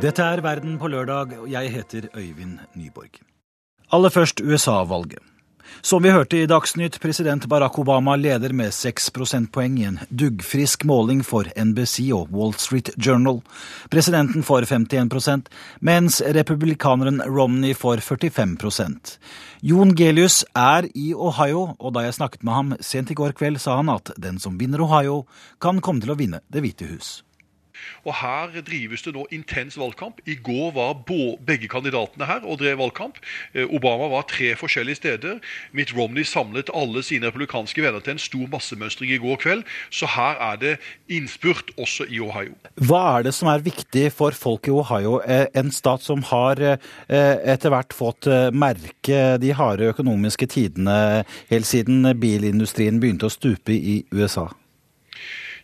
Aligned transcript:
Dette 0.00 0.24
er 0.24 0.40
Verden 0.40 0.78
på 0.80 0.88
lørdag, 0.88 1.34
og 1.42 1.48
jeg 1.52 1.68
heter 1.74 2.06
Øyvind 2.16 2.56
Nyborg. 2.72 3.18
Aller 3.92 4.08
først 4.08 4.40
USA-valget. 4.40 5.20
Som 5.82 6.02
vi 6.02 6.10
hørte 6.10 6.38
i 6.40 6.46
Dagsnytt, 6.48 6.96
president 7.02 7.44
Barack 7.48 7.76
Obama 7.78 8.14
leder 8.16 8.54
med 8.56 8.72
seks 8.72 9.10
prosentpoeng 9.12 9.76
i 9.76 9.84
en 9.90 10.00
duggfrisk 10.08 10.86
måling 10.88 11.20
for 11.26 11.52
NBC 11.52 12.08
og 12.16 12.32
Wall 12.32 12.56
Street 12.56 12.88
Journal. 12.96 13.42
Presidenten 13.92 14.42
får 14.42 14.70
51% 14.72 15.52
mens 15.84 16.22
republikaneren 16.24 17.20
Romney 17.28 17.76
får 17.76 18.00
45% 18.00 19.16
Jon 19.60 19.92
Gelius 19.96 20.46
er 20.56 20.88
i 20.94 21.10
Ohio, 21.12 21.74
og 21.78 21.92
da 21.92 22.08
jeg 22.08 22.16
snakket 22.16 22.44
med 22.44 22.56
ham 22.56 22.76
sent 22.80 23.12
i 23.12 23.20
går 23.20 23.36
kveld, 23.36 23.60
sa 23.60 23.76
han 23.82 23.92
at 23.92 24.14
den 24.16 24.40
som 24.40 24.56
vinner 24.56 24.80
Ohio, 24.80 25.26
kan 25.60 25.84
komme 25.84 26.00
til 26.00 26.16
å 26.16 26.22
vinne 26.24 26.40
Det 26.48 26.64
hvite 26.64 26.88
hus. 26.88 27.18
Og 28.04 28.14
Her 28.20 28.60
drives 28.66 29.02
det 29.04 29.14
nå 29.14 29.26
intens 29.34 29.78
valgkamp. 29.80 30.20
I 30.26 30.36
går 30.40 30.72
var 30.76 30.96
begge 31.46 31.68
kandidatene 31.70 32.26
her 32.28 32.44
og 32.44 32.60
drev 32.60 32.78
valgkamp. 32.80 33.20
Eh, 33.54 33.66
Obama 33.68 34.08
var 34.12 34.26
tre 34.28 34.54
forskjellige 34.58 35.00
steder. 35.00 35.40
Mitt 35.76 35.94
Romney 35.96 36.24
samlet 36.24 36.72
alle 36.74 37.02
sine 37.06 37.30
republikanske 37.30 37.82
venner 37.82 38.02
til 38.04 38.16
en 38.16 38.22
stor 38.22 38.46
massemønstring 38.52 39.12
i 39.14 39.20
går 39.22 39.40
kveld. 39.44 39.64
Så 39.90 40.08
her 40.16 40.40
er 40.50 40.60
det 40.60 40.76
innspurt 41.08 41.72
også 41.78 42.08
i 42.08 42.20
Ohio. 42.20 42.56
Hva 42.80 43.02
er 43.18 43.28
det 43.28 43.34
som 43.36 43.50
er 43.52 43.64
viktig 43.64 44.08
for 44.16 44.36
folk 44.36 44.68
i 44.68 44.74
Ohio, 44.74 45.20
eh, 45.24 45.46
en 45.54 45.70
stat 45.74 46.04
som 46.04 46.22
har 46.30 46.60
eh, 46.60 46.76
etter 47.08 47.72
hvert 47.72 47.94
fått 47.96 48.28
merke 48.52 49.38
de 49.40 49.52
harde 49.56 49.90
økonomiske 49.90 50.46
tidene 50.50 51.24
helt 51.50 51.68
siden 51.68 52.06
bilindustrien 52.20 53.00
begynte 53.00 53.28
å 53.28 53.32
stupe 53.32 53.74
i 53.74 54.00
USA? 54.12 54.48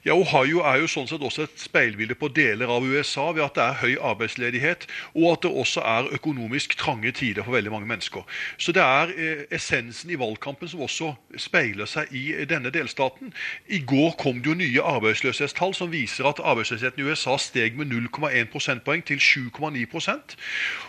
Ja, 0.06 0.15
Ohio 0.15 0.60
er 0.62 0.77
jo 0.78 0.87
sånn 0.87 1.09
sett 1.10 1.23
også 1.27 1.48
et 1.48 1.59
speilbilde 1.59 2.15
på 2.15 2.28
deler 2.30 2.70
av 2.70 2.84
USA 2.87 3.24
ved 3.34 3.42
at 3.42 3.56
det 3.56 3.62
er 3.65 3.78
høy 3.80 3.95
arbeidsledighet, 4.12 4.85
og 5.18 5.24
at 5.32 5.40
det 5.43 5.51
også 5.51 5.82
er 5.82 6.10
økonomisk 6.15 6.76
trange 6.79 7.10
tider 7.10 7.43
for 7.43 7.57
veldig 7.57 7.73
mange 7.73 7.88
mennesker. 7.90 8.23
Så 8.54 8.71
det 8.76 8.85
er 8.85 9.10
eh, 9.10 9.40
essensen 9.51 10.13
i 10.15 10.18
valgkampen 10.21 10.71
som 10.71 10.85
også 10.87 11.09
speiler 11.43 11.90
seg 11.90 12.13
i 12.15 12.23
denne 12.46 12.71
delstaten. 12.71 13.32
I 13.66 13.80
går 13.82 14.15
kom 14.21 14.38
det 14.45 14.52
jo 14.52 14.54
nye 14.60 14.85
arbeidsløshetstall 14.93 15.74
som 15.74 15.90
viser 15.90 16.30
at 16.30 16.38
arbeidsløsheten 16.38 17.02
i 17.02 17.09
USA 17.10 17.35
steg 17.43 17.74
med 17.74 17.91
0,1 17.91 18.46
prosentpoeng 18.54 19.02
til 19.10 19.18
7,9% 19.18 20.38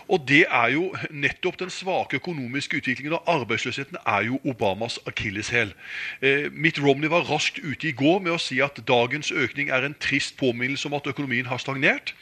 Og 0.06 0.22
det 0.30 0.44
er 0.46 0.76
jo 0.76 0.92
nettopp 1.10 1.58
den 1.64 1.74
svake 1.74 2.22
økonomiske 2.22 2.78
utviklingen, 2.84 3.18
og 3.18 3.26
arbeidsløsheten 3.34 3.98
er 4.06 4.30
jo 4.30 4.38
Obamas 4.46 5.00
akilleshæl. 5.10 5.74
Eh, 6.22 6.46
Mitt 6.54 6.78
Romney 6.78 7.10
var 7.10 7.26
raskt 7.26 7.58
ute 7.66 7.90
i 7.90 7.96
går 7.98 8.22
med 8.22 8.38
å 8.38 8.40
si 8.46 8.62
at 8.62 8.78
dagen 8.86 9.07
dagens 9.08 9.30
økning 9.32 9.70
er 9.72 9.86
en 9.86 9.96
trist 10.00 10.36
påminnelse 10.38 10.88
om 10.88 10.96
at 10.98 11.06
økonomien 11.08 11.46
har 11.48 11.60
stagnert. 11.62 12.14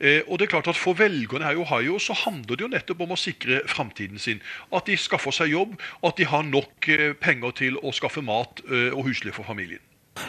Eh, 0.00 0.22
og 0.28 0.38
det 0.38 0.46
er 0.46 0.54
klart 0.54 0.68
at 0.68 0.78
For 0.78 0.94
velgerne 0.94 1.44
her 1.44 1.56
i 1.56 1.62
Ohio 1.62 1.98
så 1.98 2.14
handler 2.14 2.56
det 2.56 2.64
jo 2.64 2.70
nettopp 2.70 3.00
om 3.02 3.12
å 3.12 3.18
sikre 3.18 3.62
framtiden 3.66 4.18
sin. 4.18 4.40
At 4.72 4.86
de 4.86 4.96
skaffer 4.96 5.34
seg 5.34 5.50
jobb, 5.50 5.74
at 6.04 6.16
de 6.16 6.26
har 6.26 6.42
nok 6.46 6.88
eh, 6.88 7.14
penger 7.18 7.50
til 7.50 7.80
å 7.82 7.92
skaffe 7.92 8.22
mat 8.22 8.62
eh, 8.70 8.94
og 8.94 9.08
husly 9.08 9.34
for 9.34 9.44
familien. 9.44 9.82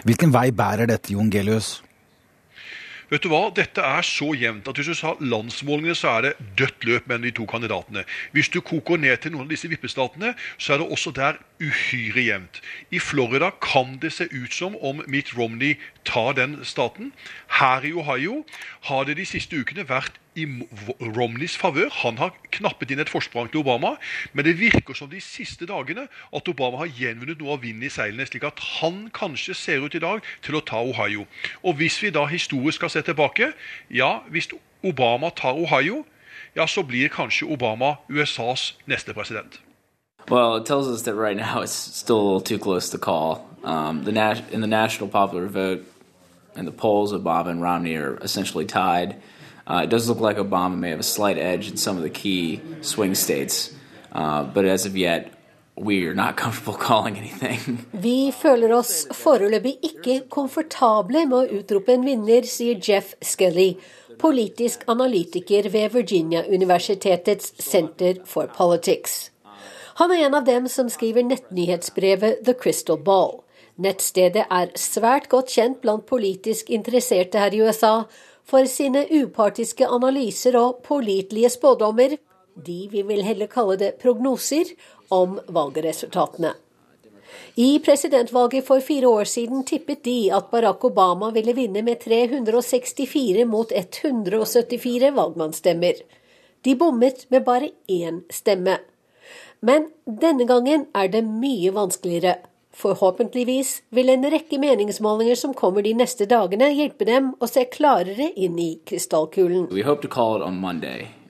Hvilken 0.06 0.34
vei 0.34 0.50
bærer 0.52 0.90
dette, 0.90 1.14
Jon 1.14 1.30
Gelius? 1.34 1.80
Vet 3.10 3.24
du 3.26 3.32
hva? 3.32 3.48
Dette 3.50 3.82
er 3.82 4.06
så 4.06 4.36
jevnt 4.38 4.68
at 4.70 4.78
hvis 4.78 4.92
du 4.92 4.98
sa 4.98 5.16
landsmålingene, 5.18 5.98
så 5.98 6.12
er 6.18 6.28
det 6.28 6.34
dødt 6.60 6.86
løp 6.86 7.08
mellom 7.10 7.26
de 7.26 7.32
to 7.40 7.46
kandidatene. 7.50 8.04
Hvis 8.36 8.52
du 8.54 8.60
koker 8.62 9.02
ned 9.02 9.18
til 9.22 9.34
noen 9.34 9.48
av 9.48 9.54
disse 9.54 9.70
vippestatene, 9.70 10.36
så 10.62 10.76
er 10.76 10.84
det 10.84 10.90
også 10.94 11.14
der 11.18 11.40
uhyre 11.60 12.24
jevnt. 12.24 12.62
I 12.92 13.00
Florida 13.00 13.52
kan 13.62 13.98
det 14.02 14.14
se 14.14 14.28
ut 14.32 14.54
som 14.54 14.76
om 14.82 15.04
Mitt 15.08 15.38
Romney 15.38 15.76
tar 16.06 16.34
den 16.34 16.66
staten. 16.66 17.14
Her 17.60 17.86
i 17.86 17.94
Ohio 17.94 18.46
har 18.82 19.04
det 19.04 19.18
de 19.18 19.26
siste 19.26 19.60
ukene 19.60 19.88
vært 19.90 20.20
i 20.40 20.46
Romneys 21.02 21.58
favør. 21.58 21.90
Han 22.04 22.18
har 22.18 22.36
knappet 22.56 22.92
inn 22.92 23.04
et 23.04 23.12
forsprang 23.12 23.52
til 23.52 23.64
Obama, 23.64 23.96
men 24.34 24.46
det 24.46 24.60
virker 24.60 24.96
som 24.96 25.10
de 25.12 25.22
siste 25.22 25.68
dagene 25.68 26.08
at 26.08 26.52
Obama 26.52 26.84
har 26.84 26.94
gjenvunnet 26.96 27.42
noe 27.42 27.58
av 27.58 27.64
vinden 27.66 27.88
i 27.88 27.94
seilene, 27.94 28.28
slik 28.30 28.48
at 28.48 28.60
han 28.80 29.10
kanskje 29.16 29.58
ser 29.58 29.84
ut 29.84 29.96
i 29.96 30.04
dag 30.04 30.24
til 30.46 30.56
å 30.56 30.64
ta 30.64 30.80
Ohio. 30.80 31.28
Og 31.64 31.80
hvis 31.82 32.00
vi 32.04 32.14
da 32.16 32.26
historisk 32.30 32.80
skal 32.80 32.94
se 32.94 33.04
tilbake, 33.04 33.52
ja, 33.92 34.20
hvis 34.32 34.52
Obama 34.84 35.34
tar 35.36 35.60
Ohio, 35.60 36.06
ja, 36.56 36.66
så 36.68 36.84
blir 36.84 37.12
kanskje 37.12 37.50
Obama 37.52 37.98
USAs 38.10 38.74
neste 38.88 39.14
president. 39.14 39.60
Well, 40.28 40.58
it 40.58 40.66
tells 40.66 40.88
us 40.88 41.04
that 41.04 41.16
right 41.16 41.38
now 41.38 41.62
it's 41.62 41.72
still 41.72 42.20
a 42.20 42.24
little 42.24 42.42
too 42.42 42.60
close 42.60 42.90
to 42.90 42.98
call. 42.98 43.48
Um, 43.64 44.04
the 44.04 44.12
nat- 44.12 44.52
in 44.52 44.62
the 44.62 44.68
national 44.68 45.10
popular 45.10 45.48
vote 45.48 45.86
and 46.56 46.68
the 46.68 46.72
polls, 46.72 47.14
Obama 47.14 47.48
and 47.48 47.62
Romney 47.62 47.96
are 47.96 48.18
essentially 48.18 48.66
tied. 48.66 49.22
Uh, 49.66 49.82
it 49.84 49.90
does 49.90 50.10
look 50.10 50.20
like 50.20 50.38
Obama 50.38 50.78
may 50.78 50.90
have 50.90 51.00
a 51.00 51.04
slight 51.04 51.38
edge 51.38 51.70
in 51.70 51.78
some 51.78 51.98
of 51.98 52.04
the 52.04 52.10
key 52.10 52.62
swing 52.82 53.16
states, 53.16 53.74
uh, 54.12 54.44
but 54.44 54.66
as 54.66 54.86
of 54.86 54.98
yet. 54.98 55.34
Vi 57.92 58.32
føler 58.36 58.74
oss 58.76 59.06
foreløpig 59.16 59.78
ikke 59.88 60.16
komfortable 60.28 61.22
med 61.24 61.38
å 61.38 61.60
utrope 61.62 61.94
en 61.96 62.04
vinner, 62.04 62.44
sier 62.44 62.76
Jeff 62.84 63.14
Skelly, 63.24 63.78
politisk 64.20 64.84
analytiker 64.92 65.70
ved 65.72 65.96
Virginia-universitetets 65.96 67.54
Center 67.64 68.20
for 68.26 68.52
Politics. 68.58 69.32
Han 70.00 70.12
er 70.16 70.22
en 70.26 70.36
av 70.38 70.46
dem 70.48 70.68
som 70.72 70.88
skriver 70.88 71.26
nettnyhetsbrevet 71.28 72.46
The 72.48 72.54
Crystal 72.56 72.96
Ball. 73.04 73.42
Nettstedet 73.84 74.46
er 74.48 74.70
svært 74.80 75.26
godt 75.28 75.52
kjent 75.52 75.82
blant 75.84 76.06
politisk 76.08 76.70
interesserte 76.72 77.42
her 77.42 77.52
i 77.52 77.60
USA 77.60 78.06
for 78.48 78.64
sine 78.72 79.02
upartiske 79.12 79.84
analyser 79.84 80.56
og 80.56 80.78
pålitelige 80.86 81.52
spådommer, 81.52 82.16
de 82.56 82.78
vi 82.92 83.04
vil 83.10 83.26
heller 83.28 83.52
kalle 83.52 83.76
det 83.82 83.98
prognoser, 84.00 84.72
om 85.12 85.36
valgresultatene. 85.52 86.54
I 87.60 87.82
presidentvalget 87.84 88.64
for 88.68 88.80
fire 88.86 89.10
år 89.10 89.28
siden 89.28 89.66
tippet 89.68 90.06
de 90.06 90.30
at 90.32 90.48
Barack 90.52 90.86
Obama 90.88 91.32
ville 91.36 91.56
vinne 91.58 91.82
med 91.84 92.00
364 92.06 93.44
mot 93.50 93.74
174 93.76 95.12
valgmannsstemmer. 95.18 96.00
De 96.64 96.78
bommet 96.80 97.26
med 97.30 97.44
bare 97.44 97.74
én 97.90 98.22
stemme. 98.32 98.78
Men 99.62 99.90
denne 100.06 100.48
gangen 100.48 100.88
er 100.96 101.12
det 101.12 101.24
mye 101.28 101.74
vanskeligere. 101.76 102.38
Forhåpentligvis 102.80 103.82
vil 103.92 104.10
en 104.14 104.24
rekke 104.32 104.60
meningsmålinger 104.62 105.36
som 105.36 105.54
kommer 105.58 105.84
de 105.84 105.94
neste 105.98 106.28
dagene, 106.30 106.70
hjelpe 106.72 107.06
dem 107.06 107.34
å 107.42 107.50
se 107.50 107.66
klarere 107.68 108.30
inn 108.38 108.60
i 108.62 108.76
krystallkulen. 108.88 109.68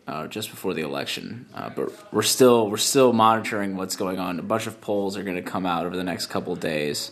Uh, 0.09 0.25
just 0.25 0.49
before 0.49 0.73
the 0.73 0.81
election, 0.81 1.45
uh, 1.53 1.69
but 1.69 1.91
we're 2.11 2.23
still 2.23 2.67
we're 2.67 2.77
still 2.77 3.13
monitoring 3.13 3.77
what's 3.77 3.95
going 3.95 4.17
on. 4.17 4.39
A 4.39 4.41
bunch 4.41 4.65
of 4.65 4.81
polls 4.81 5.15
are 5.15 5.21
going 5.21 5.35
to 5.35 5.51
come 5.51 5.67
out 5.67 5.85
over 5.85 5.95
the 5.95 6.03
next 6.03 6.31
couple 6.31 6.55
days, 6.55 7.11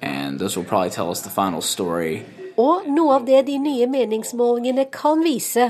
and 0.00 0.38
those 0.38 0.56
will 0.56 0.64
probably 0.64 0.88
tell 0.88 1.10
us 1.10 1.20
the 1.20 1.28
final 1.28 1.60
story. 1.60 2.24
Og 2.60 2.86
noe 2.90 3.16
av 3.16 3.26
det 3.28 3.44
de 3.46 3.56
nye 3.62 3.86
meningsmålingene 3.88 4.88
kan 4.92 5.22
vise, 5.24 5.66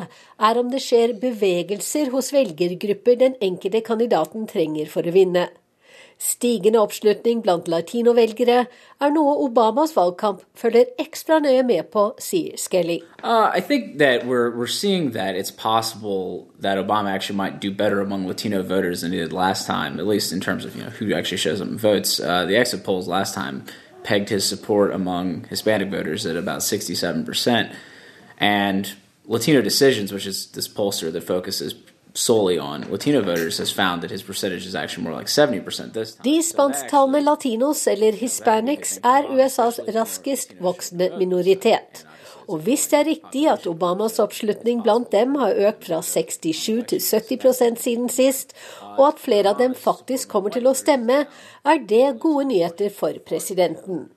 er 0.48 0.60
om 0.60 0.70
det 0.72 0.80
skjer 0.82 1.14
bevegelser 1.22 2.10
hos 2.14 2.32
velgergrupper 2.34 3.18
den 3.20 3.36
enkelte 3.44 3.84
kandidaten 3.86 4.48
trenger 4.50 4.88
for 4.90 5.06
å 5.06 5.14
vinne. 5.14 5.50
Stigende 6.20 6.76
oppslutning 6.82 7.38
blant 7.40 7.68
latinovelgere 7.72 8.56
er 9.00 9.12
noe 9.14 9.38
Obamas 9.40 9.94
valgkamp 9.96 10.42
følger 10.62 10.90
ekstra 11.00 11.38
nøye 11.40 11.62
med 11.64 11.88
på, 11.94 12.10
sier 12.20 12.58
Skelly. 12.60 12.98
Uh, 13.22 13.48
I 13.54 13.60
think 13.60 13.96
that 13.98 14.26
we're, 14.26 14.50
we're 14.50 14.66
seeing 14.66 15.12
that 15.12 15.34
it's 15.34 15.50
possible 15.50 16.46
Obama 16.60 17.08
actually 17.08 17.36
might 17.36 17.58
do 17.58 17.70
better 17.70 18.00
among 18.00 18.26
Latino 18.26 18.62
voters 18.62 19.00
than 19.00 19.12
he 19.12 19.18
did 19.18 19.32
last 19.32 19.66
time, 19.66 19.98
at 19.98 20.06
least 20.06 20.30
in 20.30 20.40
terms 20.40 20.66
of 20.66 20.76
you 20.76 20.82
know, 20.82 20.90
who 20.90 21.14
actually 21.14 21.38
shows 21.38 21.60
up. 21.62 21.68
Uh, 21.84 22.46
exit 22.50 22.84
polls 22.84 23.08
last 23.08 23.34
time 23.34 23.64
pegged 24.02 24.28
his 24.28 24.44
support 24.44 24.92
among 24.92 25.44
Hispanic 25.44 25.90
voters 25.90 26.26
at 26.26 26.36
about 26.36 26.60
67%. 26.60 27.74
And 28.38 28.92
Latino 29.26 29.60
Decisions, 29.62 30.12
which 30.12 30.26
is 30.26 30.46
this 30.48 30.68
pollster 30.68 31.12
that 31.12 31.22
focuses 31.22 31.74
solely 32.14 32.58
on 32.58 32.90
Latino 32.90 33.22
voters, 33.22 33.58
has 33.58 33.70
found 33.70 34.02
that 34.02 34.10
his 34.10 34.22
percentage 34.22 34.66
is 34.66 34.74
actually 34.74 35.04
more 35.04 35.12
like 35.12 35.26
70% 35.26 35.92
this 35.92 36.14
time. 36.14 36.22
De 36.24 36.42
spansktalende 36.42 37.20
latinos, 37.20 37.86
eller 37.86 38.12
hispanics, 38.12 38.98
er 39.04 39.28
USAs 39.30 39.80
raskest 39.94 40.54
voksende 40.60 41.10
minoritet. 41.18 42.06
Og 42.50 42.58
hvis 42.66 42.88
det 42.90 42.98
er 42.98 43.04
riktig 43.06 43.42
at 43.46 43.66
Obamas 43.70 44.18
oppslutning 44.18 44.82
blant 44.82 45.12
dem 45.12 45.36
har 45.38 45.54
økt 45.68 45.84
fra 45.86 46.00
67 46.02 46.88
til 46.90 47.00
70 47.00 47.78
siden 47.78 48.08
sist, 48.10 48.56
og 48.96 49.04
at 49.08 49.22
flere 49.22 49.52
av 49.52 49.60
dem 49.60 49.74
faktisk 49.74 50.30
kommer 50.32 50.54
til 50.54 50.66
å 50.70 50.74
stemme, 50.76 51.24
er 51.64 51.84
det 51.86 52.18
gode 52.22 52.48
nyheter 52.50 52.90
for 52.94 53.16
presidenten. 53.26 54.08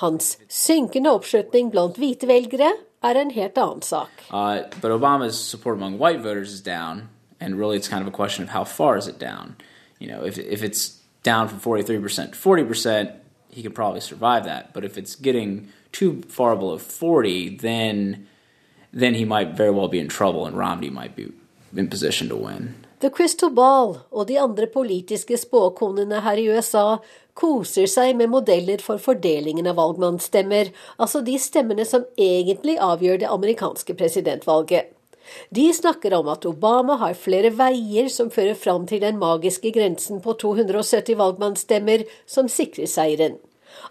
Hans 0.00 0.36
synkende 0.48 1.12
oppslutning 1.16 1.70
blant 1.72 1.98
hvite 2.00 2.28
velgere 2.30 2.72
er 3.02 3.20
en 3.20 3.32
helt 3.34 3.58
annen 3.58 3.82
sak. 3.82 4.10
Uh, 4.30 4.62
Obama's 4.82 5.38
support 5.38 5.76
among 5.76 5.98
white 5.98 6.20
voters 6.20 6.52
is 6.52 6.60
down, 6.60 7.08
and 7.40 7.58
really 7.58 7.76
it's 7.76 7.88
kind 7.88 8.02
of 8.02 8.08
a 8.08 8.16
question 8.16 8.44
of 8.44 8.50
how 8.50 8.64
far 8.64 8.96
is 8.96 9.08
it 9.08 9.18
down. 9.18 9.56
You 9.98 10.08
know, 10.08 10.24
if, 10.24 10.38
if 10.38 10.62
it's 10.62 11.00
down 11.22 11.48
from 11.48 11.60
43% 11.60 12.32
to 12.32 12.38
40%, 12.38 13.12
he 13.50 13.62
could 13.62 13.74
probably 13.74 14.00
survive 14.00 14.44
that. 14.44 14.72
But 14.72 14.84
if 14.84 14.96
it's 14.96 15.16
getting 15.16 15.68
too 15.92 16.22
far 16.28 16.56
below 16.56 16.78
40, 16.78 17.56
then 17.56 18.26
then 18.92 19.14
he 19.14 19.24
might 19.24 19.56
very 19.56 19.70
well 19.70 19.86
be 19.86 20.00
in 20.00 20.08
trouble, 20.08 20.46
and 20.46 20.56
Romney 20.56 20.90
might 20.90 21.14
be 21.14 21.32
in 21.76 21.88
position 21.88 22.28
to 22.28 22.36
win. 22.36 22.74
The 23.00 23.08
Crystal 23.08 23.48
Ball 23.56 23.94
og 24.12 24.26
de 24.28 24.36
andre 24.36 24.66
politiske 24.68 25.38
spåkonene 25.40 26.18
her 26.20 26.36
i 26.36 26.50
USA 26.52 26.98
koser 27.38 27.88
seg 27.88 28.12
med 28.18 28.28
modeller 28.28 28.82
for 28.84 29.00
fordelingen 29.00 29.70
av 29.70 29.78
valgmannsstemmer, 29.78 30.68
altså 31.00 31.22
de 31.24 31.38
stemmene 31.40 31.86
som 31.88 32.04
egentlig 32.20 32.76
avgjør 32.76 33.22
det 33.22 33.30
amerikanske 33.32 33.96
presidentvalget. 33.96 34.92
De 35.48 35.66
snakker 35.72 36.12
om 36.18 36.28
at 36.28 36.44
Obama 36.44 36.98
har 37.00 37.16
flere 37.16 37.54
veier 37.56 38.12
som 38.12 38.28
fører 38.34 38.58
fram 38.58 38.84
til 38.90 39.00
den 39.00 39.16
magiske 39.20 39.72
grensen 39.72 40.20
på 40.20 40.36
270 40.42 41.16
valgmannsstemmer 41.16 42.04
som 42.28 42.52
sikrer 42.52 42.90
seieren. 42.90 43.38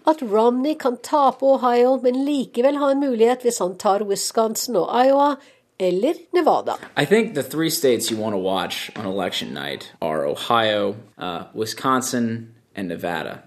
At 0.06 0.22
Romney 0.22 0.76
kan 0.78 1.00
tape 1.02 1.42
Ohio, 1.42 1.96
men 2.04 2.22
likevel 2.26 2.78
ha 2.78 2.92
en 2.92 3.02
mulighet 3.02 3.42
hvis 3.42 3.58
han 3.58 3.74
tar 3.80 4.06
Wisconsin 4.06 4.78
og 4.78 4.92
Iowa, 4.94 5.34
eller 5.80 6.14
Nevada. 6.32 6.78
I 6.96 7.04
think 7.06 7.34
the 7.34 7.42
three 7.42 7.70
states 7.70 8.10
you 8.10 8.16
want 8.16 8.34
to 8.34 8.38
watch 8.38 8.90
on 8.94 9.06
election 9.06 9.54
night 9.54 9.90
are 10.02 10.26
Ohio, 10.26 10.96
uh, 11.18 11.46
Wisconsin, 11.54 12.54
and 12.76 12.88
Nevada. 12.88 13.42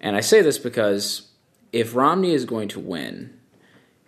And 0.00 0.16
I 0.16 0.20
say 0.20 0.40
this 0.40 0.58
because 0.58 1.28
if 1.72 1.94
Romney 1.94 2.32
is 2.32 2.44
going 2.44 2.68
to 2.68 2.80
win, 2.80 3.38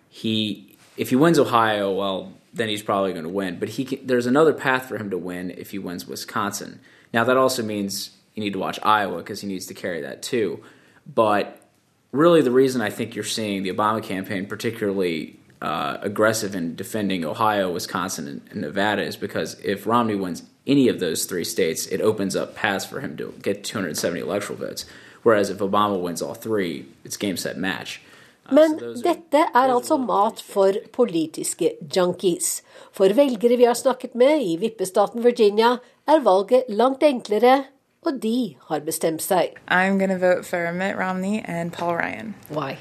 he 0.09 0.77
if 0.95 1.09
he 1.09 1.15
wins 1.15 1.37
Ohio, 1.37 1.91
well, 1.91 2.33
then 2.53 2.69
he's 2.69 2.81
probably 2.81 3.11
going 3.11 3.23
to 3.23 3.29
win. 3.29 3.59
But 3.59 3.69
he 3.69 3.85
can, 3.85 4.07
there's 4.07 4.25
another 4.25 4.53
path 4.53 4.87
for 4.87 4.97
him 4.97 5.11
to 5.11 5.17
win 5.17 5.51
if 5.51 5.71
he 5.71 5.77
wins 5.77 6.07
Wisconsin. 6.07 6.79
Now 7.13 7.23
that 7.25 7.37
also 7.37 7.61
means 7.61 8.11
you 8.33 8.43
need 8.43 8.53
to 8.53 8.59
watch 8.59 8.79
Iowa 8.81 9.17
because 9.17 9.41
he 9.41 9.47
needs 9.47 9.65
to 9.67 9.73
carry 9.73 10.01
that 10.01 10.21
too. 10.21 10.63
But 11.05 11.61
really, 12.11 12.41
the 12.41 12.51
reason 12.51 12.81
I 12.81 12.89
think 12.89 13.15
you're 13.15 13.25
seeing 13.25 13.63
the 13.63 13.73
Obama 13.73 14.01
campaign 14.01 14.45
particularly 14.45 15.36
uh, 15.61 15.97
aggressive 16.01 16.55
in 16.55 16.75
defending 16.75 17.25
Ohio, 17.25 17.71
Wisconsin, 17.71 18.27
and, 18.27 18.41
and, 18.51 18.61
Nevada 18.61 19.01
is 19.01 19.15
because 19.17 19.59
if 19.63 19.87
Romney 19.87 20.15
wins 20.15 20.43
any 20.67 20.87
of 20.87 20.99
those 20.99 21.25
three 21.25 21.43
states, 21.43 21.87
it 21.87 22.01
opens 22.01 22.35
up 22.35 22.55
paths 22.55 22.85
for 22.85 22.99
him 22.99 23.17
to 23.17 23.33
get 23.41 23.63
270 23.63 24.21
electoral 24.21 24.59
votes. 24.59 24.85
Whereas 25.23 25.49
if 25.49 25.57
Obama 25.57 25.99
wins 25.99 26.21
all 26.21 26.35
three, 26.35 26.85
it's 27.03 27.17
game 27.17 27.37
set 27.37 27.57
match. 27.57 28.01
Uh, 28.45 28.53
Men 28.53 28.79
so 28.79 28.93
dette 29.01 29.41
er 29.53 29.73
altså 29.73 29.97
mat 29.97 30.41
for 30.41 30.73
politiske 30.93 31.73
junkies. 31.95 32.61
For 32.93 33.13
velgere 33.13 33.57
vi 33.57 33.65
har 33.65 33.73
snakket 33.73 34.15
med 34.15 34.41
i 34.41 34.55
vippestaten 34.57 35.23
Virginia, 35.23 35.77
er 36.07 36.19
valget 36.19 36.63
langt 36.69 37.03
enklere, 37.03 37.63
og 38.05 38.21
de 38.23 38.55
har 38.69 38.79
bestemt 38.79 39.21
seg. 39.21 39.57
I'm 39.67 39.97
going 39.97 40.11
to 40.11 40.17
vote 40.17 40.45
for 40.45 40.71
Mitt 40.71 40.95
Romney 40.95 41.41
and 41.45 41.73
Paul 41.73 41.95
Ryan. 41.95 42.35
Why? 42.49 42.77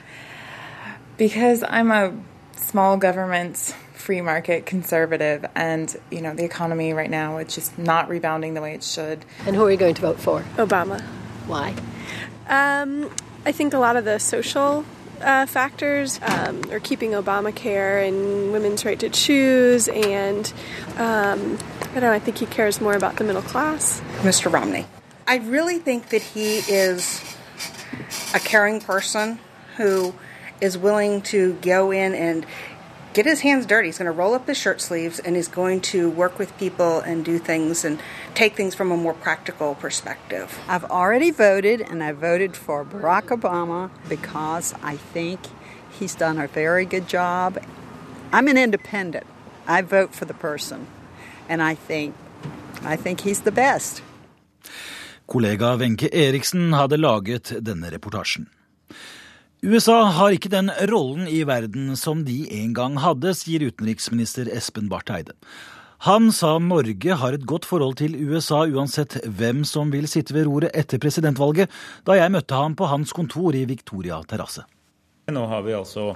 Because 1.16 1.64
I'm 1.64 1.90
a 1.90 2.12
small 2.56 2.96
governments, 2.96 3.74
free 3.94 4.20
market, 4.20 4.66
conservative, 4.66 5.44
and 5.54 5.94
you 6.10 6.20
know 6.20 6.34
the 6.34 6.44
economy 6.44 6.92
right 6.92 7.10
now 7.10 7.38
it's 7.38 7.54
just 7.54 7.78
not 7.78 8.08
rebounding 8.08 8.54
the 8.54 8.60
way 8.60 8.74
it 8.74 8.82
should. 8.82 9.24
And 9.46 9.56
who 9.56 9.64
are 9.64 9.70
you 9.70 9.76
going 9.76 9.94
to 9.94 10.02
vote 10.02 10.20
for? 10.20 10.42
Obama. 10.56 11.00
Why? 11.46 11.74
Um, 12.48 13.10
I 13.44 13.52
think 13.52 13.74
a 13.74 13.78
lot 13.78 13.96
of 13.96 14.04
the 14.04 14.18
social 14.18 14.84
uh, 15.20 15.46
factors 15.46 16.20
um, 16.22 16.62
are 16.70 16.80
keeping 16.80 17.12
Obamacare 17.12 18.06
and 18.06 18.52
women's 18.52 18.84
right 18.84 18.98
to 19.00 19.08
choose, 19.08 19.88
and 19.88 20.52
um, 20.96 21.58
I 21.80 21.94
don't 21.94 22.02
know. 22.02 22.12
I 22.12 22.18
think 22.18 22.38
he 22.38 22.46
cares 22.46 22.80
more 22.80 22.94
about 22.94 23.16
the 23.16 23.24
middle 23.24 23.42
class. 23.42 24.00
Mr. 24.18 24.52
Romney. 24.52 24.86
I 25.26 25.38
really 25.38 25.78
think 25.78 26.10
that 26.10 26.22
he 26.22 26.58
is 26.58 27.20
a 28.34 28.38
caring 28.38 28.80
person 28.80 29.38
who 29.76 30.14
is 30.60 30.78
willing 30.78 31.22
to 31.22 31.54
go 31.62 31.90
in 31.90 32.14
and 32.14 32.46
get 33.12 33.24
his 33.24 33.40
hands 33.40 33.64
dirty. 33.64 33.88
He's 33.88 33.98
going 33.98 34.12
to 34.12 34.12
roll 34.12 34.34
up 34.34 34.46
his 34.46 34.58
shirt 34.58 34.80
sleeves 34.80 35.18
and 35.18 35.36
he's 35.36 35.48
going 35.48 35.80
to 35.92 36.10
work 36.10 36.38
with 36.38 36.56
people 36.58 37.00
and 37.00 37.24
do 37.24 37.38
things 37.38 37.84
and 37.84 37.98
take 38.34 38.54
things 38.56 38.74
from 38.74 38.92
a 38.92 38.96
more 38.96 39.14
practical 39.14 39.74
perspective. 39.74 40.58
I've 40.68 40.84
already 40.84 41.30
voted 41.30 41.80
and 41.80 42.02
I 42.02 42.12
voted 42.12 42.56
for 42.56 42.84
Barack 42.84 43.28
Obama 43.28 43.90
because 44.08 44.74
I 44.82 44.96
think 44.96 45.40
he's 45.98 46.14
done 46.14 46.38
a 46.38 46.46
very 46.46 46.84
good 46.84 47.08
job. 47.08 47.58
I'm 48.32 48.48
an 48.48 48.58
independent. 48.58 49.26
I 49.66 49.80
vote 49.80 50.14
for 50.14 50.26
the 50.26 50.34
person 50.34 50.86
and 51.48 51.62
I 51.62 51.74
think 51.74 52.14
I 52.82 52.96
think 52.96 53.20
he's 53.20 53.40
the 53.40 53.52
best. 53.52 54.02
Kollega 55.26 55.76
Wenche 55.78 56.08
Eriksen 56.12 56.72
hadde 56.72 56.98
laget 56.98 57.64
denne 57.64 57.90
reportasjen. 57.90 58.46
USA 59.66 60.04
har 60.14 60.30
ikke 60.30 60.50
den 60.52 60.68
rollen 60.86 61.26
i 61.26 61.40
verden 61.42 61.96
som 61.98 62.20
de 62.22 62.44
en 62.54 62.70
gang 62.76 63.00
hadde, 63.02 63.32
sier 63.34 63.64
utenriksminister 63.66 64.46
Espen 64.54 64.86
Barth 64.86 65.10
Eide. 65.10 65.34
Han 66.06 66.28
sa 66.30 66.52
Norge 66.62 67.16
har 67.18 67.34
et 67.34 67.46
godt 67.50 67.66
forhold 67.66 67.96
til 67.98 68.14
USA 68.14 68.60
uansett 68.70 69.16
hvem 69.26 69.64
som 69.66 69.90
vil 69.90 70.06
sitte 70.06 70.36
ved 70.36 70.46
roret 70.46 70.70
etter 70.70 71.02
presidentvalget, 71.02 71.72
da 72.06 72.14
jeg 72.14 72.30
møtte 72.36 72.54
ham 72.54 72.76
på 72.78 72.86
hans 72.92 73.10
kontor 73.16 73.58
i 73.58 73.64
Victoria 73.66 74.20
terrasse. 74.30 74.62
Nå 75.34 75.42
har 75.50 75.66
vi 75.66 75.74
altså 75.74 76.12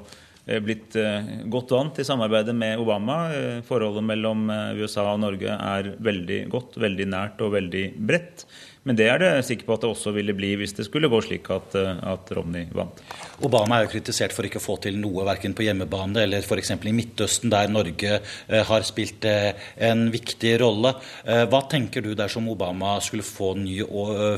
blitt 0.64 0.96
eh, 0.98 1.30
godt 1.52 1.74
vant 1.76 1.94
til 1.96 2.06
samarbeidet 2.06 2.54
med 2.56 2.80
Obama. 2.80 3.20
Eh, 3.34 3.60
forholdet 3.66 4.06
mellom 4.06 4.48
USA 4.78 5.06
og 5.12 5.22
Norge 5.22 5.54
er 5.54 5.94
veldig 6.00 6.42
godt, 6.52 6.80
veldig 6.80 7.08
nært 7.12 7.44
og 7.44 7.54
veldig 7.58 7.86
bredt. 7.98 8.46
Men 8.88 8.96
det 8.96 9.10
er 9.12 9.20
det 9.20 9.30
sikker 9.44 9.66
på 9.68 9.74
at 9.76 9.82
det 9.84 9.90
også 9.92 10.12
ville 10.16 10.32
bli 10.36 10.54
hvis 10.56 10.72
det 10.78 10.86
skulle 10.86 11.10
gå 11.12 11.18
slik 11.24 11.50
at, 11.52 11.74
eh, 11.76 12.00
at 12.12 12.32
Romney 12.36 12.70
vant. 12.72 13.02
Obama 13.44 13.76
er 13.76 13.84
jo 13.84 13.92
kritisert 13.92 14.32
for 14.32 14.48
ikke 14.48 14.60
å 14.60 14.64
få 14.64 14.78
til 14.86 14.96
noe 15.00 15.26
verken 15.28 15.54
på 15.56 15.66
hjemmebane 15.66 16.24
eller 16.24 16.46
f.eks. 16.46 16.72
i 16.78 16.96
Midtøsten, 16.96 17.52
der 17.52 17.68
Norge 17.72 18.16
eh, 18.16 18.64
har 18.70 18.86
spilt 18.88 19.28
eh, 19.28 19.52
en 19.90 20.08
viktig 20.12 20.56
rolle. 20.62 20.94
Hva 21.24 21.60
tenker 21.70 22.02
du 22.04 22.14
dersom 22.16 22.48
Obama 22.50 22.96
skulle 23.04 23.26
få 23.26 23.52
ny 23.58 23.80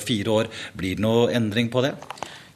fire 0.02 0.34
år? 0.34 0.50
Blir 0.78 0.98
det 0.98 1.04
noe 1.04 1.30
endring 1.34 1.70
på 1.72 1.82
det? 1.84 1.94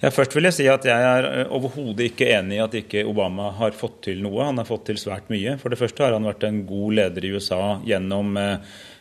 Ja, 0.02 0.10
først 0.12 0.34
vil 0.36 0.44
jeg 0.44 0.56
si 0.58 0.66
at 0.68 0.84
jeg 0.84 1.06
er 1.08 1.46
overhodet 1.48 2.10
ikke 2.10 2.28
enig 2.36 2.58
i 2.58 2.64
at 2.64 2.74
ikke 2.76 3.06
Obama 3.08 3.48
har 3.56 3.72
fått 3.76 4.02
til 4.10 4.20
noe. 4.24 4.44
Han 4.44 4.60
har 4.60 4.68
fått 4.68 4.84
til 4.90 5.00
svært 5.00 5.30
mye. 5.32 5.56
For 5.62 5.72
det 5.72 5.80
første 5.80 6.04
har 6.04 6.12
han 6.12 6.28
vært 6.28 6.44
en 6.44 6.60
god 6.68 6.98
leder 6.98 7.24
i 7.24 7.32
USA 7.36 7.78
gjennom 7.86 8.36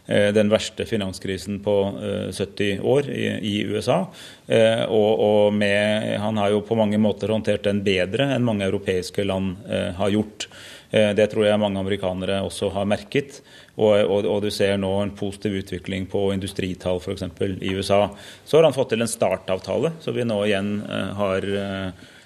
Eh, 0.08 0.34
den 0.34 0.50
verste 0.50 0.86
finanskrisen 0.86 1.60
på 1.66 1.74
70 2.32 2.72
eh, 2.74 2.86
år 2.86 3.10
i, 3.10 3.64
USA. 3.66 4.06
Eh, 4.48 4.84
og, 4.86 5.20
og 5.20 5.54
med, 5.54 6.12
han 6.22 6.38
har 6.38 6.54
jo 6.54 6.62
på 6.66 6.78
mange 6.78 7.00
måter 7.02 7.34
håndtert 7.34 7.66
den 7.66 7.82
bedre 7.86 8.30
enn 8.36 8.46
mange 8.46 8.68
europeiske 8.68 9.26
land 9.26 9.56
har 9.98 10.14
gjort. 10.14 10.50
Det 10.96 11.26
tror 11.32 11.48
jeg 11.48 11.60
mange 11.60 11.82
amerikanere 11.82 12.38
også 12.46 12.70
har 12.72 12.86
merket. 12.88 13.42
Og, 13.76 13.92
og, 13.92 14.24
og, 14.24 14.38
du 14.46 14.50
ser 14.54 14.78
nå 14.80 14.92
en 15.02 15.14
positiv 15.18 15.58
utvikling 15.60 16.08
på 16.12 16.30
industritall 16.34 17.02
f.eks. 17.02 17.26
i 17.60 17.76
USA. 17.76 18.06
Så 18.46 18.58
har 18.58 18.68
han 18.68 18.76
fått 18.76 18.94
til 18.94 19.04
en 19.04 19.12
startavtale, 19.12 19.96
så 20.00 20.16
vi 20.16 20.24
nå 20.28 20.38
igjen 20.48 20.78
har 21.20 21.48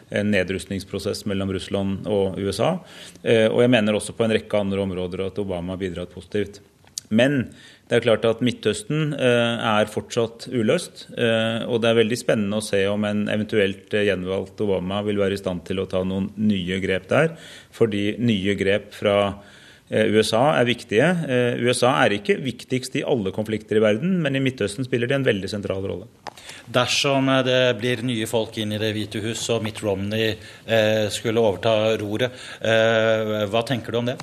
en 0.09 0.29
nedrustningsprosess 0.33 1.25
mellom 1.29 1.53
Russland 1.53 2.05
og 2.09 2.37
USA. 2.37 2.75
Og 3.23 3.59
jeg 3.63 3.73
mener 3.73 3.97
også 3.97 4.13
på 4.17 4.25
en 4.25 4.33
rekke 4.37 4.61
andre 4.61 4.81
områder 4.85 5.25
at 5.25 5.41
Obama 5.41 5.73
har 5.73 5.81
bidratt 5.81 6.13
positivt. 6.13 6.61
Men 7.09 7.41
det 7.89 7.97
er 7.97 8.03
klart 8.05 8.25
at 8.29 8.41
Midtøsten 8.45 9.15
eh, 9.17 9.61
er 9.65 9.89
fortsatt 9.89 10.45
uløst. 10.53 11.07
Eh, 11.17 11.65
og 11.65 11.81
det 11.81 11.89
er 11.89 11.97
veldig 12.03 12.19
spennende 12.21 12.59
å 12.59 12.65
se 12.65 12.83
om 12.85 13.05
en 13.07 13.23
eventuelt 13.33 13.95
eh, 13.97 14.05
gjenvalgt 14.11 14.61
Obama 14.61 15.01
vil 15.07 15.17
være 15.21 15.33
i 15.33 15.41
stand 15.41 15.63
til 15.65 15.81
å 15.81 15.87
ta 15.89 16.03
noen 16.05 16.29
nye 16.37 16.77
grep 16.83 17.07
der. 17.09 17.33
Fordi 17.73 18.03
nye 18.21 18.53
grep 18.59 18.93
fra 18.93 19.15
USA 19.89 20.43
er 20.59 20.67
viktige. 20.69 21.07
USA 21.65 21.95
er 22.03 22.13
ikke 22.19 22.37
viktigst 22.43 22.95
i 22.99 23.05
alle 23.07 23.33
konflikter 23.35 23.79
i 23.79 23.83
verden, 23.83 24.19
men 24.21 24.37
i 24.37 24.41
Midtøsten 24.43 24.85
spiller 24.85 25.09
de 25.09 25.17
en 25.17 25.25
veldig 25.25 25.49
sentral 25.49 25.85
rolle. 25.89 26.09
Dersom 26.69 27.31
det 27.45 27.61
blir 27.79 28.03
nye 28.05 28.27
folk 28.29 28.57
inn 28.61 28.75
i 28.75 28.81
Det 28.81 28.91
hvite 28.93 29.21
hus 29.23 29.41
og 29.49 29.63
Mitt 29.65 29.81
Romney 29.81 30.35
skulle 31.13 31.41
overta 31.41 31.95
roret, 31.97 32.37
hva 32.61 33.65
tenker 33.65 33.91
du 33.91 34.03
om 34.03 34.11
det? 34.11 34.19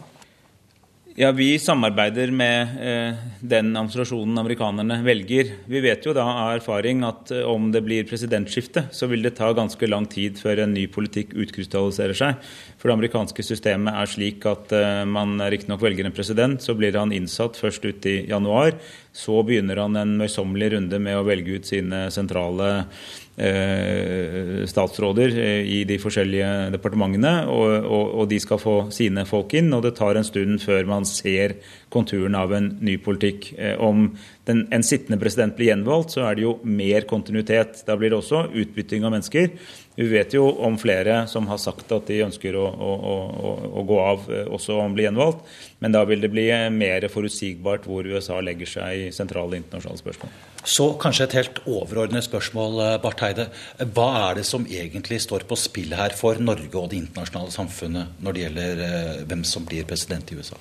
Ja, 1.18 1.30
Vi 1.32 1.58
samarbeider 1.58 2.28
med 2.28 2.75
eh, 2.76 3.14
den 3.40 3.70
administrasjonen 3.70 4.37
amerikanerne 4.37 4.99
velger. 5.00 5.49
Vi 5.64 5.80
vet 5.80 6.04
jo 6.04 6.12
da 6.12 6.26
av 6.28 6.50
erfaring 6.58 7.00
at 7.08 7.32
eh, 7.32 7.40
om 7.40 7.70
det 7.73 7.80
blir 7.87 8.04
presidentskifte, 8.04 8.82
så 8.92 9.08
vil 9.08 9.25
det 9.25 9.32
ta 9.38 9.49
ganske 9.56 9.88
lang 9.88 10.04
tid 10.12 10.37
før 10.37 10.61
en 10.66 10.75
ny 10.76 10.85
politikk 10.92 11.32
utkrystalliserer 11.32 12.20
seg. 12.20 12.44
For 12.76 12.92
det 12.92 12.99
amerikanske 12.99 13.46
systemet 13.49 13.96
er 13.96 14.12
slik 14.12 14.44
at 14.44 14.76
eh, 14.76 15.06
man 15.08 15.40
riktignok 15.40 15.87
velger 15.88 16.04
en 16.04 16.18
president, 16.18 16.61
så 16.61 16.76
blir 16.76 17.00
han 17.00 17.16
innsatt 17.16 17.56
først 17.56 17.88
ut 17.88 18.12
i 18.12 18.18
januar. 18.28 18.76
Så 19.16 19.40
begynner 19.40 19.80
han 19.87 19.96
en 19.96 20.18
møysommelig 20.20 20.75
runde 20.76 21.00
med 21.00 21.16
å 21.16 21.25
velge 21.25 21.56
ut 21.56 21.73
sine 21.73 22.11
sentrale 22.12 22.90
statsråder 23.36 25.38
eh, 25.38 25.68
i 25.68 25.82
de 25.84 25.98
forskjellige 26.00 26.70
departementene, 26.72 27.44
og, 27.52 27.84
og, 27.84 28.14
og, 28.22 28.28
de 28.30 28.38
skal 28.40 28.60
få 28.60 28.76
sine 28.94 29.26
folk 29.28 29.52
inn. 29.58 29.68
Og 29.76 29.82
det 29.84 29.92
tar 29.98 30.16
en 30.16 30.24
stund 30.24 30.62
før 30.64 30.88
man 30.88 31.04
ser 31.08 31.58
konturen 31.92 32.36
av 32.38 32.54
en 32.56 32.70
ny 32.80 32.96
politikk. 33.02 33.50
Eh, 33.58 33.76
om 33.76 34.08
den, 34.48 34.64
en 34.72 34.86
sittende 34.86 35.20
president 35.20 35.56
blir 35.56 35.74
gjenvalgt, 35.74 36.16
så 36.16 36.24
er 36.24 36.38
det 36.38 36.46
jo 36.46 36.56
mer 36.64 37.04
kontinuitet. 37.10 37.84
Da 37.86 37.98
blir 38.00 38.14
det 38.14 38.22
også 38.22 38.46
utbytting 38.56 39.04
av 39.04 39.12
mennesker. 39.18 39.52
Vi 39.96 40.08
vet 40.08 40.32
jo 40.36 40.48
om 40.64 40.80
flere 40.80 41.26
som 41.28 41.48
har 41.52 41.60
sagt 41.60 41.92
at 41.92 42.08
de 42.08 42.22
ønsker 42.24 42.56
å, 42.56 42.64
å, 42.64 42.92
å, 42.96 43.54
å 43.80 43.86
gå 43.88 44.00
av 44.00 44.28
eh, 44.32 44.48
også 44.48 44.80
om 44.80 44.96
bli 44.96 45.10
gjenvalgt. 45.10 45.44
Men 45.84 45.92
da 45.92 46.06
vil 46.08 46.24
det 46.24 46.32
bli 46.32 46.48
mer 46.72 47.10
forutsigbart 47.12 47.84
hvor 47.84 48.08
USA 48.08 48.40
legger 48.40 48.78
seg 48.78 49.08
i 49.08 49.10
sentrale 49.12 49.60
internasjonale 49.60 50.00
spørsmål. 50.00 50.38
Så 50.66 50.88
kanskje 50.99 51.28
et 51.28 51.37
helt 51.38 51.58
overordnet 51.70 52.26
spørsmål, 52.26 52.80
eh, 52.82 52.99
Barth 52.99 53.23
Eide. 53.23 53.49
Hva 53.78 54.30
er 54.30 54.35
det 54.40 54.46
som 54.46 54.66
egentlig 54.66 55.20
står 55.23 55.46
på 55.46 55.56
spill 55.56 55.94
her 55.94 56.11
for 56.11 56.35
Norge 56.42 56.75
og 56.75 56.90
det 56.90 56.99
internasjonale 57.04 57.54
samfunnet 57.54 58.18
når 58.20 58.35
det 58.35 58.42
gjelder 58.42 58.82
eh, 58.82 59.25
hvem 59.30 59.44
som 59.46 59.64
blir 59.64 59.87
president 59.87 60.32
i 60.32 60.35
USA? 60.35 60.58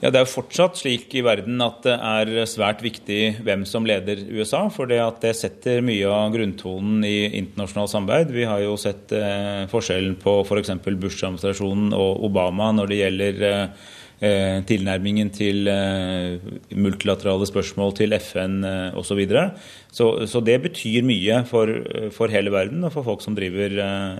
Ja, 0.00 0.10
Det 0.10 0.16
er 0.16 0.24
jo 0.24 0.30
fortsatt 0.30 0.78
slik 0.78 1.12
i 1.12 1.24
verden 1.26 1.60
at 1.60 1.82
det 1.82 1.98
er 1.98 2.46
svært 2.46 2.80
viktig 2.80 3.42
hvem 3.44 3.66
som 3.66 3.84
leder 3.84 4.16
USA. 4.30 4.70
For 4.70 4.86
det, 4.86 5.34
setter 5.36 5.82
mye 5.82 6.06
av 6.06 6.32
grunntonen 6.32 7.04
i 7.04 7.28
internasjonalt 7.36 7.90
samarbeid. 7.90 8.32
Vi 8.32 8.46
har 8.48 8.62
jo 8.62 8.78
sett 8.80 9.12
eh, 9.12 9.66
forskjellen 9.68 10.16
på 10.22 10.40
f.eks. 10.46 10.72
For 10.80 11.02
Bush-administrasjonen 11.04 11.92
og 11.92 12.24
Obama 12.24 12.72
når 12.72 12.88
det 12.88 13.02
gjelder 13.02 13.44
tilnærmingen 14.66 15.28
til 15.30 15.68
eh, 15.70 16.42
multilaterale 16.74 17.46
spørsmål, 17.46 17.92
til 17.94 18.16
FN 18.18 18.64
eh, 18.66 18.96
osv. 18.98 19.20
Så, 19.30 19.46
så 19.92 20.26
Så 20.26 20.40
det 20.42 20.56
betyr 20.64 21.06
mye 21.06 21.44
for, 21.46 21.70
for, 22.10 22.28
hele 22.28 22.50
verden 22.50 22.82
og 22.84 22.92
for 22.96 23.06
folk 23.06 23.22
som 23.22 23.36
driver 23.38 23.70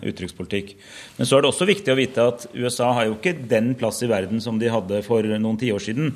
utenrikspolitikk. 0.05 0.77
Men 1.19 1.27
så 1.27 1.37
er 1.37 1.43
det 1.43 1.51
også 1.51 1.67
viktig 1.67 1.93
å 1.93 1.99
vite 1.99 2.27
at 2.31 2.47
USA 2.55 2.93
har 2.95 3.09
jo 3.09 3.19
ikke 3.19 3.37
den 3.51 3.75
plass 3.75 4.03
i 4.03 4.11
verden 4.11 4.41
som 4.41 4.59
de 4.59 4.71
hadde 4.71 5.03
for 5.07 5.23
noen 5.23 5.59
tiår 5.59 5.83
siden. 5.83 6.13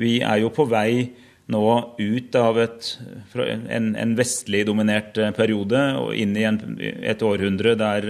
Vi 0.00 0.18
er 0.20 0.42
jo 0.42 0.52
på 0.52 0.66
vei 0.68 1.10
nå 1.48 1.64
ut 1.96 2.34
av 2.36 2.58
et, 2.60 2.88
en, 3.32 3.92
en 3.96 4.16
vestlig 4.16 4.66
dominert 4.68 5.16
periode 5.36 5.80
og 6.00 6.16
inn 6.16 6.36
i 6.36 6.44
en, 6.44 6.60
et 6.80 7.22
århundre 7.24 7.72
der 7.80 8.08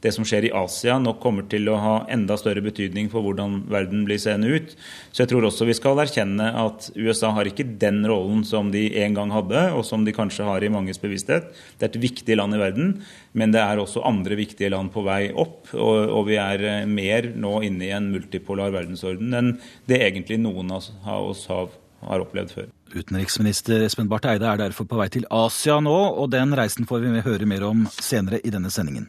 det 0.00 0.12
som 0.16 0.24
skjer 0.24 0.48
i 0.48 0.52
Asia 0.56 0.96
nok 1.00 1.20
kommer 1.22 1.44
til 1.50 1.68
å 1.68 1.76
ha 1.80 1.94
enda 2.12 2.36
større 2.40 2.62
betydning 2.64 3.10
for 3.12 3.24
hvordan 3.24 3.60
verden 3.70 4.06
blir 4.08 4.20
seende 4.20 4.48
ut. 4.48 4.72
Så 5.12 5.24
jeg 5.24 5.32
tror 5.32 5.46
også 5.48 5.68
vi 5.68 5.76
skal 5.76 6.00
erkjenne 6.00 6.46
at 6.62 6.88
USA 6.96 7.32
har 7.36 7.50
ikke 7.50 7.68
den 7.80 8.02
rollen 8.08 8.42
som 8.48 8.72
de 8.72 8.86
en 9.04 9.18
gang 9.18 9.34
hadde, 9.34 9.66
og 9.76 9.84
som 9.86 10.06
de 10.06 10.14
kanskje 10.16 10.46
har 10.48 10.64
i 10.64 10.72
manges 10.72 11.00
bevissthet. 11.02 11.50
Det 11.76 11.86
er 11.86 11.92
et 11.92 12.00
viktig 12.06 12.38
land 12.40 12.56
i 12.56 12.62
verden, 12.62 12.94
men 13.36 13.52
det 13.54 13.60
er 13.62 13.82
også 13.82 14.04
andre 14.08 14.40
viktige 14.40 14.72
land 14.72 14.92
på 14.94 15.04
vei 15.06 15.28
opp. 15.30 15.68
Og, 15.76 16.00
og 16.08 16.26
vi 16.30 16.40
er 16.40 16.64
eh, 16.64 16.88
mer 16.88 17.30
nå 17.36 17.60
inne 17.66 17.86
i 17.86 17.94
en 17.94 18.10
multipolar 18.14 18.72
verdensorden 18.74 19.36
enn 19.36 19.54
det 19.90 20.00
egentlig 20.00 20.40
noen 20.40 20.72
av 20.72 21.30
oss 21.30 21.46
har, 21.50 21.70
har 22.08 22.24
opplevd 22.24 22.56
før. 22.56 22.68
Utenriksminister 22.90 23.84
Espen 23.86 24.08
Barth 24.10 24.32
Eide 24.32 24.48
er 24.50 24.64
derfor 24.64 24.88
på 24.90 24.98
vei 24.98 25.06
til 25.12 25.28
Asia 25.30 25.78
nå, 25.84 25.96
og 26.16 26.32
den 26.32 26.56
reisen 26.58 26.88
får 26.88 27.04
vi 27.04 27.24
høre 27.26 27.46
mer 27.46 27.68
om 27.68 27.86
senere 28.00 28.42
i 28.42 28.50
denne 28.50 28.72
sendingen. 28.72 29.06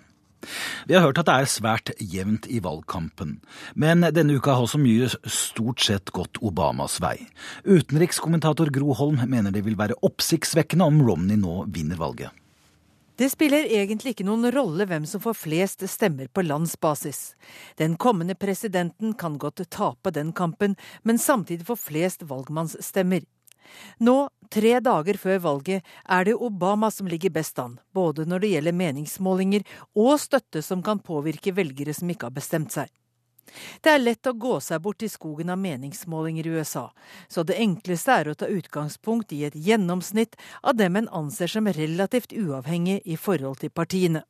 Vi 0.88 0.96
har 0.98 1.06
hørt 1.06 1.22
at 1.22 1.30
det 1.30 1.38
er 1.38 1.52
svært 1.52 1.94
jevnt 2.00 2.48
i 2.50 2.60
valgkampen, 2.64 3.38
men 3.76 4.06
denne 4.16 4.38
uka 4.38 4.56
har 4.56 4.66
også 4.66 4.82
mye 4.82 5.10
stort 5.30 5.84
sett 5.86 6.14
gått 6.16 6.42
Obamas 6.42 7.00
vei. 7.04 7.18
Utenrikskommentator 7.66 8.72
Gro 8.74 8.96
Holm 8.98 9.22
mener 9.30 9.54
det 9.54 9.66
vil 9.68 9.80
være 9.80 10.00
oppsiktsvekkende 10.06 10.88
om 10.88 11.02
Romney 11.06 11.40
nå 11.40 11.66
vinner 11.72 12.00
valget. 12.02 12.32
Det 13.22 13.28
spiller 13.30 13.68
egentlig 13.70 14.16
ikke 14.16 14.26
noen 14.26 14.48
rolle 14.56 14.88
hvem 14.90 15.04
som 15.06 15.22
får 15.22 15.36
flest 15.38 15.84
stemmer 15.92 16.30
på 16.34 16.42
landsbasis. 16.42 17.36
Den 17.78 17.94
kommende 18.02 18.34
presidenten 18.40 19.14
kan 19.14 19.36
godt 19.38 19.62
tape 19.70 20.14
den 20.16 20.32
kampen, 20.34 20.74
men 21.04 21.22
samtidig 21.22 21.68
få 21.68 21.78
flest 21.78 22.26
valgmannsstemmer. 22.26 23.22
Nå, 24.00 24.30
tre 24.52 24.78
dager 24.84 25.20
før 25.20 25.44
valget, 25.44 25.84
er 26.06 26.26
det 26.26 26.36
Obama 26.36 26.92
som 26.92 27.08
ligger 27.08 27.34
best 27.34 27.60
an, 27.60 27.80
både 27.94 28.26
når 28.26 28.44
det 28.44 28.54
gjelder 28.56 28.80
meningsmålinger 28.84 29.68
og 29.96 30.18
støtte 30.22 30.64
som 30.66 30.84
kan 30.84 31.00
påvirke 31.00 31.54
velgere 31.56 31.94
som 31.94 32.10
ikke 32.12 32.30
har 32.30 32.36
bestemt 32.36 32.76
seg. 32.76 32.92
Det 33.82 33.92
er 33.92 34.00
lett 34.00 34.28
å 34.30 34.34
gå 34.38 34.60
seg 34.64 34.82
bort 34.84 35.04
i 35.04 35.10
skogen 35.12 35.50
av 35.52 35.60
meningsmålinger 35.60 36.48
i 36.48 36.54
USA, 36.56 36.86
så 37.28 37.44
det 37.44 37.60
enkleste 37.60 38.14
er 38.14 38.32
å 38.32 38.36
ta 38.38 38.48
utgangspunkt 38.48 39.34
i 39.36 39.44
et 39.48 39.58
gjennomsnitt 39.58 40.38
av 40.62 40.78
dem 40.80 40.96
en 40.96 41.10
anser 41.22 41.52
som 41.52 41.68
relativt 41.68 42.32
uavhengig 42.32 43.02
i 43.04 43.18
forhold 43.18 43.60
til 43.64 43.74
partiene. 43.74 44.24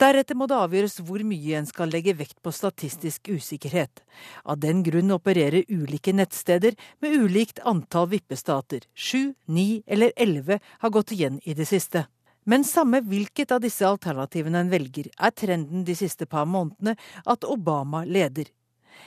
Deretter 0.00 0.36
må 0.38 0.48
det 0.50 0.58
avgjøres 0.58 0.98
hvor 1.06 1.22
mye 1.26 1.60
en 1.60 1.68
skal 1.68 1.92
legge 1.92 2.16
vekt 2.18 2.38
på 2.44 2.52
statistisk 2.54 3.30
usikkerhet. 3.32 4.02
Av 4.44 4.58
den 4.60 4.82
grunn 4.86 5.14
opererer 5.14 5.66
ulike 5.68 6.14
nettsteder 6.16 6.76
med 7.04 7.16
ulikt 7.16 7.62
antall 7.64 8.10
vippestater. 8.12 8.84
Sju, 8.94 9.34
ni 9.46 9.82
eller 9.86 10.12
elleve 10.16 10.60
har 10.82 10.94
gått 10.94 11.14
igjen 11.16 11.40
i 11.44 11.56
det 11.56 11.68
siste. 11.70 12.06
Men 12.46 12.62
samme 12.64 13.00
hvilket 13.02 13.50
av 13.50 13.64
disse 13.64 13.86
alternativene 13.88 14.60
en 14.62 14.70
velger, 14.70 15.08
er 15.18 15.34
trenden 15.34 15.82
de 15.84 15.96
siste 15.98 16.28
par 16.30 16.46
månedene 16.46 16.94
at 17.26 17.44
Obama 17.44 18.04
leder. 18.06 18.52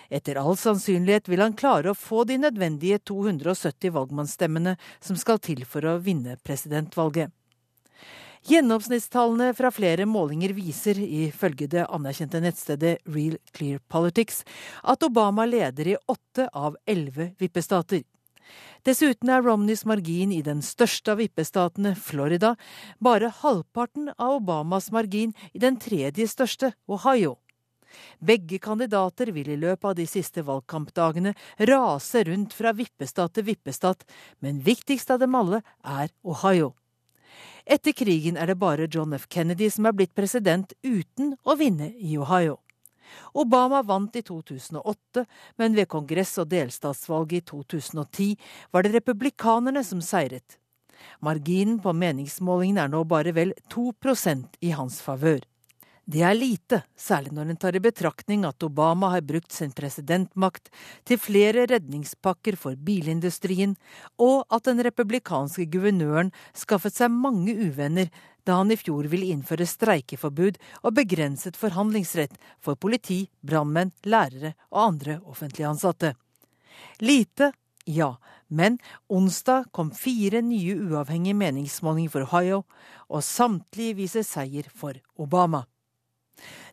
Etter 0.09 0.37
all 0.41 0.57
sannsynlighet 0.57 1.29
vil 1.29 1.41
han 1.43 1.55
klare 1.57 1.93
å 1.93 1.97
få 1.97 2.25
de 2.27 2.39
nødvendige 2.41 2.99
270 3.07 3.93
valgmannsstemmene 3.95 4.75
som 4.99 5.17
skal 5.17 5.39
til 5.41 5.63
for 5.69 5.87
å 5.87 5.99
vinne 6.03 6.35
presidentvalget. 6.43 7.31
Gjennomsnittstallene 8.47 9.51
fra 9.53 9.71
flere 9.71 10.05
målinger 10.07 10.53
viser, 10.55 10.95
ifølge 10.99 11.67
det 11.67 11.83
anerkjente 11.91 12.39
nettstedet 12.39 13.01
Real 13.11 13.35
Clear 13.51 13.81
Politics, 13.91 14.45
at 14.83 15.03
Obama 15.03 15.45
leder 15.45 15.91
i 15.91 15.97
åtte 16.07 16.47
av 16.53 16.77
elleve 16.87 17.33
vippestater. 17.39 18.05
Dessuten 18.87 19.29
er 19.29 19.43
Romneys 19.43 19.83
margin 19.85 20.31
i 20.31 20.39
den 20.41 20.63
største 20.65 21.13
av 21.13 21.19
vippestatene, 21.19 21.93
Florida, 21.99 22.55
bare 23.03 23.29
halvparten 23.41 24.13
av 24.15 24.39
Obamas 24.39 24.89
margin 24.95 25.35
i 25.51 25.59
den 25.59 25.77
tredje 25.77 26.25
største, 26.31 26.71
Ohio. 26.87 27.35
Begge 28.23 28.59
kandidater 28.61 29.33
vil 29.35 29.49
i 29.51 29.59
løpet 29.59 29.91
av 29.91 29.95
de 29.97 30.05
siste 30.07 30.45
valgkampdagene 30.45 31.35
rase 31.67 32.23
rundt 32.29 32.55
fra 32.55 32.71
vippestat 32.77 33.35
til 33.35 33.49
vippestat, 33.51 34.05
men 34.39 34.61
viktigst 34.63 35.11
av 35.11 35.19
dem 35.21 35.35
alle 35.35 35.63
er 35.83 36.13
Ohio. 36.23 36.73
Etter 37.65 37.93
krigen 37.93 38.37
er 38.37 38.49
det 38.49 38.59
bare 38.59 38.87
John 38.91 39.13
F. 39.13 39.27
Kennedy 39.29 39.69
som 39.69 39.85
er 39.85 39.95
blitt 39.97 40.15
president 40.17 40.73
uten 40.83 41.35
å 41.45 41.55
vinne 41.59 41.91
i 41.97 42.17
Ohio. 42.17 42.59
Obama 43.33 43.81
vant 43.81 44.15
i 44.15 44.21
2008, 44.21 45.25
men 45.57 45.75
ved 45.75 45.89
kongress- 45.89 46.37
og 46.41 46.49
delstatsvalget 46.51 47.41
i 47.41 47.45
2010 47.51 48.35
var 48.71 48.85
det 48.85 48.93
republikanerne 48.93 49.83
som 49.83 50.01
seiret. 50.01 50.59
Marginen 51.23 51.79
på 51.81 51.93
meningsmålingene 51.95 52.85
er 52.85 52.91
nå 52.91 53.03
bare 53.07 53.33
vel 53.33 53.53
2% 53.71 54.59
i 54.61 54.73
hans 54.75 54.99
favør. 55.01 55.41
Det 56.09 56.23
er 56.25 56.33
lite, 56.33 56.79
særlig 56.97 57.35
når 57.37 57.51
en 57.51 57.57
tar 57.61 57.75
i 57.77 57.81
betraktning 57.85 58.45
at 58.47 58.63
Obama 58.65 59.11
har 59.13 59.21
brukt 59.21 59.53
sin 59.53 59.69
presidentmakt 59.77 60.71
til 61.05 61.21
flere 61.21 61.67
redningspakker 61.69 62.57
for 62.57 62.79
bilindustrien, 62.87 63.75
og 64.17 64.41
at 64.49 64.65
den 64.65 64.81
republikanske 64.81 65.67
guvernøren 65.69 66.33
skaffet 66.57 66.97
seg 66.97 67.13
mange 67.13 67.53
uvenner 67.53 68.09
da 68.41 68.57
han 68.57 68.73
i 68.73 68.79
fjor 68.79 69.05
ville 69.11 69.29
innføre 69.35 69.69
streikeforbud 69.69 70.57
og 70.81 70.97
begrenset 70.97 71.59
forhandlingsrett 71.59 72.33
for 72.57 72.73
politi, 72.73 73.27
brannmenn, 73.45 73.93
lærere 74.01 74.55
og 74.73 74.83
andre 74.87 75.21
offentlig 75.29 75.69
ansatte. 75.69 76.15
Lite, 77.05 77.53
ja, 77.85 78.15
men 78.49 78.81
onsdag 79.13 79.69
kom 79.77 79.93
fire 79.93 80.41
nye 80.41 80.79
uavhengige 80.89 81.37
meningsmålinger 81.37 82.17
for 82.17 82.25
Ohio, 82.25 82.63
og 83.13 83.21
samtlige 83.21 83.99
viser 84.01 84.25
seier 84.25 84.73
for 84.73 84.97
Obama. 85.21 85.67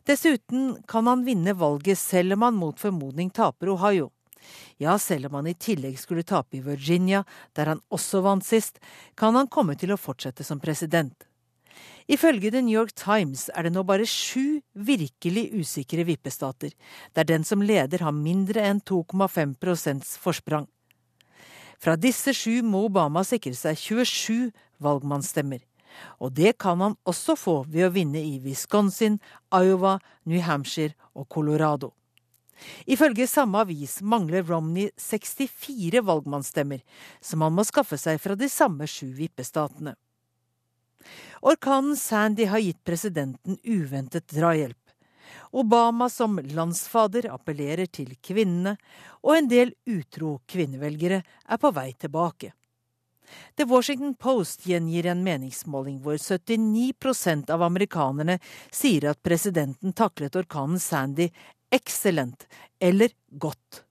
Dessuten 0.07 0.77
kan 0.87 1.07
han 1.07 1.25
vinne 1.27 1.53
valget 1.57 1.99
selv 1.99 2.37
om 2.37 2.45
han 2.47 2.59
mot 2.59 2.79
formodning 2.79 3.29
taper 3.29 3.73
Ohio. 3.73 4.11
Ja, 4.77 4.97
selv 4.97 5.27
om 5.27 5.39
han 5.39 5.47
i 5.47 5.55
tillegg 5.57 5.97
skulle 5.99 6.23
tape 6.23 6.57
i 6.57 6.63
Virginia, 6.63 7.23
der 7.53 7.73
han 7.73 7.81
også 7.91 8.21
vant 8.23 8.45
sist, 8.45 8.79
kan 9.15 9.35
han 9.35 9.49
komme 9.51 9.75
til 9.75 9.91
å 9.91 9.99
fortsette 9.99 10.45
som 10.47 10.61
president. 10.63 11.27
Ifølge 12.07 12.51
The 12.51 12.61
New 12.63 12.71
York 12.71 12.93
Times 12.95 13.49
er 13.53 13.67
det 13.67 13.73
nå 13.75 13.83
bare 13.83 14.07
sju 14.07 14.61
virkelig 14.71 15.49
usikre 15.59 16.05
vippestater, 16.07 16.71
der 17.13 17.27
den 17.27 17.43
som 17.43 17.61
leder 17.61 18.05
har 18.05 18.15
mindre 18.15 18.63
enn 18.63 18.79
2,5 18.79 20.15
forsprang. 20.21 20.69
Fra 21.77 21.97
disse 21.99 22.33
sju 22.33 22.63
må 22.63 22.85
Obama 22.87 23.25
sikre 23.27 23.53
seg 23.53 23.77
27 23.77 24.53
valgmannsstemmer. 24.81 25.66
Og 26.19 26.33
det 26.37 26.57
kan 26.61 26.81
han 26.81 26.97
også 27.07 27.35
få 27.39 27.57
ved 27.67 27.87
å 27.87 27.93
vinne 27.93 28.21
i 28.21 28.37
Wisconsin, 28.43 29.19
Iowa, 29.53 29.97
New 30.25 30.41
Hampshire 30.41 30.95
og 31.13 31.29
Colorado. 31.29 31.93
Ifølge 32.89 33.27
samme 33.29 33.61
avis 33.61 33.99
mangler 34.01 34.43
Romney 34.43 34.89
64 34.97 36.01
valgmannsstemmer, 36.01 36.81
som 37.21 37.45
han 37.45 37.53
må 37.53 37.65
skaffe 37.67 37.99
seg 38.01 38.19
fra 38.21 38.35
de 38.35 38.49
samme 38.49 38.87
sju 38.89 39.11
vippestatene. 39.17 39.93
Orkanen 41.45 41.95
Sandy 41.95 42.47
har 42.49 42.59
gitt 42.59 42.83
presidenten 42.83 43.59
uventet 43.63 44.27
drahjelp. 44.33 44.79
Obama 45.51 46.09
som 46.09 46.39
landsfader 46.39 47.29
appellerer 47.31 47.85
til 47.85 48.15
kvinnene, 48.23 48.75
og 49.23 49.37
en 49.37 49.49
del 49.51 49.73
utro 49.85 50.37
kvinnevelgere 50.49 51.21
er 51.23 51.61
på 51.61 51.71
vei 51.75 51.91
tilbake. 51.93 52.53
The 53.57 53.65
Washington 53.69 54.13
Post 54.15 54.67
gjengir 54.69 55.09
en 55.11 55.23
meningsmåling 55.25 55.99
hvor 56.03 56.19
79% 56.21 57.51
av 57.53 57.65
amerikanerne 57.65 58.37
sier 58.71 59.09
at 59.11 59.23
presidenten 59.25 59.95
taklet 59.97 60.35
orkanen 60.39 60.79
Sandy 60.79 61.29
excellent 61.71 62.47
eller 62.79 63.11
godt. 63.29 63.83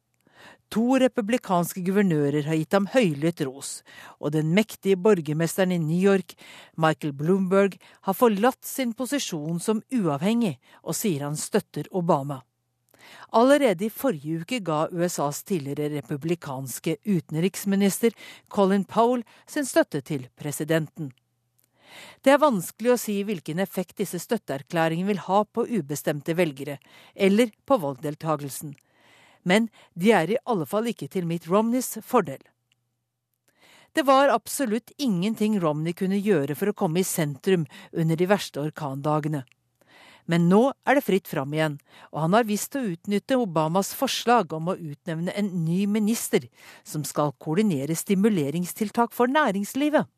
To 0.74 0.96
republikanske 0.98 1.80
guvernører 1.86 2.48
har 2.48 2.58
gitt 2.58 2.74
ham 2.74 2.88
høylytt 2.90 3.44
ros, 3.46 3.70
og 4.18 4.32
den 4.34 4.50
mektige 4.56 4.98
borgermesteren 4.98 5.74
i 5.76 5.78
New 5.78 6.00
York, 6.00 6.34
Michael 6.74 7.14
Bloomberg, 7.14 7.76
har 8.02 8.18
forlatt 8.18 8.66
sin 8.66 8.96
posisjon 8.98 9.62
som 9.62 9.84
uavhengig 9.94 10.56
og 10.82 10.98
sier 10.98 11.28
han 11.28 11.38
støtter 11.38 11.86
Obama. 11.94 12.40
Allerede 13.32 13.86
i 13.86 13.92
forrige 13.92 14.42
uke 14.42 14.60
ga 14.64 14.86
USAs 14.92 15.42
tidligere 15.44 15.98
republikanske 15.98 16.96
utenriksminister 17.04 18.16
Colin 18.48 18.84
Powell 18.84 19.24
sin 19.46 19.66
støtte 19.66 20.00
til 20.00 20.28
presidenten. 20.38 21.12
Det 22.22 22.34
er 22.34 22.42
vanskelig 22.42 22.92
å 22.92 22.98
si 23.00 23.20
hvilken 23.24 23.60
effekt 23.62 24.00
disse 24.02 24.18
støtteerklæringene 24.20 25.14
vil 25.14 25.22
ha 25.28 25.44
på 25.44 25.64
ubestemte 25.78 26.34
velgere, 26.36 26.80
eller 27.14 27.54
på 27.64 27.78
valgdeltagelsen 27.80 28.74
men 29.46 29.70
de 29.94 30.12
er 30.12 30.32
i 30.32 30.42
alle 30.50 30.66
fall 30.66 30.88
ikke 30.90 31.08
til 31.12 31.26
Mitt 31.30 31.46
Romneys 31.48 31.96
fordel. 32.02 32.42
Det 33.94 34.04
var 34.04 34.32
absolutt 34.34 34.90
ingenting 35.00 35.56
Romney 35.62 35.94
kunne 35.96 36.18
gjøre 36.20 36.56
for 36.58 36.68
å 36.68 36.76
komme 36.76 37.00
i 37.00 37.06
sentrum 37.06 37.64
under 37.94 38.18
de 38.18 38.26
verste 38.28 38.60
orkandagene. 38.60 39.44
Men 40.26 40.48
nå 40.50 40.62
er 40.86 40.98
det 40.98 41.04
fritt 41.06 41.28
fram 41.30 41.54
igjen, 41.54 41.78
og 42.10 42.24
han 42.24 42.34
har 42.34 42.48
visst 42.48 42.74
å 42.76 42.82
utnytte 42.82 43.38
Obamas 43.38 43.92
forslag 43.94 44.52
om 44.56 44.72
å 44.72 44.76
utnevne 44.76 45.34
en 45.38 45.52
ny 45.64 45.84
minister 45.86 46.48
som 46.82 47.06
skal 47.06 47.34
koordinere 47.38 47.94
stimuleringstiltak 47.94 49.14
for 49.14 49.30
næringslivet. 49.30 50.10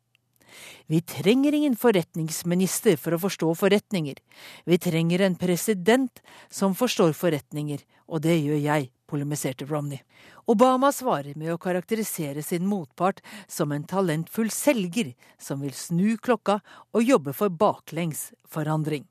Vi 0.89 1.01
trenger 1.01 1.53
ingen 1.53 1.75
forretningsminister 1.77 2.97
for 2.97 3.13
å 3.13 3.21
forstå 3.21 3.51
forretninger. 3.59 4.17
Vi 4.65 4.77
trenger 4.81 5.21
en 5.21 5.37
president 5.37 6.21
som 6.49 6.73
forstår 6.77 7.13
forretninger, 7.13 7.83
og 8.09 8.23
det 8.25 8.39
gjør 8.39 8.57
jeg, 8.63 8.89
polemiserte 9.09 9.65
Romney. 9.69 10.01
Obama 10.49 10.91
svarer 10.93 11.37
med 11.37 11.53
å 11.53 11.61
karakterisere 11.61 12.41
sin 12.45 12.65
motpart 12.69 13.21
som 13.47 13.73
en 13.73 13.85
talentfull 13.85 14.49
selger 14.53 15.13
som 15.37 15.61
vil 15.61 15.73
snu 15.77 16.17
klokka 16.17 16.59
og 16.93 17.05
jobbe 17.05 17.33
for 17.37 17.53
baklengs 17.53 18.31
forandring. 18.49 19.05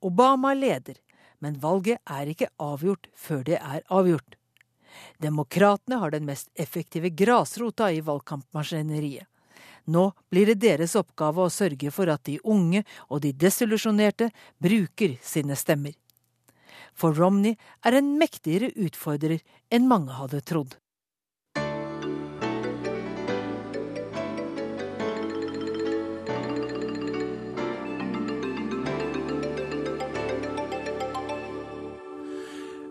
Obama 0.00 0.52
leder, 0.54 0.98
men 1.40 1.58
valget 1.60 2.00
er 2.08 2.30
ikke 2.32 2.50
avgjort 2.60 3.08
før 3.14 3.44
det 3.46 3.58
er 3.60 3.82
avgjort. 3.88 4.36
Demokratene 5.22 6.00
har 6.02 6.10
den 6.10 6.26
mest 6.28 6.50
effektive 6.54 7.12
grasrota 7.14 7.90
i 7.92 8.02
valgkampmaskineriet. 8.04 9.26
Nå 9.90 10.10
blir 10.30 10.50
det 10.50 10.60
deres 10.60 10.94
oppgave 10.98 11.46
å 11.46 11.52
sørge 11.52 11.90
for 11.94 12.10
at 12.12 12.24
de 12.28 12.36
unge 12.44 12.84
og 13.08 13.22
de 13.24 13.32
desillusjonerte 13.32 14.28
bruker 14.60 15.16
sine 15.24 15.56
stemmer 15.56 15.96
for 17.00 17.16
Romney 17.16 17.56
er 17.86 17.96
en 17.98 18.14
mektigere 18.20 18.70
utfordrer 18.76 19.40
enn 19.72 19.88
mange 19.90 20.16
hadde 20.18 20.42
trodd. 20.46 20.76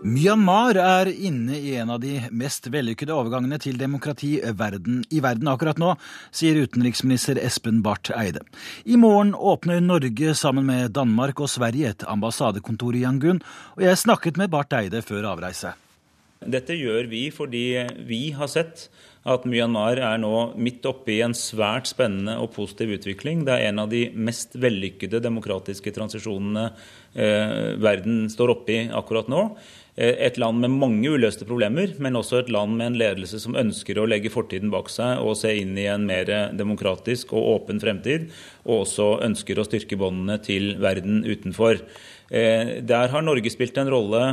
Myanmar 0.09 0.77
er 0.79 1.09
inne 1.11 1.57
i 1.59 1.75
en 1.77 1.91
av 1.93 1.99
de 2.01 2.15
mest 2.33 2.65
vellykkede 2.71 3.13
overgangene 3.13 3.59
til 3.61 3.75
demokrati 3.77 4.31
verden, 4.57 5.03
i 5.13 5.19
verden 5.21 5.49
akkurat 5.51 5.77
nå, 5.81 5.91
sier 6.33 6.57
utenriksminister 6.63 7.37
Espen 7.43 7.83
Barth 7.85 8.15
Eide. 8.17 8.41
I 8.89 8.97
morgen 8.97 9.35
åpner 9.35 9.83
Norge 9.85 10.33
sammen 10.39 10.65
med 10.65 10.95
Danmark 10.97 11.43
og 11.43 11.51
Sverige 11.53 11.91
et 11.93 12.07
ambassadekontor 12.09 12.97
i 12.97 13.03
Yangon, 13.03 13.43
og 13.77 13.85
jeg 13.85 14.01
snakket 14.01 14.39
med 14.41 14.49
Barth 14.55 14.79
Eide 14.79 15.03
før 15.05 15.29
avreise. 15.35 15.75
Dette 16.39 16.73
gjør 16.79 17.09
vi 17.11 17.25
fordi 17.35 17.65
vi 18.07 18.21
har 18.33 18.49
sett 18.49 18.87
at 19.29 19.43
Myanmar 19.45 20.00
er 20.00 20.22
nå 20.22 20.55
midt 20.57 20.85
oppe 20.89 21.11
i 21.17 21.19
en 21.22 21.35
svært 21.37 21.89
spennende 21.91 22.37
og 22.39 22.53
positiv 22.55 22.95
utvikling. 22.95 23.43
Det 23.45 23.57
er 23.57 23.67
en 23.67 23.83
av 23.83 23.91
de 23.91 24.07
mest 24.15 24.55
vellykkede 24.57 25.19
demokratiske 25.22 25.91
transisjonene 25.93 26.69
eh, 27.13 27.75
verden 27.83 28.24
står 28.31 28.55
oppe 28.55 28.77
i 28.77 28.87
akkurat 28.95 29.29
nå. 29.29 29.43
Eh, 30.00 30.16
et 30.27 30.38
land 30.40 30.62
med 30.64 30.72
mange 30.72 31.12
uløste 31.12 31.44
problemer, 31.48 31.92
men 32.00 32.16
også 32.16 32.40
et 32.40 32.51
land 32.53 32.77
med 32.79 32.94
en 32.94 33.00
ledelse 33.01 33.42
som 33.44 33.57
ønsker 33.59 34.00
å 34.00 34.07
legge 34.07 34.31
fortiden 34.31 34.72
bak 34.72 34.88
seg 34.94 35.20
og 35.20 35.35
se 35.40 35.51
inn 35.59 35.75
i 35.79 35.90
en 35.92 36.05
mer 36.07 36.31
demokratisk 36.55 37.33
og 37.35 37.50
åpen 37.57 37.83
fremtid, 37.83 38.29
og 38.64 38.85
også 38.85 39.09
ønsker 39.27 39.59
å 39.59 39.68
styrke 39.68 40.00
båndene 40.00 40.40
til 40.46 40.77
verden 40.79 41.25
utenfor. 41.27 41.83
Eh, 42.31 42.79
der 42.79 43.12
har 43.12 43.25
Norge 43.25 43.51
spilt 43.51 43.77
en 43.81 43.92
rolle 43.92 44.24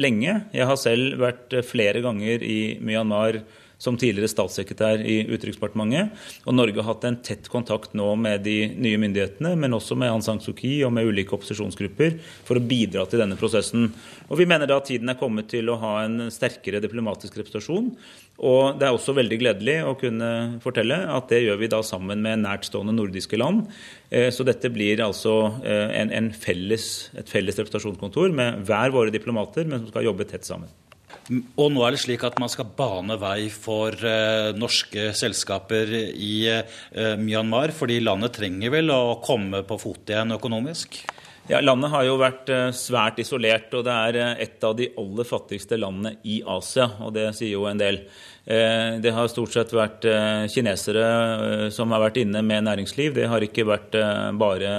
lenge. 0.00 0.40
Jeg 0.56 0.66
har 0.66 0.78
selv 0.80 1.20
vært 1.20 1.54
flere 1.68 2.02
ganger 2.02 2.42
i 2.42 2.78
Myanmar 2.82 3.42
som 3.82 3.98
tidligere 3.98 4.30
statssekretær 4.30 5.02
i 5.02 5.18
Utenriksdepartementet. 5.26 6.12
Og 6.46 6.54
Norge 6.54 6.78
har 6.78 6.92
hatt 6.92 7.06
en 7.08 7.18
tett 7.24 7.48
kontakt 7.50 7.96
nå 7.98 8.12
med 8.20 8.44
de 8.46 8.56
nye 8.78 9.00
myndighetene, 9.02 9.56
men 9.58 9.74
også 9.74 9.98
med 9.98 10.12
Aung 10.12 10.22
San 10.22 10.40
Suu 10.42 10.54
Kyi 10.54 10.76
og 10.86 10.92
med 10.94 11.08
ulike 11.08 11.34
opposisjonsgrupper, 11.34 12.20
for 12.46 12.60
å 12.60 12.62
bidra 12.62 13.04
til 13.10 13.24
denne 13.24 13.38
prosessen. 13.40 13.90
Og 14.28 14.38
Vi 14.38 14.46
mener 14.48 14.70
da 14.70 14.78
at 14.78 14.86
tiden 14.90 15.10
er 15.10 15.18
kommet 15.18 15.50
til 15.50 15.70
å 15.70 15.78
ha 15.82 15.96
en 16.04 16.28
sterkere 16.32 16.82
diplomatisk 16.82 17.40
representasjon. 17.40 17.90
Og 18.42 18.78
det 18.78 18.86
er 18.86 18.96
også 18.96 19.14
veldig 19.14 19.38
gledelig 19.38 19.76
å 19.86 19.96
kunne 19.98 20.30
fortelle 20.64 20.96
at 21.14 21.28
det 21.30 21.42
gjør 21.44 21.60
vi 21.60 21.70
da 21.70 21.82
sammen 21.86 22.22
med 22.24 22.42
nærtstående 22.42 22.94
nordiske 22.96 23.38
land. 23.38 23.66
Eh, 24.10 24.30
så 24.34 24.46
dette 24.46 24.70
blir 24.72 25.02
altså 25.04 25.36
eh, 25.62 25.98
en, 26.00 26.14
en 26.14 26.30
felles, 26.34 26.88
et 27.18 27.30
felles 27.30 27.58
representasjonskontor 27.58 28.34
med 28.34 28.62
hver 28.66 28.94
våre 28.94 29.14
diplomater, 29.14 29.68
men 29.68 29.82
som 29.82 29.92
skal 29.92 30.08
jobbe 30.08 30.26
tett 30.30 30.48
sammen. 30.48 30.70
Og 31.30 31.68
nå 31.70 31.82
er 31.86 31.94
det 31.94 32.02
slik 32.02 32.24
at 32.26 32.38
man 32.42 32.50
skal 32.50 32.70
bane 32.76 33.14
vei 33.20 33.46
for 33.54 33.94
eh, 33.94 34.50
norske 34.58 35.12
selskaper 35.14 35.92
i 35.94 36.34
eh, 36.50 37.14
Myanmar, 37.20 37.74
fordi 37.76 38.00
landet 38.02 38.34
trenger 38.40 38.74
vel 38.74 38.90
å 38.90 39.20
komme 39.22 39.62
på 39.66 39.78
fot 39.80 40.10
igjen 40.10 40.34
økonomisk? 40.34 40.98
Ja, 41.50 41.58
Landet 41.58 41.90
har 41.90 42.04
jo 42.06 42.20
vært 42.20 42.50
uh, 42.54 42.68
svært 42.70 43.16
isolert, 43.18 43.72
og 43.74 43.82
det 43.88 43.94
er 43.94 44.18
et 44.44 44.62
av 44.62 44.76
de 44.78 44.86
aller 44.98 45.26
fattigste 45.26 45.74
landene 45.74 46.14
i 46.22 46.36
Asia. 46.46 46.86
og 47.02 47.16
Det 47.16 47.32
sier 47.34 47.56
jo 47.56 47.66
en 47.66 47.80
del. 47.80 47.98
Eh, 48.44 48.98
det 48.98 49.12
har 49.14 49.28
stort 49.30 49.52
sett 49.54 49.70
vært 49.70 50.02
eh, 50.10 50.48
kinesere 50.50 51.02
eh, 51.06 51.66
som 51.70 51.92
har 51.94 52.02
vært 52.02 52.18
inne 52.24 52.40
med 52.42 52.66
næringsliv. 52.66 53.12
Det 53.14 53.28
har 53.30 53.44
ikke 53.44 53.68
vært 53.68 53.94
bare 54.38 54.72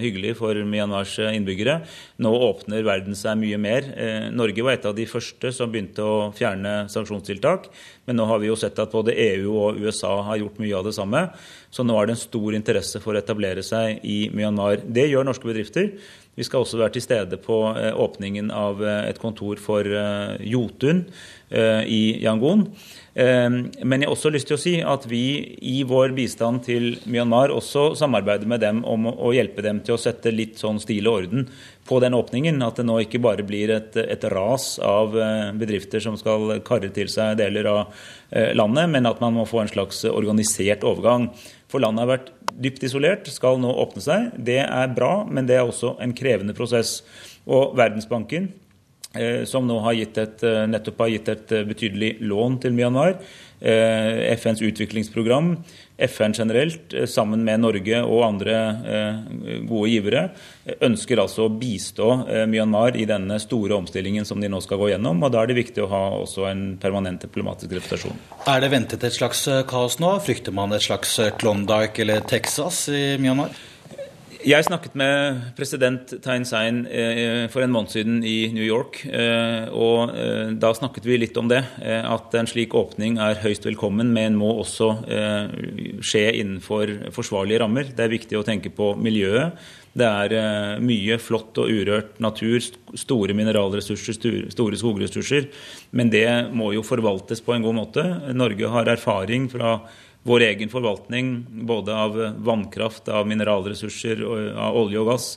hyggelig 0.00 0.36
for 0.38 0.56
Myanmars 0.56 1.18
innbyggere. 1.20 1.82
Nå 2.24 2.32
åpner 2.48 2.86
verden 2.86 3.16
seg 3.18 3.36
mye 3.40 3.58
mer. 3.60 3.88
Norge 4.32 4.64
var 4.64 4.78
et 4.78 4.86
av 4.88 4.96
de 4.96 5.04
første 5.08 5.52
som 5.52 5.70
begynte 5.72 6.04
å 6.04 6.30
fjerne 6.36 6.86
sanksjonstiltak. 6.92 7.68
Men 8.08 8.18
nå 8.18 8.26
har 8.30 8.40
vi 8.42 8.48
jo 8.48 8.56
sett 8.58 8.80
at 8.82 8.94
både 8.94 9.14
EU 9.14 9.52
og 9.60 9.82
USA 9.82 10.14
har 10.30 10.40
gjort 10.40 10.62
mye 10.62 10.78
av 10.78 10.88
det 10.88 10.94
samme. 10.96 11.26
Så 11.72 11.84
nå 11.84 11.96
er 11.98 12.08
det 12.08 12.16
en 12.16 12.22
stor 12.22 12.56
interesse 12.56 13.02
for 13.02 13.14
å 13.14 13.20
etablere 13.20 13.64
seg 13.66 14.00
i 14.08 14.24
Myanmar. 14.32 14.82
Det 14.86 15.08
gjør 15.10 15.28
norske 15.28 15.48
bedrifter. 15.48 15.92
Vi 16.38 16.46
skal 16.48 16.64
også 16.64 16.78
være 16.80 16.94
til 16.96 17.04
stede 17.04 17.36
på 17.44 17.58
åpningen 17.76 18.48
av 18.56 18.80
et 18.80 19.20
kontor 19.20 19.60
for 19.60 19.84
Jotun 20.40 21.04
i 21.52 22.02
Yangon. 22.22 22.66
Ehm, 23.14 23.66
men 23.84 24.00
jeg 24.00 24.08
har 24.08 24.14
også 24.14 24.30
lyst 24.32 24.48
til 24.48 24.56
å 24.56 24.60
si 24.60 24.72
at 24.88 25.04
vi 25.08 25.24
i 25.68 25.82
vår 25.84 26.14
bistand 26.16 26.62
til 26.64 26.94
Myanmar 27.04 27.52
også 27.52 27.90
samarbeider 27.98 28.48
med 28.48 28.62
dem 28.64 28.80
om 28.88 29.10
å 29.10 29.34
hjelpe 29.36 29.64
dem 29.64 29.82
til 29.84 29.98
å 29.98 30.00
sette 30.00 30.32
litt 30.32 30.56
sånn 30.60 30.80
stil 30.80 31.10
og 31.10 31.18
orden 31.20 31.44
på 31.88 31.98
den 32.00 32.16
åpningen. 32.16 32.62
At 32.64 32.80
det 32.80 32.86
nå 32.88 33.02
ikke 33.04 33.20
bare 33.22 33.44
blir 33.44 33.74
et, 33.74 33.98
et 34.00 34.24
ras 34.32 34.78
av 34.80 35.18
eh, 35.18 35.50
bedrifter 35.60 36.00
som 36.04 36.16
skal 36.20 36.62
karre 36.64 36.92
til 36.94 37.12
seg 37.12 37.36
deler 37.42 37.68
av 37.68 37.82
eh, 38.30 38.54
landet, 38.56 38.88
men 38.94 39.10
at 39.10 39.20
man 39.24 39.36
må 39.36 39.44
få 39.48 39.60
en 39.64 39.72
slags 39.72 40.06
organisert 40.08 40.86
overgang. 40.88 41.28
For 41.68 41.84
landet 41.84 42.06
har 42.06 42.14
vært 42.14 42.32
dypt 42.64 42.88
isolert, 42.88 43.28
skal 43.32 43.60
nå 43.60 43.76
åpne 43.84 44.04
seg. 44.04 44.32
Det 44.40 44.62
er 44.64 44.96
bra, 44.96 45.18
men 45.28 45.48
det 45.48 45.60
er 45.60 45.68
også 45.68 45.98
en 46.00 46.16
krevende 46.16 46.56
prosess. 46.56 47.00
Og 47.44 47.76
Verdensbanken 47.76 48.52
Eh, 48.52 48.61
som 49.44 49.66
nå 49.68 49.78
har 49.84 49.92
et, 50.18 50.42
eh, 50.42 50.66
nettopp 50.66 50.98
har 51.04 51.12
gitt 51.12 51.28
et 51.28 51.52
eh, 51.52 51.64
betydelig 51.68 52.16
lån 52.20 52.60
til 52.60 52.72
Myanmar. 52.72 53.16
FNs 53.62 54.58
utviklingsprogram, 54.58 55.52
FN 56.02 56.32
generelt, 56.34 56.96
sammen 57.06 57.44
med 57.46 57.60
Norge 57.62 58.00
og 58.02 58.24
andre 58.26 58.56
gode 59.68 59.92
givere, 59.92 60.24
ønsker 60.82 61.22
altså 61.22 61.46
å 61.46 61.52
bistå 61.60 62.08
Myanmar 62.50 62.98
i 62.98 63.06
denne 63.06 63.38
store 63.38 63.78
omstillingen 63.78 64.26
som 64.26 64.42
de 64.42 64.50
nå 64.50 64.58
skal 64.66 64.82
gå 64.82 64.90
gjennom. 64.90 65.22
og 65.22 65.30
Da 65.30 65.44
er 65.44 65.52
det 65.52 65.60
viktig 65.60 65.84
å 65.84 65.90
ha 65.94 66.02
også 66.24 66.50
en 66.50 66.64
permanent 66.82 67.22
diplomatisk 67.22 67.70
representasjon. 67.70 68.18
Er 68.50 68.66
det 68.66 68.72
ventet 68.74 69.06
et 69.06 69.14
slags 69.14 69.46
kaos 69.70 70.00
nå? 70.02 70.16
Frykter 70.26 70.50
man 70.50 70.74
et 70.74 70.82
slags 70.82 71.20
Klondyke 71.38 72.02
eller 72.02 72.26
Texas 72.26 72.88
i 72.90 73.14
Myanmar? 73.22 73.54
Jeg 74.42 74.64
snakket 74.66 74.96
med 74.98 75.38
president 75.54 76.12
Thein 76.24 76.42
Sein 76.46 76.80
eh, 76.90 77.44
for 77.52 77.62
en 77.62 77.70
måned 77.70 77.92
siden 77.92 78.16
i 78.26 78.48
New 78.50 78.64
York. 78.64 78.98
Eh, 79.06 79.68
og 79.70 80.10
eh, 80.18 80.50
Da 80.58 80.72
snakket 80.74 81.06
vi 81.06 81.18
litt 81.20 81.38
om 81.38 81.46
det. 81.50 81.60
At 81.82 82.34
en 82.34 82.48
slik 82.50 82.74
åpning 82.74 83.20
er 83.22 83.38
høyst 83.44 83.66
velkommen, 83.68 84.10
men 84.14 84.38
må 84.38 84.50
også 84.58 84.88
skje 86.02 86.24
innenfor 86.40 86.90
forsvarlige 87.14 87.62
rammer. 87.62 87.92
Det 87.94 88.02
er 88.04 88.12
viktig 88.12 88.38
å 88.38 88.44
tenke 88.46 88.72
på 88.74 88.92
miljøet. 88.98 89.54
Det 89.92 90.08
er 90.08 90.80
mye 90.80 91.18
flott 91.20 91.58
og 91.60 91.68
urørt 91.68 92.16
natur, 92.24 92.62
store 92.96 93.36
mineralressurser, 93.36 94.16
store 94.54 94.78
skogressurser. 94.80 95.50
Men 95.92 96.10
det 96.12 96.26
må 96.56 96.72
jo 96.74 96.86
forvaltes 96.86 97.44
på 97.44 97.54
en 97.54 97.66
god 97.66 97.78
måte. 97.78 98.06
Norge 98.34 98.72
har 98.72 98.90
erfaring 98.94 99.50
fra 99.52 99.76
vår 100.22 100.44
egen 100.46 100.70
forvaltning 100.70 101.32
både 101.66 101.94
av 101.94 102.18
vannkraft, 102.46 103.08
av 103.08 103.26
mineralressurser, 103.26 104.22
av 104.54 104.76
olje 104.78 105.00
og 105.02 105.10
gass. 105.10 105.32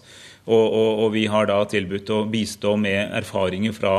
Og, 0.46 0.62
og, 0.62 0.92
og, 1.02 1.08
vi 1.16 1.26
har 1.32 1.48
da 1.50 1.58
tilbudt 1.66 2.12
å 2.14 2.22
bistå 2.30 2.76
med 2.78 3.16
erfaringer 3.18 3.74
fra 3.74 3.96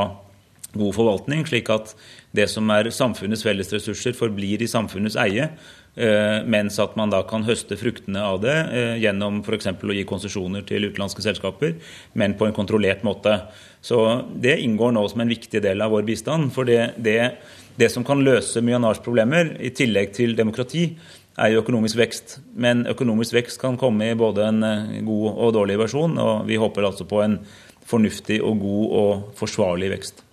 god 0.77 0.93
forvaltning, 0.95 1.43
slik 1.47 1.71
at 1.73 1.91
det 2.35 2.47
som 2.51 2.69
er 2.71 2.87
samfunnets 2.93 3.43
fellesressurser, 3.43 4.15
forblir 4.15 4.63
i 4.63 4.69
samfunnets 4.71 5.17
eie. 5.19 5.49
Eh, 5.97 6.43
mens 6.45 6.75
at 6.77 6.93
man 6.99 7.09
da 7.09 7.23
kan 7.25 7.41
høste 7.47 7.73
fruktene 7.79 8.21
av 8.21 8.41
det 8.43 8.53
eh, 8.53 8.95
gjennom 9.01 9.39
f.eks. 9.41 9.71
å 9.81 9.95
gi 9.95 10.03
konsesjoner 10.05 10.65
til 10.67 10.85
utenlandske 10.85 11.23
selskaper, 11.25 11.73
men 12.13 12.35
på 12.37 12.45
en 12.45 12.53
kontrollert 12.53 13.01
måte. 13.07 13.39
Så 13.81 14.03
Det 14.37 14.59
inngår 14.61 14.93
nå 14.93 15.07
som 15.09 15.23
en 15.23 15.31
viktig 15.31 15.61
del 15.65 15.81
av 15.81 15.95
vår 15.95 16.05
bistand. 16.05 16.53
for 16.53 16.69
det, 16.69 16.93
det 16.97 17.37
det 17.77 17.91
som 17.93 18.03
kan 18.05 18.23
løse 18.25 18.61
Myanmars 18.61 19.01
problemer, 19.05 19.51
i 19.61 19.69
tillegg 19.69 20.13
til 20.13 20.35
demokrati, 20.37 20.97
er 21.37 21.51
jo 21.53 21.61
økonomisk 21.61 21.99
vekst. 21.99 22.39
Men 22.57 22.87
økonomisk 22.89 23.35
vekst 23.37 23.61
kan 23.61 23.77
komme 23.77 24.11
i 24.11 24.17
både 24.17 24.47
en 24.49 24.63
eh, 24.63 25.01
god 25.05 25.27
og 25.33 25.53
dårlig 25.57 25.77
versjon, 25.83 26.17
og 26.17 26.47
vi 26.49 26.57
håper 26.61 26.89
altså 26.89 27.05
på 27.09 27.21
en 27.25 27.39
fornuftig 27.87 28.41
og 28.43 28.61
god 28.61 28.95
og 29.01 29.27
forsvarlig 29.37 29.91
vekst. 29.93 30.26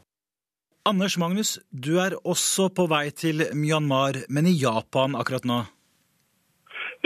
Anders 0.84 1.14
Magnus, 1.16 1.56
du 1.72 1.94
er 1.96 2.12
også 2.28 2.66
på 2.76 2.84
vei 2.92 3.06
til 3.16 3.40
Myanmar, 3.56 4.18
men 4.28 4.44
i 4.44 4.52
Japan 4.52 5.14
akkurat 5.16 5.46
nå? 5.48 5.62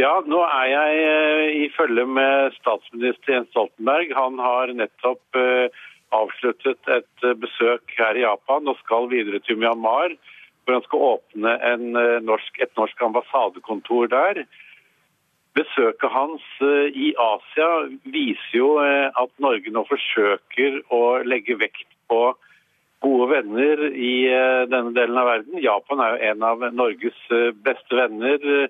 Ja, 0.03 0.17
nå 0.27 0.41
er 0.43 0.65
jeg 0.73 1.05
eh, 1.11 1.43
i 1.63 1.69
følge 1.77 2.03
med 2.11 2.57
statsminister 2.57 3.37
Jens 3.37 3.53
Stoltenberg. 3.53 4.11
Han 4.19 4.41
har 4.43 4.73
nettopp 4.75 5.39
eh, 5.39 5.79
avsluttet 6.11 6.91
et 6.91 7.27
eh, 7.29 7.37
besøk 7.39 7.95
her 8.01 8.19
i 8.19 8.25
Japan 8.25 8.67
og 8.67 8.81
skal 8.81 9.07
videre 9.15 9.39
til 9.47 9.61
Myanmar, 9.63 10.17
hvor 10.67 10.79
han 10.81 10.87
skal 10.89 11.07
åpne 11.13 11.55
norsk, 12.27 12.59
et 12.59 12.75
norsk 12.75 13.07
ambassadekontor 13.07 14.11
der. 14.11 14.43
Besøket 15.55 16.11
hans 16.17 16.51
i 16.99 17.13
Asia 17.15 17.71
viser 18.11 18.59
jo 18.59 18.75
at 18.83 19.31
Norge 19.39 19.71
nå 19.71 19.87
forsøker 19.87 20.83
å 20.91 21.03
legge 21.23 21.57
vekt 21.63 21.87
på 22.11 22.35
gode 23.05 23.29
venner 23.31 23.83
i 23.95 24.13
denne 24.71 24.91
delen 24.97 25.19
av 25.21 25.29
verden. 25.31 25.61
Japan 25.63 26.01
er 26.03 26.15
jo 26.15 26.31
en 26.33 26.47
av 26.49 26.65
Norges 26.75 27.19
beste 27.63 27.95
venner 27.95 28.69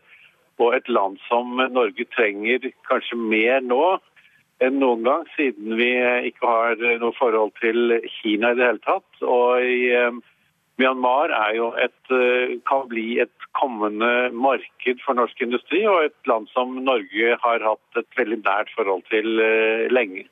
og 0.59 0.75
et 0.77 0.91
land 0.91 1.17
som 1.29 1.57
Norge 1.57 2.05
trenger 2.13 2.69
kanskje 2.89 3.17
mer 3.19 3.63
nå 3.65 3.99
enn 4.65 4.81
noen 4.83 5.05
gang, 5.07 5.27
siden 5.37 5.77
vi 5.79 5.93
ikke 6.31 6.51
har 6.51 6.81
noe 7.03 7.15
forhold 7.19 7.55
til 7.63 7.99
Kina 8.19 8.53
i 8.53 8.59
det 8.59 8.67
hele 8.67 8.83
tatt. 8.87 9.23
Og 9.23 9.63
i 9.63 9.93
eh, 9.95 10.19
Myanmar 10.79 11.33
er 11.35 11.55
jo 11.59 11.69
et, 11.79 12.01
eh, 12.15 12.57
kan 12.69 12.89
bli 12.91 13.21
et 13.23 13.47
kommende 13.59 14.31
marked 14.35 15.05
for 15.05 15.19
norsk 15.19 15.45
industri, 15.47 15.85
og 15.87 16.09
et 16.09 16.31
land 16.31 16.51
som 16.55 16.75
Norge 16.83 17.39
har 17.45 17.67
hatt 17.67 18.03
et 18.03 18.19
veldig 18.19 18.41
nært 18.43 18.75
forhold 18.75 19.07
til 19.13 19.43
eh, 19.45 19.87
lenge. 19.95 20.27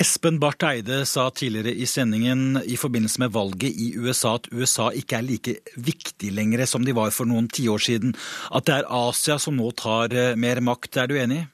Espen 0.00 0.38
Barth 0.40 0.64
Eide 0.64 1.02
sa 1.04 1.26
tidligere 1.30 1.74
i 1.76 1.86
sendingen 1.86 2.56
i 2.64 2.78
forbindelse 2.80 3.20
med 3.20 3.34
valget 3.34 3.76
i 3.76 3.92
USA 4.00 4.38
at 4.38 4.48
USA 4.48 4.88
ikke 4.96 5.18
er 5.18 5.26
like 5.26 5.54
viktig 5.76 6.32
lenger 6.32 6.64
som 6.64 6.86
de 6.86 6.94
var 6.96 7.12
for 7.12 7.28
noen 7.28 7.50
tiår 7.52 7.82
siden. 7.86 8.14
At 8.56 8.68
det 8.68 8.78
er 8.78 8.88
Asia 8.88 9.36
som 9.42 9.58
nå 9.60 9.68
tar 9.76 10.16
mer 10.40 10.62
makt. 10.64 10.96
Er 10.96 11.12
du 11.12 11.18
enig? 11.20 11.44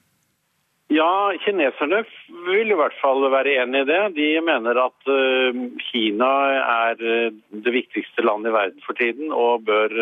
Ja, 0.89 1.35
kineserne 1.43 1.99
vil 2.47 2.71
i 2.71 2.79
hvert 2.79 2.95
fall 3.03 3.27
være 3.29 3.59
enig 3.61 3.83
i 3.83 3.89
det. 3.91 4.01
De 4.15 4.29
mener 4.41 4.79
at 4.87 5.11
uh, 5.11 5.59
Kina 5.91 6.31
er 6.63 7.03
uh, 7.03 7.35
det 7.51 7.75
viktigste 7.75 8.25
landet 8.25 8.49
i 8.49 8.55
verden 8.55 8.87
for 8.87 8.97
tiden 8.97 9.35
og 9.35 9.67
bør 9.67 9.93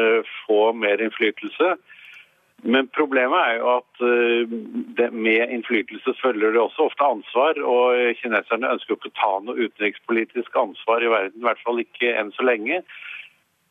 få 0.46 0.72
mer 0.78 1.02
innflytelse. 1.04 1.74
Men 2.64 2.88
problemet 2.90 3.38
er 3.38 3.60
jo 3.60 3.68
at 3.78 4.00
det, 4.98 5.12
med 5.14 5.52
innflytelse 5.54 6.16
følger 6.22 6.56
det 6.56 6.62
også 6.62 6.88
ofte 6.90 7.06
ansvar. 7.06 7.60
Og 7.62 8.16
kineserne 8.22 8.72
ønsker 8.74 8.94
jo 8.94 8.98
ikke 8.98 9.12
å 9.14 9.20
ta 9.20 9.34
noe 9.46 9.68
utenrikspolitisk 9.68 10.58
ansvar 10.58 11.06
i 11.06 11.12
verden, 11.12 11.38
i 11.38 11.46
hvert 11.46 11.62
fall 11.64 11.84
ikke 11.84 12.16
enn 12.18 12.34
så 12.36 12.48
lenge. 12.48 12.82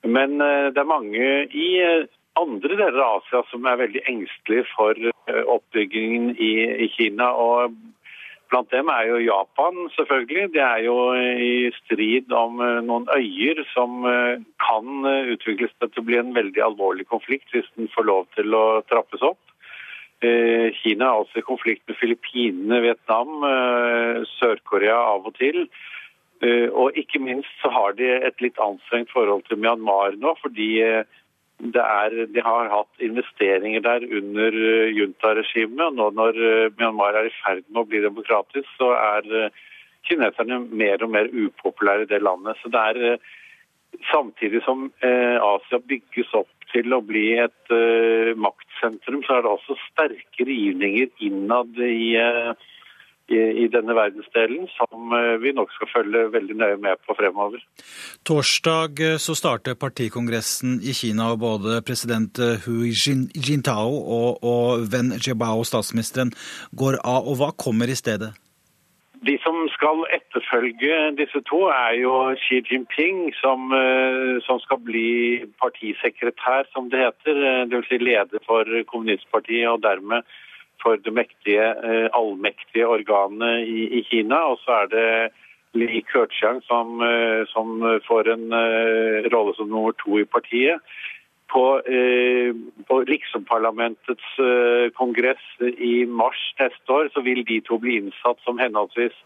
Men 0.07 0.39
det 0.39 0.79
er 0.79 0.87
mange 0.87 1.27
i 1.51 1.71
andre 2.41 2.77
deler 2.77 3.01
av 3.01 3.21
Asia 3.21 3.43
som 3.51 3.67
er 3.69 3.81
veldig 3.81 4.03
engstelige 4.11 4.67
for 4.75 4.99
eh, 5.09 5.43
oppbyggingen 5.57 6.35
i 6.37 6.89
Kina. 6.97 7.31
og 7.33 7.77
Blant 8.51 8.71
dem 8.71 8.91
er 8.93 9.09
jo 9.09 9.17
Japan, 9.25 9.89
selvfølgelig. 9.97 10.53
Det 10.55 10.63
er 10.63 10.85
jo 10.87 10.97
i 11.15 11.71
strid 11.81 12.31
om 12.33 12.61
eh, 12.63 12.79
noen 12.87 13.09
øyer 13.17 13.63
som 13.73 14.07
eh, 14.07 14.45
kan 14.63 15.09
utvikles 15.35 15.75
til 15.81 16.03
å 16.03 16.07
bli 16.07 16.21
en 16.21 16.35
veldig 16.37 16.63
alvorlig 16.69 17.09
konflikt 17.11 17.51
hvis 17.55 17.69
den 17.75 17.91
får 17.95 18.07
lov 18.07 18.31
til 18.39 18.55
å 18.55 18.65
trappes 18.91 19.25
opp. 19.27 19.43
Kina 20.25 21.11
er 21.11 21.19
også 21.21 21.43
i 21.43 21.45
konflikt 21.45 21.83
med 21.87 21.99
Filippinene, 22.01 22.79
Vietnam, 22.81 23.43
Sør-Korea 24.39 24.97
av 25.13 25.27
og 25.29 25.35
til. 25.37 25.67
Og 26.73 26.97
ikke 26.97 27.21
minst 27.21 27.53
så 27.61 27.69
har 27.75 27.93
de 27.99 28.09
et 28.15 28.41
litt 28.41 28.57
anstrengt 28.65 29.13
forhold 29.13 29.45
til 29.45 29.61
Myanmar 29.61 30.17
nå, 30.17 30.33
fordi 30.41 30.81
er, 31.65 32.27
de 32.33 32.43
har 32.45 32.69
hatt 32.69 33.01
investeringer 33.01 33.81
der 33.81 34.05
under 34.05 34.53
eh, 34.53 34.93
juntaregimet. 34.97 35.95
Nå 35.97 36.11
når 36.15 36.37
eh, 36.37 36.69
Myanmar 36.77 37.17
er 37.17 37.31
i 37.31 37.35
ferd 37.41 37.65
med 37.71 37.83
å 37.83 37.89
bli 37.89 38.03
demokratisk, 38.05 38.69
så 38.77 38.93
er 38.97 39.31
eh, 39.33 39.65
kineserne 40.07 40.61
mer 40.71 41.03
og 41.03 41.11
mer 41.11 41.31
upopulære 41.33 42.07
i 42.07 42.13
det 42.13 42.23
landet. 42.23 42.61
Så 42.63 42.73
det 42.73 42.87
er 42.93 43.19
Samtidig 44.11 44.59
som 44.61 44.91
Asia 45.01 45.79
bygges 45.89 46.33
opp 46.37 46.67
til 46.69 46.93
å 46.93 46.99
bli 47.01 47.39
et 47.41 47.71
maktsentrum, 48.37 49.23
så 49.25 49.39
er 49.39 49.47
det 49.47 49.53
også 49.55 49.77
sterke 49.87 50.45
rivninger 50.45 51.07
innad 51.25 51.79
i 51.81 52.19
i, 53.29 53.39
i 53.65 53.67
denne 53.73 53.95
verdensdelen, 53.97 54.69
som 54.77 55.13
eh, 55.17 55.35
vi 55.43 55.53
nok 55.57 55.73
skal 55.75 55.91
følge 55.91 56.27
veldig 56.35 56.57
nøye 56.61 56.79
med 56.83 57.03
på 57.07 57.17
fremover. 57.19 57.63
Torsdag 58.27 59.03
eh, 59.03 59.19
så 59.23 59.35
starter 59.39 59.79
partikongressen 59.79 60.79
i 60.83 60.95
Kina, 60.95 61.33
og 61.35 61.43
både 61.43 61.81
president 61.87 62.39
eh, 62.39 62.63
Hu 62.65 62.87
Jintao 62.87 63.99
og, 64.19 64.43
og 64.47 64.89
Wen 64.93 65.15
Jiabao, 65.19 65.67
statsministeren, 65.67 66.35
går 66.71 67.01
av. 67.03 67.27
Og 67.27 67.41
hva 67.41 67.51
kommer 67.59 67.91
i 67.91 67.99
stedet? 67.99 68.33
De 69.27 69.35
som 69.43 69.57
skal 69.73 70.05
etterfølge 70.15 70.97
disse 71.19 71.41
to, 71.49 71.65
er 71.73 71.97
jo 71.99 72.13
Xi 72.39 72.61
Jinping, 72.69 73.33
som, 73.41 73.73
som 74.45 74.61
skal 74.63 74.79
bli 74.87 75.41
partisekretær, 75.59 76.69
som 76.71 76.93
det 76.93 77.01
heter. 77.01 77.41
Dvs. 77.73 77.89
Si 77.89 77.99
leder 77.99 78.45
for 78.47 78.69
kommunistpartiet, 78.93 79.67
og 79.73 79.83
dermed 79.83 80.29
for 80.83 80.97
det 80.97 81.13
mektige, 81.13 81.67
eh, 81.89 82.09
allmektige 82.15 82.87
organet 82.87 83.67
i, 83.67 83.89
i 83.99 84.03
Kina. 84.11 84.43
Og 84.53 84.59
så 84.65 84.83
er 84.83 84.87
det 84.93 85.11
Li 85.77 86.03
Keqiang 86.09 86.63
som, 86.65 87.01
eh, 87.05 87.45
som 87.53 87.83
får 88.07 88.31
en 88.33 88.47
uh, 88.53 89.29
rolle 89.33 89.55
som 89.57 89.69
nummer 89.69 89.93
to 90.01 90.19
i 90.19 90.25
partiet. 90.25 90.81
På, 91.53 91.79
uh, 91.79 92.51
på 92.89 93.01
Riksomparlamentets 93.11 94.29
uh, 94.41 94.89
kongress 94.97 95.45
i 95.61 96.05
mars 96.05 96.41
neste 96.61 96.93
år 96.93 97.11
så 97.15 97.23
vil 97.23 97.45
de 97.47 97.61
to 97.61 97.79
bli 97.79 98.01
innsatt 98.01 98.41
som 98.45 98.59
henholdsvis 98.59 99.17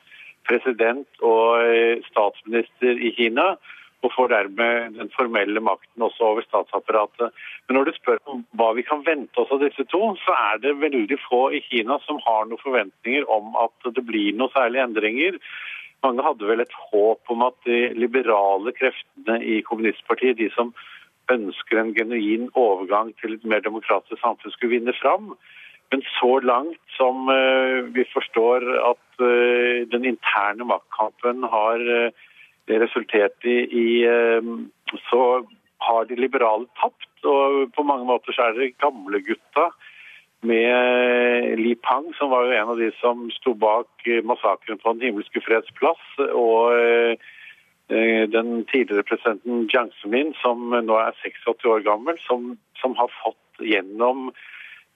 president 0.48 1.06
og 1.22 1.60
statsminister 2.08 2.98
i 2.98 3.12
Kina 3.14 3.52
og 4.00 4.12
får 4.14 4.30
dermed 4.32 4.94
den 4.96 5.10
formelle 5.12 5.60
makten 5.60 6.04
også 6.06 6.30
over 6.30 6.44
statsapparatet. 6.46 7.34
Men 7.68 7.76
når 7.76 7.88
du 7.90 7.92
spør 7.98 8.20
om 8.32 8.44
hva 8.56 8.70
vi 8.78 8.84
kan 8.86 9.04
vente 9.06 9.42
oss 9.42 9.52
av 9.52 9.60
disse 9.60 9.84
to, 9.92 10.00
så 10.22 10.36
er 10.36 10.62
det 10.62 10.78
veldig 10.80 11.18
få 11.26 11.42
i 11.56 11.60
Kina 11.66 11.98
som 12.06 12.20
har 12.24 12.48
noen 12.48 12.62
forventninger 12.62 13.28
om 13.28 13.52
at 13.60 13.92
det 13.92 14.04
blir 14.08 14.32
noen 14.36 14.54
særlige 14.54 14.86
endringer. 14.88 15.36
Mange 16.06 16.24
hadde 16.24 16.48
vel 16.48 16.64
et 16.64 16.78
håp 16.90 17.34
om 17.34 17.44
at 17.44 17.56
de 17.68 17.90
liberale 17.98 18.72
kreftene 18.78 19.36
i 19.44 19.60
kommunistpartiet, 19.66 20.38
de 20.40 20.48
som 20.56 20.72
ønsker 21.30 21.78
en 21.78 21.92
genuin 21.94 22.48
overgang 22.58 23.12
til 23.20 23.36
et 23.36 23.44
mer 23.44 23.60
demokratisk 23.64 24.18
samfunn, 24.22 24.54
skulle 24.54 24.78
vinne 24.78 24.96
fram. 24.96 25.34
Men 25.90 26.02
så 26.16 26.38
langt 26.46 26.80
som 26.96 27.28
uh, 27.28 27.84
vi 27.94 28.06
forstår 28.14 28.64
at 28.92 29.22
uh, 29.22 29.86
den 29.92 30.06
interne 30.14 30.66
maktkampen 30.72 31.42
har 31.52 31.82
uh, 31.82 32.28
resultert 32.68 33.44
i, 33.44 33.56
i 33.64 33.86
eh, 34.04 34.50
så 35.10 35.22
har 35.80 36.04
de 36.04 36.18
liberale 36.18 36.66
tapt. 36.80 37.08
Og 37.24 37.72
på 37.76 37.84
mange 37.86 38.06
måter 38.08 38.36
så 38.36 38.48
er 38.48 38.58
det 38.58 38.76
gamlegutta 38.82 39.70
med 40.46 41.58
Li 41.60 41.74
Pang, 41.84 42.08
som 42.16 42.32
var 42.32 42.46
jo 42.48 42.56
en 42.56 42.72
av 42.72 42.78
de 42.80 42.88
som 43.00 43.26
sto 43.34 43.52
bak 43.52 44.08
massakren 44.24 44.80
på 44.80 44.94
Den 44.94 45.10
himmelske 45.10 45.42
freds 45.44 45.68
plass, 45.76 46.00
og 46.32 46.72
den 47.90 48.64
tidligere 48.70 49.04
presidenten 49.04 49.66
Jiang 49.68 49.90
Zemin, 50.00 50.32
som 50.40 50.70
nå 50.72 50.96
er 50.96 51.12
86 51.20 51.68
år 51.68 51.84
gammel, 51.84 52.16
som, 52.24 52.54
som 52.80 52.96
har 52.96 53.12
fått 53.20 53.60
gjennom 53.60 54.30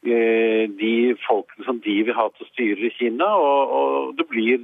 de 0.04 0.94
folkene 1.24 1.64
som 1.66 1.80
de 1.84 1.94
vil 2.06 2.16
ha 2.16 2.28
til 2.34 2.44
å 2.44 2.50
styre 2.52 2.88
i 2.88 2.92
Kina. 2.98 3.28
Og, 3.40 3.74
og 3.78 4.18
det 4.18 4.26
blir 4.30 4.60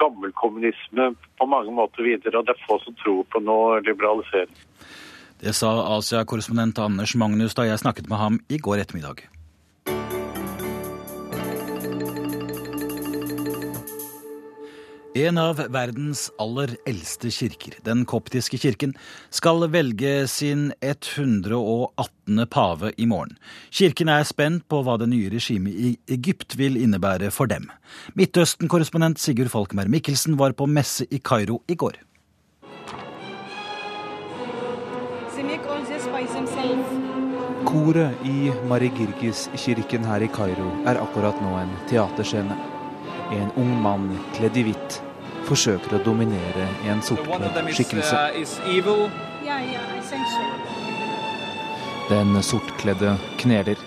gammelkommunisme 0.00 1.12
på 1.38 1.48
mange 1.48 1.74
måter 1.74 2.06
videre, 2.06 2.38
og 2.38 2.46
det 2.46 2.56
er 2.56 2.66
få 2.66 2.78
som 2.84 2.96
tror 3.02 3.24
på 3.32 3.42
noe 3.44 3.80
liberalisering. 3.86 4.54
Det 5.42 5.54
sa 5.58 5.72
Asia-korrespondent 5.96 6.78
Anders 6.78 7.16
Magnus 7.18 7.56
da 7.58 7.66
jeg 7.66 7.80
snakket 7.82 8.10
med 8.10 8.20
ham 8.20 8.42
i 8.48 8.60
går 8.62 8.84
ettermiddag. 8.84 9.24
En 15.12 15.36
av 15.36 15.58
verdens 15.68 16.30
aller 16.40 16.70
eldste 16.88 17.28
kirker, 17.28 17.74
den 17.84 18.06
koptiske 18.08 18.56
kirken, 18.56 18.94
skal 19.28 19.66
velge 19.68 20.24
sin 20.32 20.70
118. 20.80 22.46
pave 22.48 22.94
i 22.96 23.04
morgen. 23.04 23.36
Kirken 23.68 24.08
er 24.08 24.24
spent 24.24 24.64
på 24.72 24.80
hva 24.80 24.96
det 24.96 25.10
nye 25.12 25.28
regimet 25.28 25.76
i 25.76 25.92
Egypt 26.16 26.56
vil 26.56 26.80
innebære 26.80 27.28
for 27.28 27.44
dem. 27.44 27.68
Midtøsten-korrespondent 28.16 29.20
Sigurd 29.20 29.52
Falkmer 29.52 29.84
Mikkelsen 29.92 30.40
var 30.40 30.56
på 30.56 30.64
messe 30.64 31.04
i 31.12 31.20
Kairo 31.20 31.60
i 31.68 31.76
går. 31.76 32.00
Koret 37.68 38.24
i 38.24 38.48
Marigirgis-kirken 38.64 40.08
her 40.08 40.24
i 40.24 40.32
Kairo 40.32 40.72
er 40.88 41.04
akkurat 41.04 41.36
nå 41.44 41.58
en 41.60 41.82
teaterscene. 41.92 42.56
En 43.32 43.50
ung 43.56 43.72
mann 43.82 44.10
kledd 44.36 44.56
i 44.60 44.66
hvitt 44.66 44.98
forsøker 45.48 45.96
å 45.96 46.02
dominere 46.04 46.68
en 46.88 47.00
sortkledd 47.04 47.72
skikkelse. 47.74 48.18
Den 52.10 52.36
sortkledde 52.44 53.16
kneler. 53.40 53.80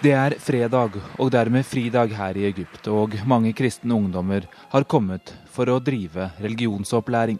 Det 0.00 0.12
er 0.16 0.32
fredag 0.40 0.94
og 1.20 1.28
dermed 1.32 1.66
fridag 1.68 2.14
her 2.16 2.36
i 2.40 2.46
Egypt, 2.48 2.86
og 2.88 3.18
mange 3.28 3.52
kristne 3.52 3.92
ungdommer 3.92 4.46
har 4.72 4.86
kommet 4.88 5.34
for 5.52 5.68
å 5.68 5.76
drive 5.76 6.30
religionsopplæring. 6.40 7.36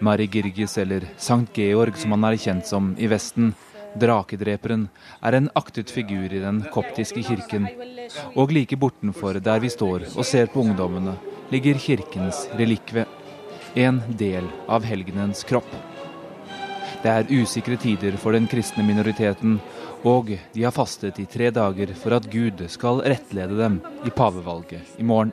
Mari 0.00 0.24
Girgis, 0.32 0.78
eller 0.80 1.04
Sankt 1.20 1.58
Georg 1.60 1.98
som 2.00 2.14
han 2.16 2.24
er 2.24 2.38
kjent 2.40 2.64
som 2.68 2.94
i 2.96 3.10
Vesten, 3.12 3.52
drakedreperen, 4.00 4.86
er 5.22 5.38
en 5.38 5.50
aktet 5.58 5.90
figur 5.92 6.32
i 6.32 6.42
den 6.42 6.62
koptiske 6.72 7.22
kirken. 7.26 7.68
Og 8.36 8.52
like 8.54 8.76
bortenfor 8.76 9.40
der 9.42 9.62
vi 9.62 9.70
står 9.72 10.08
og 10.14 10.24
ser 10.26 10.50
på 10.52 10.62
ungdommene, 10.64 11.16
ligger 11.52 11.78
kirkens 11.80 12.46
relikve. 12.58 13.06
En 13.76 14.00
del 14.16 14.46
av 14.72 14.86
helgenens 14.88 15.44
kropp. 15.44 15.68
Det 17.02 17.12
er 17.12 17.28
usikre 17.28 17.76
tider 17.78 18.16
for 18.18 18.32
den 18.32 18.48
kristne 18.50 18.82
minoriteten, 18.86 19.58
og 20.06 20.32
de 20.54 20.64
har 20.64 20.74
fastet 20.74 21.20
i 21.20 21.26
tre 21.28 21.50
dager 21.54 21.92
for 21.98 22.16
at 22.16 22.28
Gud 22.30 22.62
skal 22.72 23.02
rettlede 23.04 23.58
dem 23.58 23.80
i 24.06 24.10
pavevalget 24.10 24.98
i 24.98 25.04
morgen. 25.06 25.32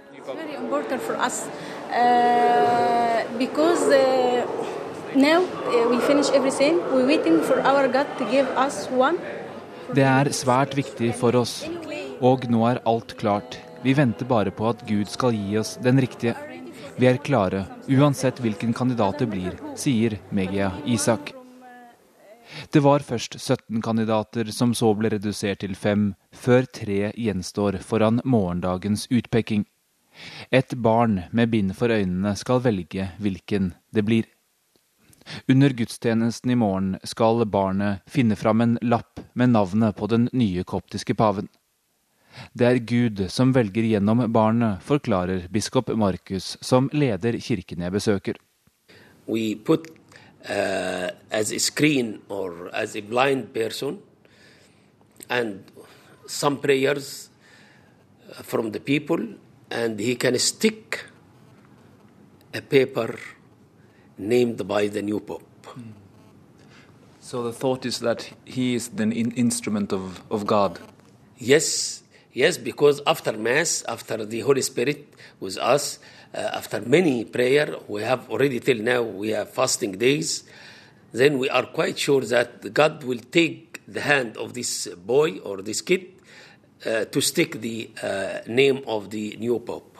Det 9.93 10.06
er 10.10 10.32
svært 10.34 10.73
viktig 10.73 11.12
for 11.19 11.38
oss, 11.38 11.60
og 12.17 12.47
nå 12.49 12.63
er 12.71 12.82
alt 12.89 13.13
klart. 13.19 13.60
Vi 13.84 13.93
venter 13.93 14.26
bare 14.26 14.49
på 14.56 14.71
at 14.71 14.82
Gud 14.89 15.12
skal 15.12 15.38
gi 15.38 15.60
oss 15.62 15.76
den 15.86 16.02
riktige. 16.02 16.34
Vi 16.97 17.10
er 17.10 17.21
klare, 17.21 17.65
uansett 17.89 18.41
hvilken 18.41 18.73
kandidat 18.73 19.21
det 19.21 19.30
blir, 19.30 19.54
sier 19.78 20.17
Megia 20.34 20.71
Isak. 20.86 21.36
Det 22.73 22.82
var 22.82 23.06
først 23.06 23.38
17 23.38 23.82
kandidater, 23.86 24.49
som 24.52 24.73
så 24.73 24.95
ble 24.97 25.13
redusert 25.13 25.62
til 25.62 25.78
fem, 25.78 26.13
før 26.34 26.65
tre 26.65 27.12
gjenstår 27.13 27.84
foran 27.86 28.21
morgendagens 28.26 29.08
utpeking. 29.13 29.67
Et 30.49 30.73
barn 30.73 31.23
med 31.32 31.49
bind 31.54 31.73
for 31.78 31.93
øynene 31.93 32.34
skal 32.38 32.62
velge 32.65 33.12
hvilken 33.21 33.73
det 33.93 34.06
blir. 34.06 34.26
Under 35.47 35.69
gudstjenesten 35.69 36.51
i 36.51 36.55
morgen 36.55 36.97
skal 37.03 37.45
barnet 37.45 38.03
finne 38.09 38.36
fram 38.36 38.62
en 38.62 38.77
lapp 38.81 39.19
med 39.33 39.53
navnet 39.53 39.95
på 39.95 40.07
den 40.12 40.29
nye 40.33 40.63
koptiske 40.63 41.15
paven. 41.15 41.49
Det 42.53 42.65
er 42.65 42.79
Gud 42.81 43.21
som 43.29 43.53
velger 43.53 43.86
gjennom 43.86 44.23
barnet, 44.33 44.81
forklarer 44.81 45.47
biskop 45.53 45.91
Markus, 45.97 46.57
som 46.62 46.89
leder 46.93 47.38
kirken 47.38 47.86
jeg 47.86 47.93
besøker. 47.93 48.39
We 49.27 49.55
put 49.55 49.88
uh, 50.49 51.09
as 51.31 51.51
a 51.51 51.59
screen 51.59 52.21
or 52.29 52.69
as 52.73 52.93
blind 52.93 53.53
person, 53.53 53.99
and 55.29 55.63
some 56.27 56.57
prayers 56.57 57.29
from 58.43 58.71
the 58.71 58.79
people, 58.79 59.38
and 59.69 59.99
he 59.99 60.15
can 60.15 60.38
stick 60.39 61.05
a 62.53 62.62
paper 62.62 63.19
named 64.17 64.67
by 64.67 64.88
the 64.88 65.02
new 65.02 65.19
pope. 65.19 65.43
So 67.19 67.41
the 67.43 67.54
thought 67.54 67.86
is 67.86 67.99
that 67.99 68.30
he 68.45 68.76
is 68.76 68.89
the 68.89 69.04
in 69.04 69.32
instrument 69.32 69.93
of, 69.93 70.21
of 70.30 70.45
God. 70.45 70.80
Yes, 71.38 72.04
yes, 72.34 72.58
because 72.58 73.02
after 73.08 73.34
Mass, 73.34 73.84
after 73.88 74.26
the 74.26 74.41
Holy 74.41 74.62
Spirit 74.62 75.13
with 75.39 75.58
us, 75.58 75.99
uh, 76.34 76.39
after 76.54 76.82
many 76.82 77.26
prayer, 77.26 77.76
we 77.88 78.02
have 78.02 78.30
already 78.30 78.60
till 78.60 78.80
now 78.80 79.04
we 79.04 79.30
have 79.30 79.49
fasting 79.49 79.93
days. 79.93 80.43
Then 81.12 81.38
we 81.38 81.49
are 81.49 81.65
quite 81.65 81.97
sure 81.97 82.21
that 82.21 82.73
God 82.73 83.04
will 83.04 83.19
take 83.19 83.82
the 83.88 84.02
hand 84.02 84.36
of 84.38 84.54
this 84.54 84.88
boy 84.88 85.38
or 85.39 85.62
this 85.62 85.82
kid 85.82 86.08
uh, 86.86 87.06
to 87.06 87.21
stick 87.21 87.62
the 87.62 87.89
uh, 88.02 88.39
name 88.47 88.82
of 88.86 89.10
the 89.12 89.38
new 89.38 89.60
pope. 89.60 89.92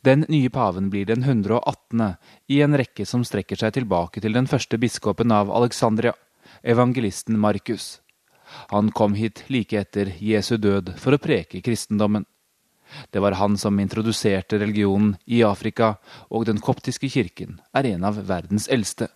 Den 0.00 0.24
nye 0.28 0.50
paven 0.50 0.90
blir 0.90 1.06
den 1.06 1.22
118. 1.22 2.14
i 2.48 2.60
en 2.62 2.76
rekke 2.78 3.06
som 3.06 3.24
strekker 3.26 3.58
seg 3.58 3.74
tilbake 3.78 4.22
til 4.22 4.36
den 4.36 4.46
første 4.50 4.78
biskopen 4.78 5.32
av 5.34 5.50
Alexandria, 5.50 6.14
evangelisten 6.62 7.38
Markus. 7.38 8.00
Han 8.70 8.92
kom 8.92 9.14
hit 9.14 9.44
like 9.48 9.78
etter 9.78 10.12
Jesu 10.18 10.56
død 10.56 10.94
for 11.00 11.16
å 11.16 11.22
preke 11.22 11.62
kristendommen. 11.64 12.26
Det 13.10 13.22
var 13.24 13.38
han 13.40 13.56
som 13.56 13.80
introduserte 13.80 14.58
religionen 14.60 15.16
i 15.24 15.42
Afrika, 15.42 15.96
og 16.28 16.46
den 16.46 16.60
koptiske 16.60 17.08
kirken 17.08 17.60
er 17.72 17.88
en 17.94 18.04
av 18.04 18.20
verdens 18.28 18.68
eldste. 18.68 19.08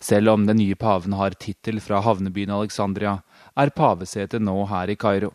Selv 0.00 0.34
om 0.34 0.44
den 0.46 0.60
nye 0.60 0.76
paven 0.76 1.16
har 1.16 1.38
tittel 1.40 1.80
fra 1.80 2.02
havnebyen 2.04 2.52
Alexandria, 2.52 3.22
er 3.56 3.72
pavesetet 3.72 4.42
nå 4.44 4.58
her 4.68 4.92
i 4.92 4.98
Kairo. 5.00 5.32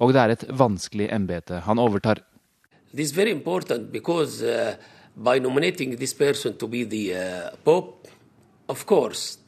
Og 0.00 0.14
det 0.14 0.22
er 0.22 0.32
et 0.32 0.46
vanskelig 0.48 1.10
embete 1.12 1.60
han 1.66 1.82
overtar. 1.82 2.22
This 2.94 3.06
is 3.06 3.12
very 3.12 3.32
important 3.32 3.90
because 3.90 4.40
uh, 4.40 4.76
by 5.16 5.40
nominating 5.40 5.96
this 5.96 6.14
person 6.14 6.56
to 6.56 6.68
be 6.68 6.84
the 6.84 7.14
uh, 7.14 7.56
Pope, 7.64 8.06
of 8.68 8.86
course, 8.86 9.38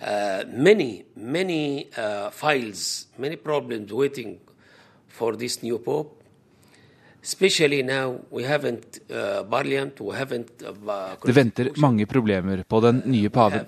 uh, 0.00 0.44
many, 0.46 1.04
many 1.16 1.88
files, 2.30 3.08
many 3.18 3.34
problems 3.34 3.92
waiting 3.92 4.38
for 5.08 5.34
this 5.34 5.64
new 5.64 5.80
Pope. 5.80 6.22
Especially 7.20 7.82
now 7.82 8.20
we 8.30 8.44
haven't 8.44 9.00
uh, 9.10 9.42
Barliant, 9.42 10.00
we 10.00 10.14
haven't, 10.16 10.62
uh, 10.62 11.16
Det 11.26 11.32
venter 11.32 11.70
mange 11.76 12.06
problemer 12.06 12.62
på 12.62 12.80
den 12.80 13.02
nye 13.04 13.28
paven. 13.30 13.66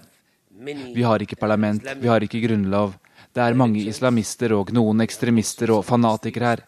Vi 0.95 1.03
har 1.03 1.19
ikke 1.19 1.37
parlament, 1.37 1.83
vi 2.01 2.09
har 2.09 2.23
ikke 2.23 2.41
grunnlov. 2.47 2.95
Det 3.35 3.43
er 3.43 3.55
mange 3.55 3.83
islamister 3.83 4.55
og 4.55 4.71
noen 4.73 5.01
ekstremister 5.03 5.75
og 5.75 5.85
fanatikere 5.85 6.47
her. 6.47 6.65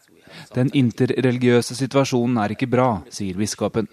Den 0.55 0.71
interreligiøse 0.73 1.75
situasjonen 1.77 2.37
er 2.43 2.55
ikke 2.55 2.69
bra, 2.71 2.89
sier 3.09 3.37
biskopen. 3.39 3.89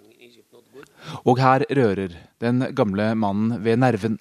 Og 1.27 1.41
her 1.43 1.65
rører 1.71 2.15
den 2.43 2.63
gamle 2.75 3.13
mannen 3.19 3.59
ved 3.65 3.81
nerven. 3.83 4.19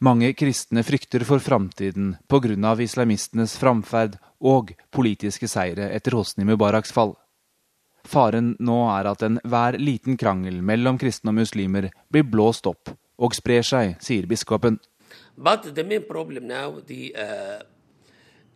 Mange 0.00 0.32
kristne 0.34 0.82
frykter 0.82 1.22
for 1.24 1.38
framtiden 1.38 2.16
pga. 2.28 2.74
islamistenes 2.82 3.56
framferd 3.58 4.18
og 4.40 4.74
politiske 4.90 5.48
seire 5.48 5.90
etter 5.94 6.16
Hosni 6.16 6.44
Mubaraks 6.44 6.92
fall. 6.92 7.14
Faren 8.04 8.56
nå 8.58 8.78
er 8.88 9.06
at 9.10 9.22
enhver 9.22 9.78
liten 9.78 10.16
krangel 10.16 10.62
mellom 10.62 10.98
kristne 10.98 11.30
og 11.30 11.40
muslimer 11.42 11.90
blir 12.10 12.24
blåst 12.24 12.66
opp 12.66 12.90
og 13.18 13.34
sprer 13.34 13.62
seg, 13.62 13.96
sier 14.00 14.26
biskopen. 14.26 14.78
But 15.36 15.74
the 15.74 15.84
main 15.84 16.02
problem 16.08 16.46
now, 16.48 16.80
the, 16.80 17.14
uh, 17.14 17.62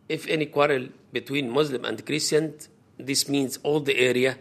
if 0.09 0.27
any 0.29 0.47
quarrel 0.47 0.89
between 1.13 1.51
Muslim 1.51 1.85
and 1.85 2.05
Christian, 2.07 2.53
this 2.99 3.29
means 3.29 3.61
all 3.63 3.85
the 3.85 4.09
area 4.09 4.35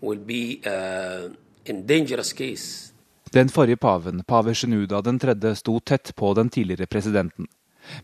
will 0.00 0.18
be 0.18 0.60
uh, 0.66 1.32
in 1.64 1.86
dangerous 1.86 2.32
case. 2.32 2.92
Den 3.32 3.48
forrige 3.48 3.76
paven, 3.76 4.22
pave 4.22 4.54
Sjenuda 4.54 5.00
den 5.02 5.18
tredje, 5.18 5.54
sto 5.54 5.80
tett 5.80 6.14
på 6.16 6.34
den 6.34 6.50
tidligere 6.50 6.86
presidenten. 6.86 7.46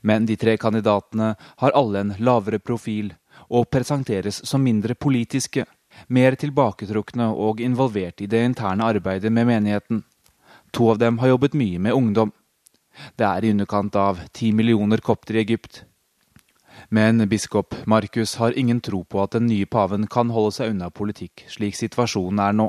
Men 0.01 0.27
de 0.27 0.37
tre 0.37 0.57
kandidatene 0.57 1.35
har 1.57 1.71
alle 1.71 2.01
en 2.01 2.15
lavere 2.19 2.59
profil 2.59 3.13
og 3.49 3.71
presenteres 3.71 4.41
som 4.47 4.63
mindre 4.63 4.95
politiske, 4.95 5.65
mer 6.09 6.35
tilbaketrukne 6.35 7.31
og 7.31 7.61
involvert 7.61 8.21
i 8.21 8.27
det 8.27 8.43
interne 8.45 8.85
arbeidet 8.85 9.33
med 9.33 9.47
menigheten. 9.47 10.03
To 10.73 10.91
av 10.91 10.99
dem 10.99 11.19
har 11.19 11.33
jobbet 11.35 11.55
mye 11.55 11.79
med 11.79 11.95
ungdom. 11.95 12.33
Det 13.17 13.27
er 13.27 13.45
i 13.45 13.51
underkant 13.55 13.97
av 13.97 14.21
ti 14.33 14.53
millioner 14.53 14.99
kopter 14.99 15.39
i 15.39 15.45
Egypt. 15.45 15.85
Men 16.91 17.29
biskop 17.29 17.75
Markus 17.87 18.35
har 18.35 18.59
ingen 18.59 18.81
tro 18.81 19.05
på 19.05 19.23
at 19.23 19.37
den 19.37 19.47
nye 19.47 19.67
paven 19.67 20.09
kan 20.11 20.31
holde 20.35 20.57
seg 20.57 20.73
unna 20.73 20.89
politikk 20.91 21.45
slik 21.47 21.77
situasjonen 21.79 22.43
er 22.43 22.57
nå. 22.59 22.67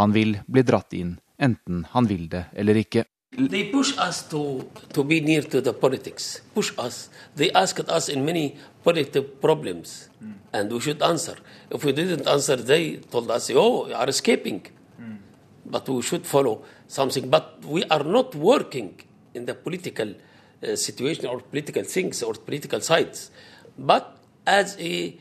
Han 0.00 0.14
vil 0.16 0.38
bli 0.48 0.62
dratt 0.64 0.96
inn, 0.96 1.18
enten 1.36 1.84
han 1.92 2.08
vil 2.08 2.30
det 2.32 2.46
eller 2.56 2.80
ikke. 2.80 3.04
They 3.36 3.68
push 3.70 3.92
us 4.00 4.24
to, 4.32 4.64
to 4.92 5.04
be 5.04 5.20
near 5.20 5.42
to 5.52 5.60
the 5.60 5.72
politics, 5.72 6.40
push 6.54 6.72
us. 6.78 7.10
They 7.36 7.50
asked 7.52 7.88
us 7.88 8.08
in 8.08 8.24
many 8.24 8.56
political 8.82 9.22
problems, 9.22 10.08
mm. 10.20 10.34
and 10.52 10.72
we 10.72 10.80
should 10.80 11.02
answer. 11.02 11.36
If 11.70 11.84
we 11.84 11.92
didn't 11.92 12.26
answer, 12.26 12.56
they 12.56 12.96
told 12.96 13.30
us, 13.30 13.50
oh, 13.54 13.86
you 13.86 13.94
are 13.94 14.08
escaping. 14.08 14.62
Mm. 15.00 15.18
But 15.64 15.88
we 15.88 16.02
should 16.02 16.26
follow 16.26 16.64
something. 16.88 17.30
But 17.30 17.64
we 17.64 17.84
are 17.84 18.02
not 18.02 18.34
working 18.34 18.98
in 19.32 19.44
the 19.44 19.54
political 19.54 20.14
uh, 20.62 20.76
situation 20.76 21.26
or 21.26 21.40
political 21.40 21.84
things 21.84 22.22
or 22.22 22.34
political 22.34 22.80
sides. 22.80 23.30
But 23.78 24.16
as 24.46 24.76
a, 24.78 25.16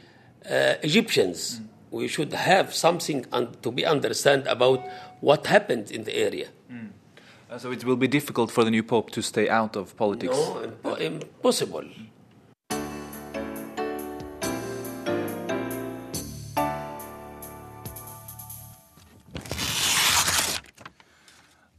uh, 0.49 0.75
Egyptians, 0.83 1.59
mm. 1.59 1.67
we 1.91 2.07
should 2.07 2.33
have 2.33 2.73
something 2.73 3.25
to 3.61 3.71
be 3.71 3.85
understand 3.85 4.47
about 4.47 4.83
what 5.21 5.47
happened 5.47 5.91
in 5.91 6.03
the 6.03 6.15
area. 6.15 6.47
Uh, 7.49 7.57
so 7.57 7.71
it 7.71 7.83
will 7.83 7.95
be 7.95 8.07
difficult 8.07 8.51
for 8.51 8.63
the 8.63 8.69
new 8.69 8.83
pope 8.83 9.09
to 9.09 9.21
stay 9.23 9.49
out 9.49 9.75
of 9.75 9.95
politics? 9.97 10.37
No, 10.83 10.95
impossible. 10.95 11.83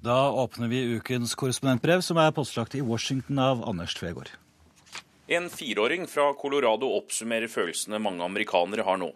Da 0.03 0.31
åpner 0.33 0.69
vi 0.69 0.81
ukens 0.97 1.35
korrespondentbrev, 1.37 2.01
som 2.01 2.17
er 2.17 2.31
postlagt 2.33 2.73
i 2.75 2.81
Washington 2.81 3.39
av 3.39 3.61
Anders 3.69 3.93
Tvegård. 3.99 4.31
En 5.29 5.51
fireåring 5.53 6.07
fra 6.09 6.31
Colorado 6.41 6.89
oppsummerer 6.97 7.53
følelsene 7.53 8.01
mange 8.01 8.25
amerikanere 8.25 8.87
har 8.87 8.97
nå. 8.97 9.11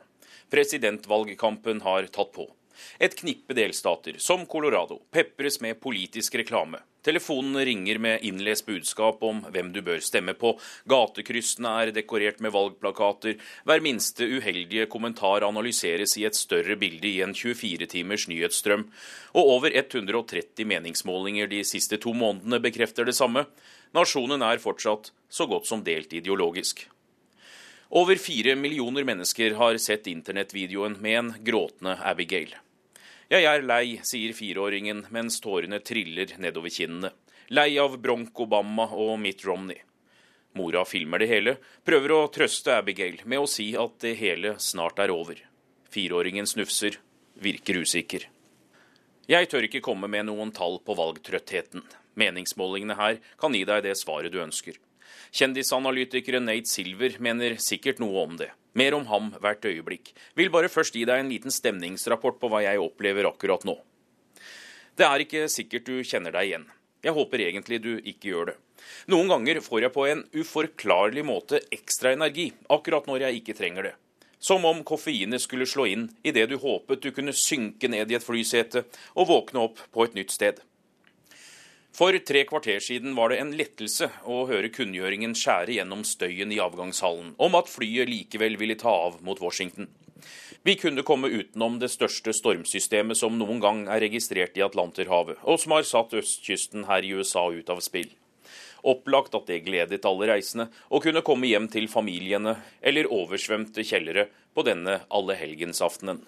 Presidentvalgkampen 0.52 1.80
har 1.86 2.10
tatt 2.12 2.34
på. 2.36 2.44
Et 3.00 3.16
knippe 3.16 3.56
delstater, 3.56 4.18
som 4.20 4.44
Colorado, 4.46 5.00
pepres 5.10 5.56
med 5.64 5.80
politisk 5.80 6.36
reklame. 6.36 6.82
Telefonene 7.04 7.64
ringer 7.68 7.98
med 8.00 8.22
innlest 8.24 8.64
budskap 8.66 9.20
om 9.28 9.42
hvem 9.52 9.68
du 9.74 9.82
bør 9.84 10.00
stemme 10.00 10.32
på. 10.40 10.54
Gatekryssene 10.88 11.72
er 11.82 11.92
dekorert 11.92 12.40
med 12.40 12.54
valgplakater. 12.54 13.36
Hver 13.68 13.84
minste 13.84 14.24
uheldige 14.24 14.86
kommentar 14.88 15.44
analyseres 15.44 16.16
i 16.16 16.24
et 16.24 16.38
større 16.38 16.78
bilde 16.80 17.10
i 17.10 17.20
en 17.26 17.36
24 17.36 17.90
timers 17.92 18.24
nyhetsstrøm. 18.32 18.86
Og 19.36 19.52
over 19.58 19.76
130 19.76 20.64
meningsmålinger 20.64 21.52
de 21.52 21.60
siste 21.68 22.00
to 22.00 22.16
månedene 22.16 22.62
bekrefter 22.64 23.04
det 23.04 23.18
samme. 23.20 23.44
Nasjonen 23.92 24.40
er 24.42 24.64
fortsatt 24.64 25.12
så 25.28 25.44
godt 25.50 25.68
som 25.68 25.84
delt 25.84 26.16
ideologisk. 26.16 26.86
Over 27.94 28.16
fire 28.16 28.56
millioner 28.56 29.04
mennesker 29.04 29.60
har 29.60 29.76
sett 29.76 30.08
internettvideoen 30.08 30.96
med 31.04 31.18
en 31.20 31.34
gråtende 31.44 31.98
Abigail. 32.00 32.56
Jeg 33.32 33.46
er 33.48 33.62
lei, 33.64 34.00
sier 34.04 34.34
fireåringen 34.36 35.06
mens 35.14 35.38
tårene 35.40 35.78
triller 35.80 36.34
nedover 36.36 36.68
kinnene. 36.68 37.14
Lei 37.48 37.78
av 37.80 37.96
Bronk 38.00 38.36
Obama 38.40 38.84
og 38.92 39.16
Mitt 39.20 39.44
Romney. 39.48 39.80
Mora 40.54 40.84
filmer 40.84 41.22
det 41.22 41.30
hele, 41.32 41.56
prøver 41.88 42.12
å 42.12 42.28
trøste 42.32 42.76
Abigail 42.76 43.22
med 43.24 43.40
å 43.40 43.48
si 43.48 43.72
at 43.80 43.96
det 44.04 44.14
hele 44.20 44.54
snart 44.60 45.00
er 45.00 45.12
over. 45.14 45.40
Fireåringen 45.90 46.46
snufser, 46.46 47.00
virker 47.40 47.80
usikker. 47.80 48.28
Jeg 49.26 49.48
tør 49.48 49.66
ikke 49.66 49.82
komme 49.84 50.10
med 50.10 50.28
noen 50.28 50.52
tall 50.52 50.76
på 50.84 50.94
valgtrøttheten. 50.98 51.82
Meningsmålingene 52.20 52.98
her 52.98 53.22
kan 53.40 53.56
gi 53.56 53.64
deg 53.64 53.86
det 53.88 53.96
svaret 53.98 54.34
du 54.34 54.42
ønsker. 54.44 54.76
Kjendisanalytikeren 55.34 56.46
Nate 56.46 56.70
Silver 56.70 57.16
mener 57.22 57.56
sikkert 57.62 58.02
noe 58.02 58.22
om 58.22 58.36
det. 58.40 58.50
Mer 58.74 58.94
om 58.96 59.06
ham 59.06 59.32
hvert 59.38 59.66
øyeblikk. 59.66 60.12
Vil 60.34 60.50
bare 60.50 60.70
først 60.72 60.96
gi 60.98 61.04
deg 61.06 61.22
en 61.22 61.30
liten 61.30 61.54
stemningsrapport 61.54 62.40
på 62.40 62.50
hva 62.50 62.64
jeg 62.64 62.82
opplever 62.82 63.28
akkurat 63.30 63.66
nå. 63.66 63.76
Det 64.94 65.06
er 65.06 65.22
ikke 65.24 65.48
sikkert 65.50 65.88
du 65.90 66.02
kjenner 66.06 66.34
deg 66.34 66.50
igjen. 66.50 66.66
Jeg 67.04 67.14
håper 67.14 67.42
egentlig 67.44 67.80
du 67.84 67.92
ikke 67.98 68.30
gjør 68.30 68.52
det. 68.52 68.56
Noen 69.12 69.30
ganger 69.30 69.60
får 69.64 69.86
jeg 69.86 69.94
på 69.94 70.06
en 70.08 70.22
uforklarlig 70.34 71.24
måte 71.26 71.60
ekstra 71.74 72.14
energi, 72.14 72.50
akkurat 72.72 73.06
når 73.08 73.26
jeg 73.26 73.40
ikke 73.40 73.56
trenger 73.58 73.88
det. 73.90 73.94
Som 74.44 74.64
om 74.68 74.82
koffeinet 74.84 75.42
skulle 75.42 75.68
slå 75.68 75.86
inn 75.88 76.08
idet 76.26 76.46
du 76.50 76.58
håpet 76.60 77.02
du 77.02 77.10
kunne 77.16 77.32
synke 77.36 77.88
ned 77.88 78.10
i 78.12 78.18
et 78.18 78.24
flysete 78.24 78.84
og 79.14 79.28
våkne 79.30 79.62
opp 79.68 79.82
på 79.92 80.04
et 80.04 80.16
nytt 80.18 80.34
sted. 80.34 80.60
For 81.94 82.16
tre 82.26 82.40
kvarter 82.44 82.80
siden 82.82 83.12
var 83.14 83.30
det 83.30 83.36
en 83.38 83.52
lettelse 83.54 84.08
å 84.26 84.40
høre 84.48 84.66
kunngjøringen 84.74 85.36
skjære 85.38 85.76
gjennom 85.76 86.00
støyen 86.02 86.50
i 86.50 86.58
avgangshallen 86.58 87.36
om 87.38 87.54
at 87.54 87.68
flyet 87.70 88.10
likevel 88.10 88.56
ville 88.58 88.74
ta 88.80 88.90
av 88.90 89.20
mot 89.22 89.38
Washington. 89.38 89.86
Vi 90.66 90.74
kunne 90.80 91.04
komme 91.06 91.28
utenom 91.30 91.76
det 91.78 91.92
største 91.92 92.32
stormsystemet 92.34 93.20
som 93.20 93.36
noen 93.38 93.60
gang 93.62 93.84
er 93.86 94.02
registrert 94.02 94.58
i 94.58 94.64
Atlanterhavet, 94.66 95.38
og 95.46 95.60
som 95.62 95.74
har 95.76 95.86
satt 95.86 96.16
østkysten 96.18 96.88
her 96.88 97.06
i 97.06 97.12
USA 97.14 97.44
ut 97.54 97.70
av 97.70 97.82
spill. 97.84 98.08
Opplagt 98.82 99.36
at 99.38 99.46
det 99.46 99.60
gledet 99.68 100.08
alle 100.08 100.26
reisende 100.32 100.66
å 100.90 100.98
kunne 101.04 101.22
komme 101.22 101.46
hjem 101.46 101.68
til 101.70 101.86
familiene 101.92 102.56
eller 102.82 103.06
oversvømte 103.06 103.84
kjellere 103.86 104.24
på 104.50 104.64
denne 104.66 104.96
allehelgensaftenen. 105.14 106.24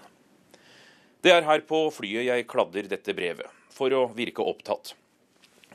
Det 1.26 1.34
er 1.34 1.42
her 1.48 1.66
på 1.66 1.88
flyet 1.90 2.28
jeg 2.28 2.46
kladder 2.46 2.86
dette 2.92 3.16
brevet, 3.18 3.50
for 3.74 3.90
å 3.90 4.04
virke 4.14 4.46
opptatt. 4.46 4.94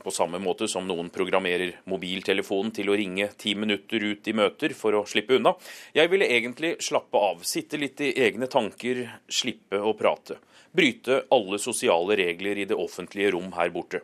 På 0.03 0.11
samme 0.11 0.39
måte 0.41 0.67
som 0.67 0.87
noen 0.89 1.11
programmerer 1.13 1.75
mobiltelefonen 1.89 2.71
til 2.73 2.89
å 2.89 2.95
ringe 2.97 3.27
ti 3.37 3.53
minutter 3.55 4.01
ut 4.01 4.27
i 4.27 4.33
møter 4.33 4.73
for 4.77 4.97
å 4.97 5.03
slippe 5.05 5.37
unna. 5.37 5.53
Jeg 5.93 6.09
ville 6.09 6.29
egentlig 6.29 6.75
slappe 6.81 7.21
av, 7.21 7.43
sitte 7.45 7.77
litt 7.77 8.01
i 8.01 8.13
egne 8.25 8.49
tanker, 8.49 9.03
slippe 9.29 9.77
å 9.77 9.93
prate. 9.97 10.39
Bryte 10.73 11.25
alle 11.29 11.59
sosiale 11.61 12.17
regler 12.17 12.63
i 12.63 12.65
det 12.65 12.77
offentlige 12.79 13.35
rom 13.35 13.51
her 13.57 13.69
borte. 13.75 14.01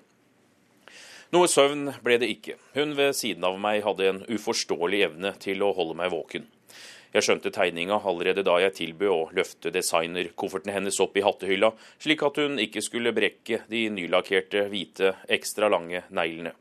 Noe 1.33 1.49
søvn 1.51 1.89
ble 2.03 2.19
det 2.21 2.29
ikke. 2.31 2.59
Hun 2.77 2.93
ved 2.95 3.15
siden 3.17 3.43
av 3.47 3.57
meg 3.59 3.81
hadde 3.83 4.05
en 4.07 4.21
uforståelig 4.29 5.01
evne 5.09 5.33
til 5.43 5.65
å 5.65 5.73
holde 5.75 5.97
meg 5.99 6.13
våken. 6.13 6.45
Jeg 7.13 7.23
skjønte 7.23 7.51
tegninga 7.55 8.01
allerede 8.03 8.43
da 8.45 8.57
jeg 8.61 8.75
tilbød 8.77 9.11
å 9.13 9.29
løfte 9.37 9.71
designerkofferten 9.73 10.73
hennes 10.75 10.99
opp 11.03 11.17
i 11.17 11.23
hattehylla, 11.25 11.71
slik 12.03 12.23
at 12.27 12.39
hun 12.41 12.59
ikke 12.61 12.83
skulle 12.83 13.15
brekke 13.15 13.63
de 13.71 13.87
nylakkerte, 13.93 14.67
hvite, 14.71 15.13
ekstra 15.37 15.71
lange 15.71 16.03
neglene. 16.09 16.53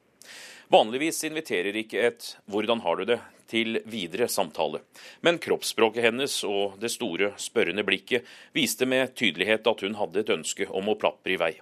Vanligvis 0.72 1.22
inviterer 1.28 1.76
ikke 1.78 2.00
et 2.08 2.36
'hvordan 2.50 2.80
har 2.82 2.96
du 2.96 3.04
det' 3.04 3.20
til 3.46 3.80
videre 3.86 4.28
samtale, 4.28 4.80
men 5.22 5.38
kroppsspråket 5.38 6.02
hennes 6.02 6.44
og 6.44 6.80
det 6.80 6.90
store, 6.90 7.32
spørrende 7.38 7.84
blikket 7.86 8.26
viste 8.52 8.86
med 8.86 9.14
tydelighet 9.14 9.66
at 9.66 9.80
hun 9.80 9.94
hadde 9.94 10.20
et 10.20 10.34
ønske 10.34 10.66
om 10.70 10.88
å 10.88 10.98
plapre 10.98 11.32
i 11.32 11.36
vei. 11.36 11.54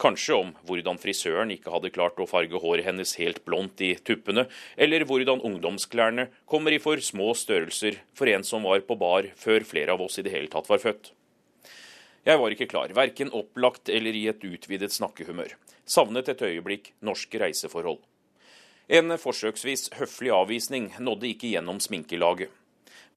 Kanskje 0.00 0.34
om 0.34 0.48
hvordan 0.66 0.98
frisøren 0.98 1.52
ikke 1.54 1.70
hadde 1.70 1.92
klart 1.94 2.18
å 2.18 2.26
farge 2.26 2.58
håret 2.58 2.86
hennes 2.88 3.14
helt 3.20 3.44
blondt 3.46 3.82
i 3.84 3.92
tuppene, 4.02 4.48
eller 4.76 5.04
hvordan 5.06 5.42
ungdomsklærne 5.46 6.26
kommer 6.50 6.74
i 6.74 6.80
for 6.82 6.98
små 6.98 7.30
størrelser 7.38 8.00
for 8.18 8.30
en 8.32 8.42
som 8.46 8.66
var 8.66 8.82
på 8.88 8.96
bar 8.98 9.30
før 9.38 9.66
flere 9.68 9.94
av 9.94 10.02
oss 10.02 10.18
i 10.18 10.24
det 10.26 10.34
hele 10.34 10.50
tatt 10.50 10.70
var 10.70 10.82
født. 10.82 11.12
Jeg 12.24 12.40
var 12.40 12.54
ikke 12.54 12.70
klar, 12.72 12.90
verken 12.96 13.30
opplagt 13.36 13.90
eller 13.92 14.16
i 14.16 14.26
et 14.32 14.42
utvidet 14.48 14.90
snakkehumør. 14.94 15.54
Savnet 15.84 16.30
et 16.32 16.42
øyeblikk 16.42 16.90
norske 17.04 17.38
reiseforhold. 17.38 18.00
En 18.88 19.14
forsøksvis 19.20 19.90
høflig 19.98 20.32
avvisning 20.34 20.90
nådde 20.98 21.28
ikke 21.30 21.52
gjennom 21.52 21.78
sminkelaget. 21.80 22.50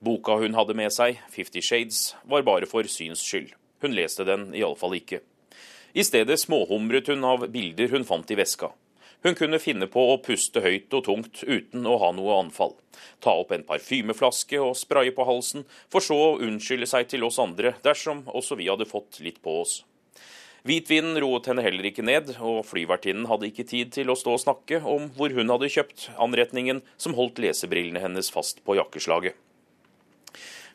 Boka 0.04 0.36
hun 0.38 0.54
hadde 0.54 0.76
med 0.78 0.94
seg, 0.94 1.18
Fifty 1.34 1.64
Shades, 1.64 2.14
var 2.28 2.46
bare 2.46 2.70
for 2.70 2.86
syns 2.86 3.24
skyld. 3.26 3.56
Hun 3.82 3.96
leste 3.98 4.28
den 4.28 4.52
iallfall 4.54 4.94
ikke. 5.00 5.24
I 5.98 6.04
stedet 6.04 6.40
småhumret 6.40 7.08
hun 7.08 7.24
av 7.26 7.48
bilder 7.50 7.88
hun 7.90 8.04
fant 8.06 8.32
i 8.32 8.36
veska. 8.38 8.68
Hun 9.26 9.34
kunne 9.36 9.58
finne 9.58 9.88
på 9.90 10.02
å 10.12 10.20
puste 10.22 10.62
høyt 10.62 10.94
og 10.94 11.08
tungt 11.08 11.42
uten 11.42 11.88
å 11.90 11.96
ha 11.98 12.12
noe 12.14 12.36
anfall. 12.38 12.76
Ta 13.18 13.34
opp 13.42 13.56
en 13.56 13.66
parfymeflaske 13.66 14.60
og 14.62 14.76
spraye 14.78 15.10
på 15.16 15.26
halsen, 15.26 15.66
for 15.90 16.06
så 16.06 16.20
å 16.22 16.38
unnskylde 16.46 16.86
seg 16.86 17.10
til 17.10 17.26
oss 17.26 17.42
andre 17.42 17.74
dersom 17.82 18.22
også 18.30 18.60
vi 18.62 18.70
hadde 18.70 18.86
fått 18.86 19.18
litt 19.26 19.42
på 19.42 19.58
oss. 19.64 19.80
Hvitvinen 20.70 21.18
roet 21.24 21.50
henne 21.50 21.66
heller 21.66 21.90
ikke 21.90 22.06
ned, 22.06 22.36
og 22.38 22.62
flyvertinnen 22.70 23.26
hadde 23.34 23.50
ikke 23.50 23.66
tid 23.66 23.98
til 23.98 24.14
å 24.14 24.20
stå 24.22 24.38
og 24.38 24.46
snakke 24.46 24.84
om 24.86 25.10
hvor 25.18 25.34
hun 25.34 25.50
hadde 25.50 25.74
kjøpt 25.80 26.12
anretningen 26.14 26.86
som 27.02 27.18
holdt 27.18 27.42
lesebrillene 27.42 28.06
hennes 28.06 28.30
fast 28.30 28.62
på 28.62 28.78
jakkeslaget. 28.78 29.34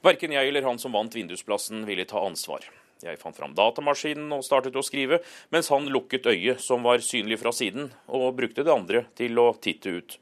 Verken 0.03 0.35
jeg 0.35 0.51
eller 0.51 0.67
han 0.67 0.83
som 0.83 0.99
vant 0.99 1.15
vindusplassen 1.15 1.87
ville 1.87 2.11
ta 2.11 2.27
ansvar. 2.27 2.67
Jeg 3.03 3.19
fant 3.19 3.37
fram 3.37 3.55
datamaskinen 3.59 4.31
og 4.37 4.45
startet 4.47 4.77
å 4.79 4.85
skrive, 4.87 5.19
mens 5.51 5.71
han 5.75 5.89
lukket 5.91 6.29
øyet 6.31 6.63
som 6.63 6.85
var 6.87 7.03
synlig 7.03 7.41
fra 7.43 7.53
siden, 7.55 7.91
og 8.07 8.37
brukte 8.39 8.63
det 8.63 8.75
andre 8.75 9.07
til 9.19 9.39
å 9.43 9.51
titte 9.59 9.97
ut. 9.99 10.19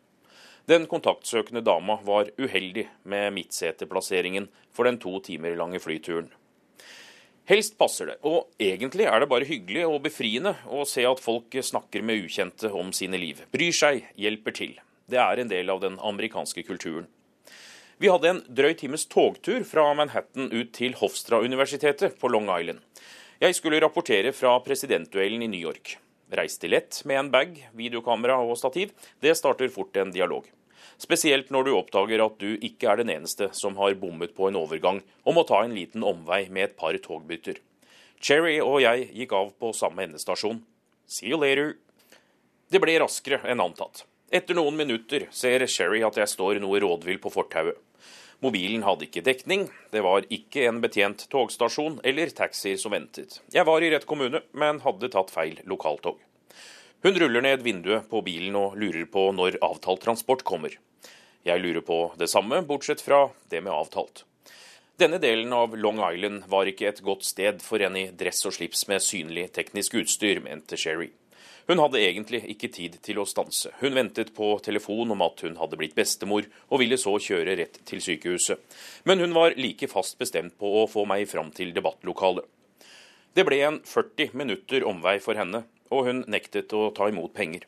Den 0.70 0.86
kontaktsøkende 0.86 1.64
dama 1.66 1.98
var 2.06 2.30
uheldig 2.38 2.86
med 3.10 3.32
midtseteplasseringen 3.36 4.48
for 4.72 4.86
den 4.86 5.00
to 5.02 5.16
timer 5.24 5.56
lange 5.58 5.80
flyturen. 5.82 6.30
Helst 7.50 7.74
passer 7.80 8.06
det, 8.06 8.18
og 8.22 8.52
egentlig 8.62 9.08
er 9.10 9.20
det 9.20 9.30
bare 9.32 9.48
hyggelig 9.48 9.82
og 9.88 10.04
befriende 10.04 10.52
å 10.70 10.84
se 10.86 11.02
at 11.08 11.22
folk 11.22 11.56
snakker 11.66 12.04
med 12.06 12.22
ukjente 12.22 12.70
om 12.70 12.92
sine 12.94 13.18
liv. 13.18 13.40
Bryr 13.50 13.74
seg, 13.74 14.04
hjelper 14.14 14.54
til. 14.54 14.76
Det 15.10 15.18
er 15.18 15.42
en 15.42 15.50
del 15.50 15.72
av 15.72 15.80
den 15.82 15.96
amerikanske 15.98 16.62
kulturen. 16.68 17.08
Vi 18.00 18.08
hadde 18.08 18.30
en 18.32 18.38
drøy 18.48 18.72
times 18.80 19.02
togtur 19.12 19.60
fra 19.68 19.82
Manhattan 19.92 20.46
ut 20.48 20.70
til 20.72 20.94
Hofstra-universitetet 20.96 22.14
på 22.16 22.28
Long 22.32 22.46
Island. 22.48 22.78
Jeg 23.44 23.56
skulle 23.58 23.80
rapportere 23.84 24.30
fra 24.32 24.54
presidentduellen 24.64 25.42
i 25.44 25.48
New 25.52 25.60
York. 25.60 25.98
Reiste 26.32 26.70
lett 26.72 27.02
med 27.04 27.18
en 27.20 27.28
bag, 27.34 27.58
videokamera 27.76 28.38
og 28.40 28.56
stativ. 28.56 28.94
Det 29.20 29.34
starter 29.36 29.68
fort 29.68 30.00
en 30.00 30.14
dialog. 30.14 30.46
Spesielt 30.96 31.52
når 31.52 31.66
du 31.66 31.74
oppdager 31.74 32.24
at 32.24 32.40
du 32.40 32.54
ikke 32.54 32.88
er 32.88 33.02
den 33.02 33.12
eneste 33.12 33.50
som 33.58 33.76
har 33.76 33.98
bommet 34.00 34.32
på 34.32 34.48
en 34.48 34.56
overgang 34.62 35.02
og 35.26 35.36
må 35.36 35.44
ta 35.44 35.60
en 35.66 35.76
liten 35.76 36.00
omvei 36.00 36.46
med 36.48 36.70
et 36.70 36.78
par 36.80 36.96
togbytter. 37.04 37.60
Cherry 38.16 38.56
og 38.64 38.80
jeg 38.80 39.10
gikk 39.12 39.36
av 39.36 39.52
på 39.60 39.74
samme 39.76 40.08
endestasjon. 40.08 40.62
See 41.04 41.34
you 41.34 41.42
later. 41.44 41.76
Det 42.72 42.80
ble 42.80 42.96
raskere 43.04 43.44
enn 43.44 43.60
antatt. 43.60 44.06
Etter 44.32 44.56
noen 44.56 44.80
minutter 44.80 45.28
ser 45.34 45.68
Sherry 45.68 46.00
at 46.06 46.16
jeg 46.16 46.32
står 46.32 46.64
noe 46.64 46.80
rådvill 46.80 47.20
på 47.20 47.36
fortauet. 47.36 47.76
Mobilen 48.40 48.86
hadde 48.86 49.04
ikke 49.04 49.20
dekning, 49.24 49.66
det 49.92 50.00
var 50.00 50.24
ikke 50.32 50.64
en 50.68 50.78
betjent 50.80 51.26
togstasjon 51.32 51.98
eller 52.08 52.32
taxi 52.32 52.72
som 52.80 52.94
ventet. 52.94 53.42
Jeg 53.52 53.66
var 53.68 53.84
i 53.84 53.90
rett 53.92 54.06
kommune, 54.08 54.40
men 54.56 54.80
hadde 54.80 55.10
tatt 55.12 55.32
feil 55.34 55.60
lokaltog. 55.68 56.16
Hun 57.04 57.18
ruller 57.20 57.44
ned 57.44 57.60
vinduet 57.64 58.08
på 58.08 58.22
bilen 58.24 58.56
og 58.56 58.80
lurer 58.80 59.04
på 59.12 59.26
når 59.36 59.60
avtalt 59.64 60.02
transport 60.04 60.44
kommer. 60.48 60.72
Jeg 61.44 61.60
lurer 61.60 61.84
på 61.84 62.00
det 62.20 62.28
samme, 62.32 62.62
bortsett 62.64 63.04
fra 63.04 63.26
det 63.52 63.60
med 63.64 63.72
avtalt. 63.72 64.24
Denne 65.00 65.20
delen 65.20 65.52
av 65.56 65.76
Long 65.76 66.00
Island 66.04 66.48
var 66.52 66.68
ikke 66.68 66.90
et 66.90 67.04
godt 67.04 67.24
sted 67.24 67.62
for 67.64 67.80
en 67.80 67.96
i 67.96 68.10
dress 68.12 68.44
og 68.48 68.56
slips 68.56 68.86
med 68.88 69.04
synlig 69.04 69.46
teknisk 69.56 69.96
utstyr, 70.00 70.42
mente 70.44 70.76
Sherry. 70.80 71.08
Hun 71.68 71.80
hadde 71.82 72.00
egentlig 72.00 72.40
ikke 72.54 72.70
tid 72.72 72.96
til 73.04 73.20
å 73.20 73.26
stanse. 73.28 73.72
Hun 73.80 73.96
ventet 73.96 74.32
på 74.36 74.52
telefon 74.64 75.12
om 75.14 75.24
at 75.26 75.42
hun 75.44 75.58
hadde 75.60 75.78
blitt 75.80 75.96
bestemor, 75.98 76.46
og 76.68 76.82
ville 76.82 76.98
så 77.00 77.16
kjøre 77.20 77.56
rett 77.60 77.80
til 77.88 78.02
sykehuset. 78.04 78.62
Men 79.04 79.20
hun 79.22 79.36
var 79.36 79.58
like 79.60 79.90
fast 79.90 80.18
bestemt 80.20 80.56
på 80.60 80.70
å 80.80 80.86
få 80.90 81.06
meg 81.08 81.26
fram 81.30 81.52
til 81.56 81.74
debattlokalet. 81.76 82.46
Det 83.34 83.44
ble 83.46 83.60
en 83.62 83.82
40 83.86 84.32
minutter 84.34 84.86
omvei 84.88 85.18
for 85.22 85.38
henne, 85.38 85.64
og 85.90 86.06
hun 86.08 86.24
nektet 86.30 86.72
å 86.74 86.88
ta 86.94 87.10
imot 87.10 87.34
penger. 87.36 87.66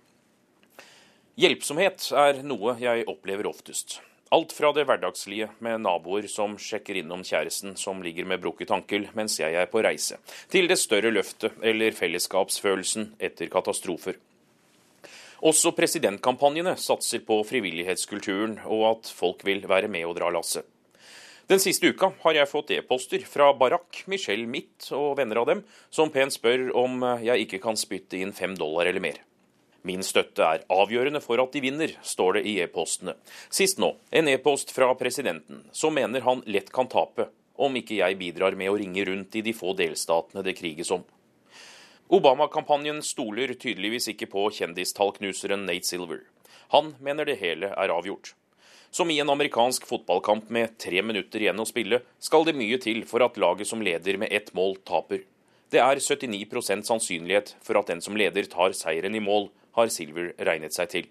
Hjelpsomhet 1.39 2.11
er 2.19 2.43
noe 2.45 2.77
jeg 2.83 3.07
opplever 3.09 3.49
oftest. 3.49 4.01
Alt 4.33 4.53
fra 4.57 4.71
det 4.73 4.87
hverdagslige 4.89 5.51
med 5.61 5.83
naboer 5.85 6.25
som 6.33 6.55
sjekker 6.57 6.97
innom 7.03 7.21
kjæresten 7.21 7.75
som 7.77 7.99
ligger 8.01 8.25
med 8.25 8.41
brukket 8.41 8.71
ankel 8.73 9.05
mens 9.13 9.35
jeg 9.37 9.53
er 9.53 9.67
på 9.69 9.83
reise, 9.85 10.17
til 10.49 10.71
det 10.71 10.79
større 10.81 11.11
løftet 11.13 11.59
eller 11.61 11.93
fellesskapsfølelsen 11.93 13.11
etter 13.21 13.51
katastrofer. 13.53 14.17
Også 15.45 15.75
presidentkampanjene 15.77 16.79
satser 16.81 17.21
på 17.27 17.43
frivillighetskulturen 17.45 18.63
og 18.65 18.87
at 18.95 19.11
folk 19.13 19.45
vil 19.45 19.67
være 19.69 19.91
med 19.93 20.07
og 20.09 20.17
dra 20.17 20.31
lasset. 20.33 20.65
Den 21.51 21.61
siste 21.61 21.91
uka 21.93 22.15
har 22.23 22.39
jeg 22.39 22.49
fått 22.49 22.73
e-poster 22.73 23.27
fra 23.29 23.51
Barack, 23.53 24.07
Michelle 24.09 24.49
Mitt 24.49 24.89
og 24.97 25.19
venner 25.19 25.43
av 25.43 25.51
dem, 25.51 25.61
som 25.93 26.09
pent 26.15 26.33
spør 26.33 26.71
om 26.73 27.05
jeg 27.21 27.45
ikke 27.45 27.61
kan 27.67 27.77
spytte 27.77 28.23
inn 28.23 28.33
fem 28.33 28.57
dollar 28.57 28.89
eller 28.89 29.05
mer. 29.05 29.21
Min 29.83 30.05
støtte 30.07 30.47
er 30.47 30.67
avgjørende 30.71 31.21
for 31.25 31.43
at 31.43 31.55
de 31.55 31.63
vinner, 31.65 31.95
står 32.07 32.39
det 32.39 32.43
i 32.47 32.59
e-postene. 32.63 33.17
Sist 33.51 33.81
nå 33.83 33.97
en 34.15 34.31
e-post 34.31 34.71
fra 34.75 34.93
presidenten, 34.99 35.65
som 35.73 35.95
mener 35.95 36.23
han 36.23 36.45
lett 36.47 36.71
kan 36.75 36.91
tape 36.91 37.29
om 37.63 37.75
ikke 37.77 37.99
jeg 37.99 38.19
bidrar 38.21 38.57
med 38.59 38.71
å 38.71 38.77
ringe 38.79 39.05
rundt 39.09 39.35
i 39.37 39.43
de 39.45 39.55
få 39.57 39.75
delstatene 39.79 40.45
det 40.47 40.55
kriges 40.59 40.93
om. 40.95 41.03
Obama-kampanjen 42.13 43.01
stoler 43.05 43.55
tydeligvis 43.57 44.11
ikke 44.13 44.29
på 44.31 44.47
kjendistallknuseren 44.59 45.67
Nate 45.67 45.89
Silver. 45.89 46.23
Han 46.75 46.95
mener 47.01 47.29
det 47.29 47.39
hele 47.41 47.73
er 47.73 47.93
avgjort. 47.93 48.35
Som 48.93 49.11
i 49.11 49.19
en 49.23 49.31
amerikansk 49.33 49.87
fotballkamp 49.89 50.51
med 50.53 50.77
tre 50.81 51.01
minutter 51.01 51.41
igjen 51.41 51.61
å 51.63 51.69
spille, 51.69 52.03
skal 52.21 52.45
det 52.45 52.57
mye 52.59 52.77
til 52.81 53.07
for 53.09 53.25
at 53.25 53.39
laget 53.41 53.71
som 53.71 53.81
leder 53.81 54.19
med 54.21 54.33
ett 54.33 54.53
mål, 54.53 54.77
taper. 54.85 55.25
Det 55.73 55.81
er 55.81 56.03
79% 56.05 56.85
sannsynlighet 56.85 57.55
for 57.65 57.81
at 57.81 57.89
den 57.89 58.05
som 58.05 58.19
leder, 58.21 58.45
tar 58.53 58.77
seieren 58.77 59.17
i 59.17 59.25
mål, 59.25 59.49
har 59.77 59.91
Silver 59.93 60.33
regnet 60.39 60.77
seg 60.77 60.93
til. 60.93 61.11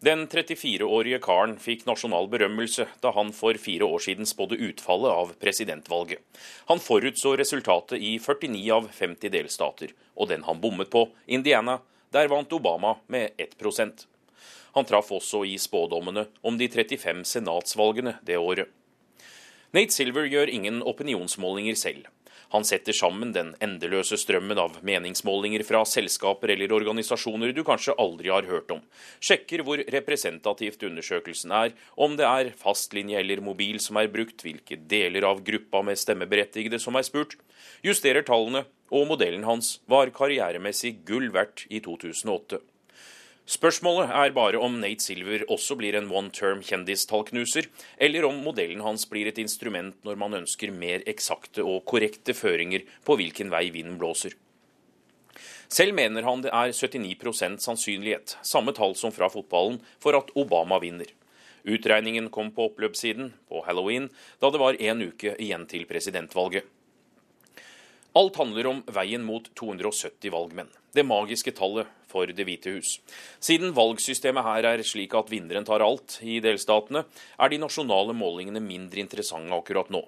Den 0.00 0.22
34-årige 0.32 1.18
karen 1.20 1.58
fikk 1.60 1.82
nasjonal 1.84 2.24
berømmelse 2.32 2.86
da 3.04 3.10
han 3.12 3.34
for 3.36 3.58
fire 3.60 3.84
år 3.84 4.00
siden 4.00 4.24
spådde 4.24 4.56
utfallet 4.70 5.12
av 5.12 5.34
presidentvalget. 5.42 6.22
Han 6.70 6.80
forutså 6.80 7.34
resultatet 7.36 8.00
i 8.00 8.14
49 8.16 8.62
av 8.72 8.88
50 8.96 9.34
delstater, 9.34 9.92
og 10.16 10.30
den 10.32 10.46
han 10.48 10.62
bommet 10.62 10.88
på, 10.88 11.04
Indiana, 11.28 11.82
der 12.16 12.32
vant 12.32 12.52
Obama 12.52 12.94
med 13.12 13.36
1% 13.36 14.06
Han 14.72 14.86
traff 14.86 15.10
også 15.12 15.44
i 15.44 15.58
spådommene 15.58 16.24
om 16.40 16.56
de 16.56 16.68
35 16.68 17.24
senatsvalgene 17.26 18.16
det 18.22 18.38
året. 18.38 18.70
Nate 19.74 19.92
Silver 19.92 20.24
gjør 20.30 20.48
ingen 20.48 20.80
opinionsmålinger 20.82 21.74
selv. 21.76 22.06
Han 22.50 22.66
setter 22.66 22.96
sammen 22.96 23.30
den 23.34 23.52
endeløse 23.62 24.18
strømmen 24.18 24.58
av 24.58 24.80
meningsmålinger 24.86 25.62
fra 25.66 25.84
selskaper 25.86 26.50
eller 26.54 26.72
organisasjoner 26.74 27.54
du 27.54 27.62
kanskje 27.66 27.94
aldri 28.02 28.32
har 28.32 28.48
hørt 28.50 28.72
om, 28.74 28.80
sjekker 29.22 29.62
hvor 29.66 29.82
representativt 29.94 30.82
undersøkelsen 30.88 31.54
er, 31.54 31.76
om 31.94 32.16
det 32.18 32.26
er 32.26 32.50
fastlinje 32.58 33.20
eller 33.22 33.44
mobil 33.44 33.78
som 33.82 34.00
er 34.00 34.10
brukt, 34.10 34.42
hvilke 34.42 34.80
deler 34.90 35.28
av 35.30 35.44
gruppa 35.46 35.84
med 35.86 36.00
stemmeberettigede 36.00 36.82
som 36.82 36.98
er 36.98 37.06
spurt, 37.06 37.38
justerer 37.86 38.26
tallene, 38.26 38.64
og 38.90 39.06
modellen 39.06 39.46
hans 39.46 39.76
var 39.90 40.10
karrieremessig 40.10 40.96
gull 41.06 41.30
verdt 41.34 41.68
i 41.70 41.78
2008. 41.84 42.58
Spørsmålet 43.50 44.12
er 44.14 44.30
bare 44.30 44.60
om 44.62 44.76
Nate 44.78 45.02
Silver 45.02 45.42
også 45.50 45.74
blir 45.80 45.96
en 45.98 46.06
one 46.14 46.30
term 46.30 46.60
kjendistallknuser, 46.62 47.66
eller 47.98 48.28
om 48.28 48.36
modellen 48.44 48.84
hans 48.84 49.08
blir 49.10 49.26
et 49.26 49.40
instrument 49.42 49.96
når 50.06 50.20
man 50.20 50.36
ønsker 50.38 50.70
mer 50.70 51.02
eksakte 51.10 51.64
og 51.66 51.82
korrekte 51.90 52.36
føringer 52.36 52.86
på 53.02 53.18
hvilken 53.18 53.50
vei 53.50 53.64
vinden 53.74 53.98
blåser. 53.98 54.38
Selv 55.70 55.98
mener 55.98 56.22
han 56.26 56.44
det 56.46 56.54
er 56.54 56.70
79% 56.70 57.58
sannsynlighet, 57.66 58.36
samme 58.46 58.74
tall 58.76 58.94
som 58.94 59.10
fra 59.14 59.26
fotballen, 59.32 59.80
for 59.98 60.14
at 60.14 60.30
Obama 60.38 60.78
vinner. 60.82 61.10
Utregningen 61.66 62.30
kom 62.30 62.54
på 62.54 62.70
oppløpssiden 62.70 63.32
på 63.50 63.64
halloween, 63.66 64.12
da 64.38 64.54
det 64.54 64.62
var 64.62 64.78
én 64.78 65.02
uke 65.10 65.34
igjen 65.42 65.66
til 65.70 65.90
presidentvalget. 65.90 66.62
Alt 68.14 68.38
handler 68.38 68.66
om 68.70 68.84
veien 68.94 69.26
mot 69.26 69.50
270 69.58 70.30
valgmenn, 70.34 70.70
det 70.94 71.06
magiske 71.06 71.54
tallet 71.54 71.90
for 72.10 72.30
Det 72.30 72.46
hvite 72.46 72.74
hus. 72.74 72.96
Siden 73.38 73.74
valgsystemet 73.76 74.46
her 74.46 74.68
er 74.72 74.84
slik 74.86 75.14
at 75.14 75.30
vinneren 75.32 75.66
tar 75.68 75.84
alt 75.86 76.18
i 76.26 76.40
delstatene, 76.44 77.06
er 77.38 77.52
de 77.52 77.60
nasjonale 77.62 78.16
målingene 78.16 78.62
mindre 78.64 79.04
interessante 79.04 79.56
akkurat 79.56 79.90
nå. 79.94 80.02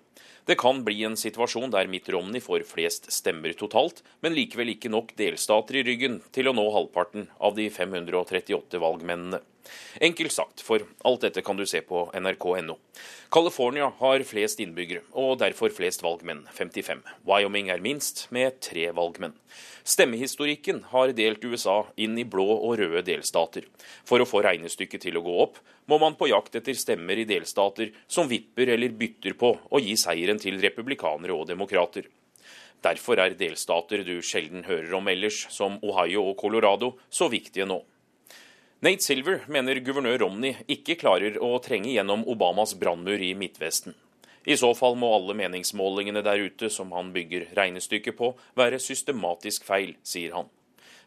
Det 0.45 0.57
kan 0.59 0.81
bli 0.83 1.05
en 1.07 1.15
situasjon 1.15 1.71
der 1.71 1.87
Mitt 1.87 2.09
Romney 2.11 2.43
får 2.43 2.65
flest 2.67 3.07
stemmer 3.15 3.55
totalt, 3.55 4.03
men 4.27 4.35
likevel 4.35 4.73
ikke 4.75 4.91
nok 4.91 5.15
delstater 5.19 5.79
i 5.79 5.85
ryggen 5.87 6.19
til 6.35 6.51
å 6.51 6.57
nå 6.57 6.65
halvparten 6.75 7.29
av 7.39 7.55
de 7.55 7.69
538 7.71 8.83
valgmennene. 8.83 9.39
Enkelt 10.03 10.35
sagt, 10.35 10.65
for 10.67 10.83
alt 11.07 11.23
dette 11.23 11.45
kan 11.47 11.57
du 11.57 11.63
se 11.69 11.79
på 11.87 12.09
nrk.no. 12.19 12.75
California 13.33 13.93
har 14.01 14.25
flest 14.27 14.61
innbyggere, 14.65 15.05
og 15.15 15.39
derfor 15.45 15.71
flest 15.71 16.03
valgmenn, 16.03 16.43
55. 16.57 17.05
Wyoming 17.29 17.71
er 17.71 17.85
minst, 17.85 18.27
med 18.35 18.59
tre 18.65 18.91
valgmenn. 18.97 19.37
Stemmehistorikken 19.83 20.85
har 20.93 21.11
delt 21.19 21.45
USA 21.45 21.81
inn 21.99 22.15
i 22.19 22.25
blå 22.25 22.47
og 22.55 22.77
røde 22.79 23.03
delstater. 23.07 23.67
For 24.07 24.23
å 24.23 24.29
få 24.29 24.45
regnestykket 24.47 25.03
til 25.09 25.19
å 25.19 25.25
gå 25.27 25.35
opp, 25.43 25.59
må 25.91 25.99
man 25.99 26.15
på 26.19 26.29
jakt 26.31 26.55
etter 26.61 26.79
stemmer 26.79 27.19
i 27.19 27.27
delstater 27.27 27.91
som 28.07 28.31
vipper 28.31 28.71
eller 28.77 28.95
bytter 28.95 29.35
på 29.39 29.57
å 29.59 29.81
gi 29.83 29.97
seieren 29.99 30.39
til 30.43 30.61
republikanere 30.63 31.35
og 31.35 31.49
demokrater. 31.51 32.07
Derfor 32.83 33.19
er 33.23 33.35
delstater 33.39 34.05
du 34.07 34.17
sjelden 34.23 34.65
hører 34.67 34.95
om 34.99 35.11
ellers, 35.11 35.45
som 35.51 35.79
Ohio 35.83 36.29
og 36.31 36.39
Colorado, 36.39 36.95
så 37.11 37.29
viktige 37.31 37.67
nå. 37.67 37.81
Nate 38.83 39.03
Silver 39.03 39.45
mener 39.51 39.79
guvernør 39.79 40.25
Romney 40.25 40.57
ikke 40.71 40.99
klarer 40.99 41.37
å 41.43 41.55
trenge 41.63 41.93
gjennom 41.93 42.25
Obamas 42.31 42.75
brannmur 42.79 43.23
i 43.23 43.31
Midtvesten. 43.39 43.95
I 44.45 44.57
så 44.59 44.73
fall 44.75 44.97
må 44.99 45.13
alle 45.15 45.37
meningsmålingene 45.39 46.25
der 46.27 46.49
ute 46.49 46.71
som 46.73 46.91
han 46.97 47.13
bygger 47.15 47.49
regnestykket 47.57 48.19
på, 48.19 48.33
være 48.59 48.83
systematisk 48.83 49.67
feil, 49.69 49.95
sier 50.03 50.35
han. 50.35 50.51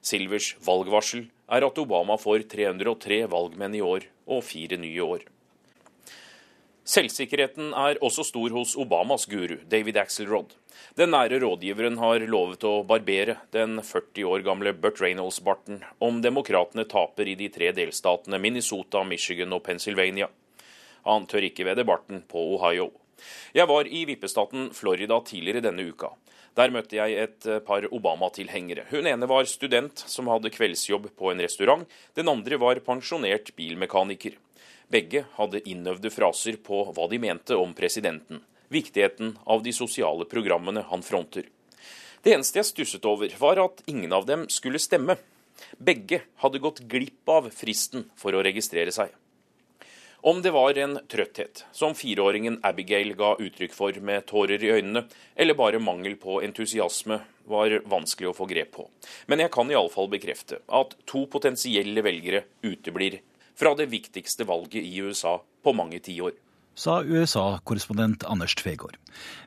Silvers 0.06 0.54
valgvarsel 0.64 1.28
er 1.52 1.66
at 1.66 1.80
Obama 1.82 2.16
får 2.22 2.46
303 2.52 3.24
valgmenn 3.32 3.76
i 3.76 3.84
år 3.84 4.06
og 4.30 4.44
fire 4.46 4.78
nye 4.80 5.04
år. 5.04 5.26
Selvsikkerheten 6.86 7.72
er 7.74 7.98
også 8.06 8.22
stor 8.28 8.54
hos 8.54 8.76
Obamas 8.78 9.24
guru, 9.26 9.56
David 9.66 9.98
Axelrod. 9.98 10.52
Den 10.94 11.10
nære 11.16 11.40
rådgiveren 11.42 11.98
har 11.98 12.22
lovet 12.30 12.62
å 12.70 12.84
barbere 12.86 13.40
den 13.56 13.80
40 13.82 14.28
år 14.30 14.44
gamle 14.46 14.76
Burt 14.78 15.02
Reynolds-barten 15.02 15.82
om 15.98 16.20
demokratene 16.22 16.86
taper 16.86 17.32
i 17.32 17.34
de 17.40 17.50
tre 17.50 17.72
delstatene 17.74 18.38
Minnesota, 18.38 19.02
Michigan 19.04 19.58
og 19.58 19.64
Pennsylvania. 19.66 20.30
Han 21.10 21.26
tør 21.26 21.50
ikke 21.50 21.66
vedde 21.66 21.88
barten 21.90 22.22
på 22.30 22.46
Ohio. 22.54 22.92
Jeg 23.56 23.70
var 23.72 23.88
i 23.88 24.06
vippestaten 24.10 24.70
Florida 24.76 25.20
tidligere 25.26 25.64
denne 25.66 25.88
uka. 25.90 26.12
Der 26.56 26.72
møtte 26.72 26.96
jeg 26.96 27.18
et 27.20 27.48
par 27.68 27.84
Obama-tilhengere. 27.92 28.86
Hun 28.92 29.08
ene 29.12 29.28
var 29.28 29.48
student 29.52 30.06
som 30.08 30.30
hadde 30.32 30.54
kveldsjobb 30.56 31.10
på 31.20 31.32
en 31.34 31.44
restaurant. 31.44 31.84
Den 32.16 32.32
andre 32.32 32.60
var 32.62 32.80
pensjonert 32.86 33.52
bilmekaniker. 33.58 34.38
Begge 34.88 35.26
hadde 35.36 35.64
innøvde 35.68 36.12
fraser 36.14 36.60
på 36.64 36.86
hva 36.94 37.10
de 37.12 37.20
mente 37.20 37.58
om 37.58 37.74
presidenten, 37.76 38.40
viktigheten 38.72 39.36
av 39.44 39.66
de 39.66 39.74
sosiale 39.74 40.28
programmene 40.30 40.86
han 40.92 41.04
fronter. 41.04 41.50
Det 42.24 42.34
eneste 42.34 42.62
jeg 42.62 42.70
stusset 42.72 43.06
over, 43.06 43.34
var 43.42 43.60
at 43.62 43.84
ingen 43.90 44.14
av 44.16 44.26
dem 44.30 44.48
skulle 44.50 44.82
stemme. 44.82 45.18
Begge 45.78 46.22
hadde 46.42 46.62
gått 46.64 46.84
glipp 46.90 47.30
av 47.30 47.52
fristen 47.54 48.08
for 48.18 48.34
å 48.34 48.44
registrere 48.46 48.94
seg. 48.96 49.12
Om 50.26 50.42
det 50.42 50.52
var 50.52 50.78
en 50.78 50.98
trøtthet, 51.06 51.60
som 51.72 51.94
fireåringen 51.94 52.56
Abigail 52.66 53.12
ga 53.14 53.36
uttrykk 53.38 53.76
for 53.78 53.98
med 54.02 54.24
tårer 54.26 54.64
i 54.66 54.72
øynene, 54.74 55.04
eller 55.38 55.54
bare 55.54 55.78
mangel 55.78 56.16
på 56.18 56.40
entusiasme, 56.42 57.20
var 57.46 57.76
vanskelig 57.86 58.32
å 58.32 58.34
få 58.34 58.48
grep 58.50 58.72
på. 58.74 58.88
Men 59.30 59.44
jeg 59.44 59.52
kan 59.54 59.70
iallfall 59.70 60.10
bekrefte 60.10 60.64
at 60.66 60.96
to 61.06 61.28
potensielle 61.30 62.02
velgere 62.02 62.42
uteblir 62.66 63.20
fra 63.54 63.76
det 63.78 63.86
viktigste 63.92 64.50
valget 64.50 64.82
i 64.82 64.96
USA 65.06 65.36
på 65.62 65.76
mange 65.78 66.02
tiår. 66.02 66.34
Sa 66.74 67.04
USA-korrespondent 67.06 68.26
Anders 68.26 68.58
Tvegård. 68.58 68.98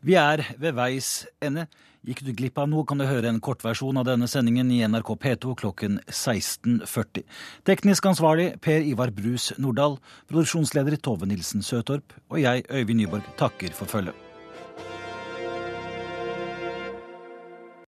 Vi 0.07 0.15
er 0.15 0.47
ved 0.63 0.79
veis 0.79 1.27
ende. 1.43 1.67
Gikk 2.07 2.23
du 2.23 2.31
glipp 2.37 2.61
av 2.63 2.69
noe, 2.71 2.87
kan 2.87 3.01
du 3.01 3.07
høre 3.09 3.27
en 3.33 3.41
kortversjon 3.43 3.99
av 3.99 4.07
denne 4.07 4.29
sendingen 4.31 4.71
i 4.71 4.85
NRK 4.87 5.11
P2 5.25 5.57
klokken 5.59 5.99
16.40. 6.07 7.27
Teknisk 7.67 8.07
ansvarlig 8.13 8.53
Per 8.63 8.87
Ivar 8.87 9.11
Brus 9.15 9.51
Nordahl, 9.59 9.99
produksjonsleder 10.31 11.01
Tove 11.03 11.27
Nilsen 11.27 11.67
Søtorp 11.67 12.15
og 12.31 12.41
jeg, 12.45 12.69
Øyvind 12.71 13.03
Nyborg, 13.03 13.35
takker 13.41 13.75
for 13.75 13.91
følget. 13.91 14.28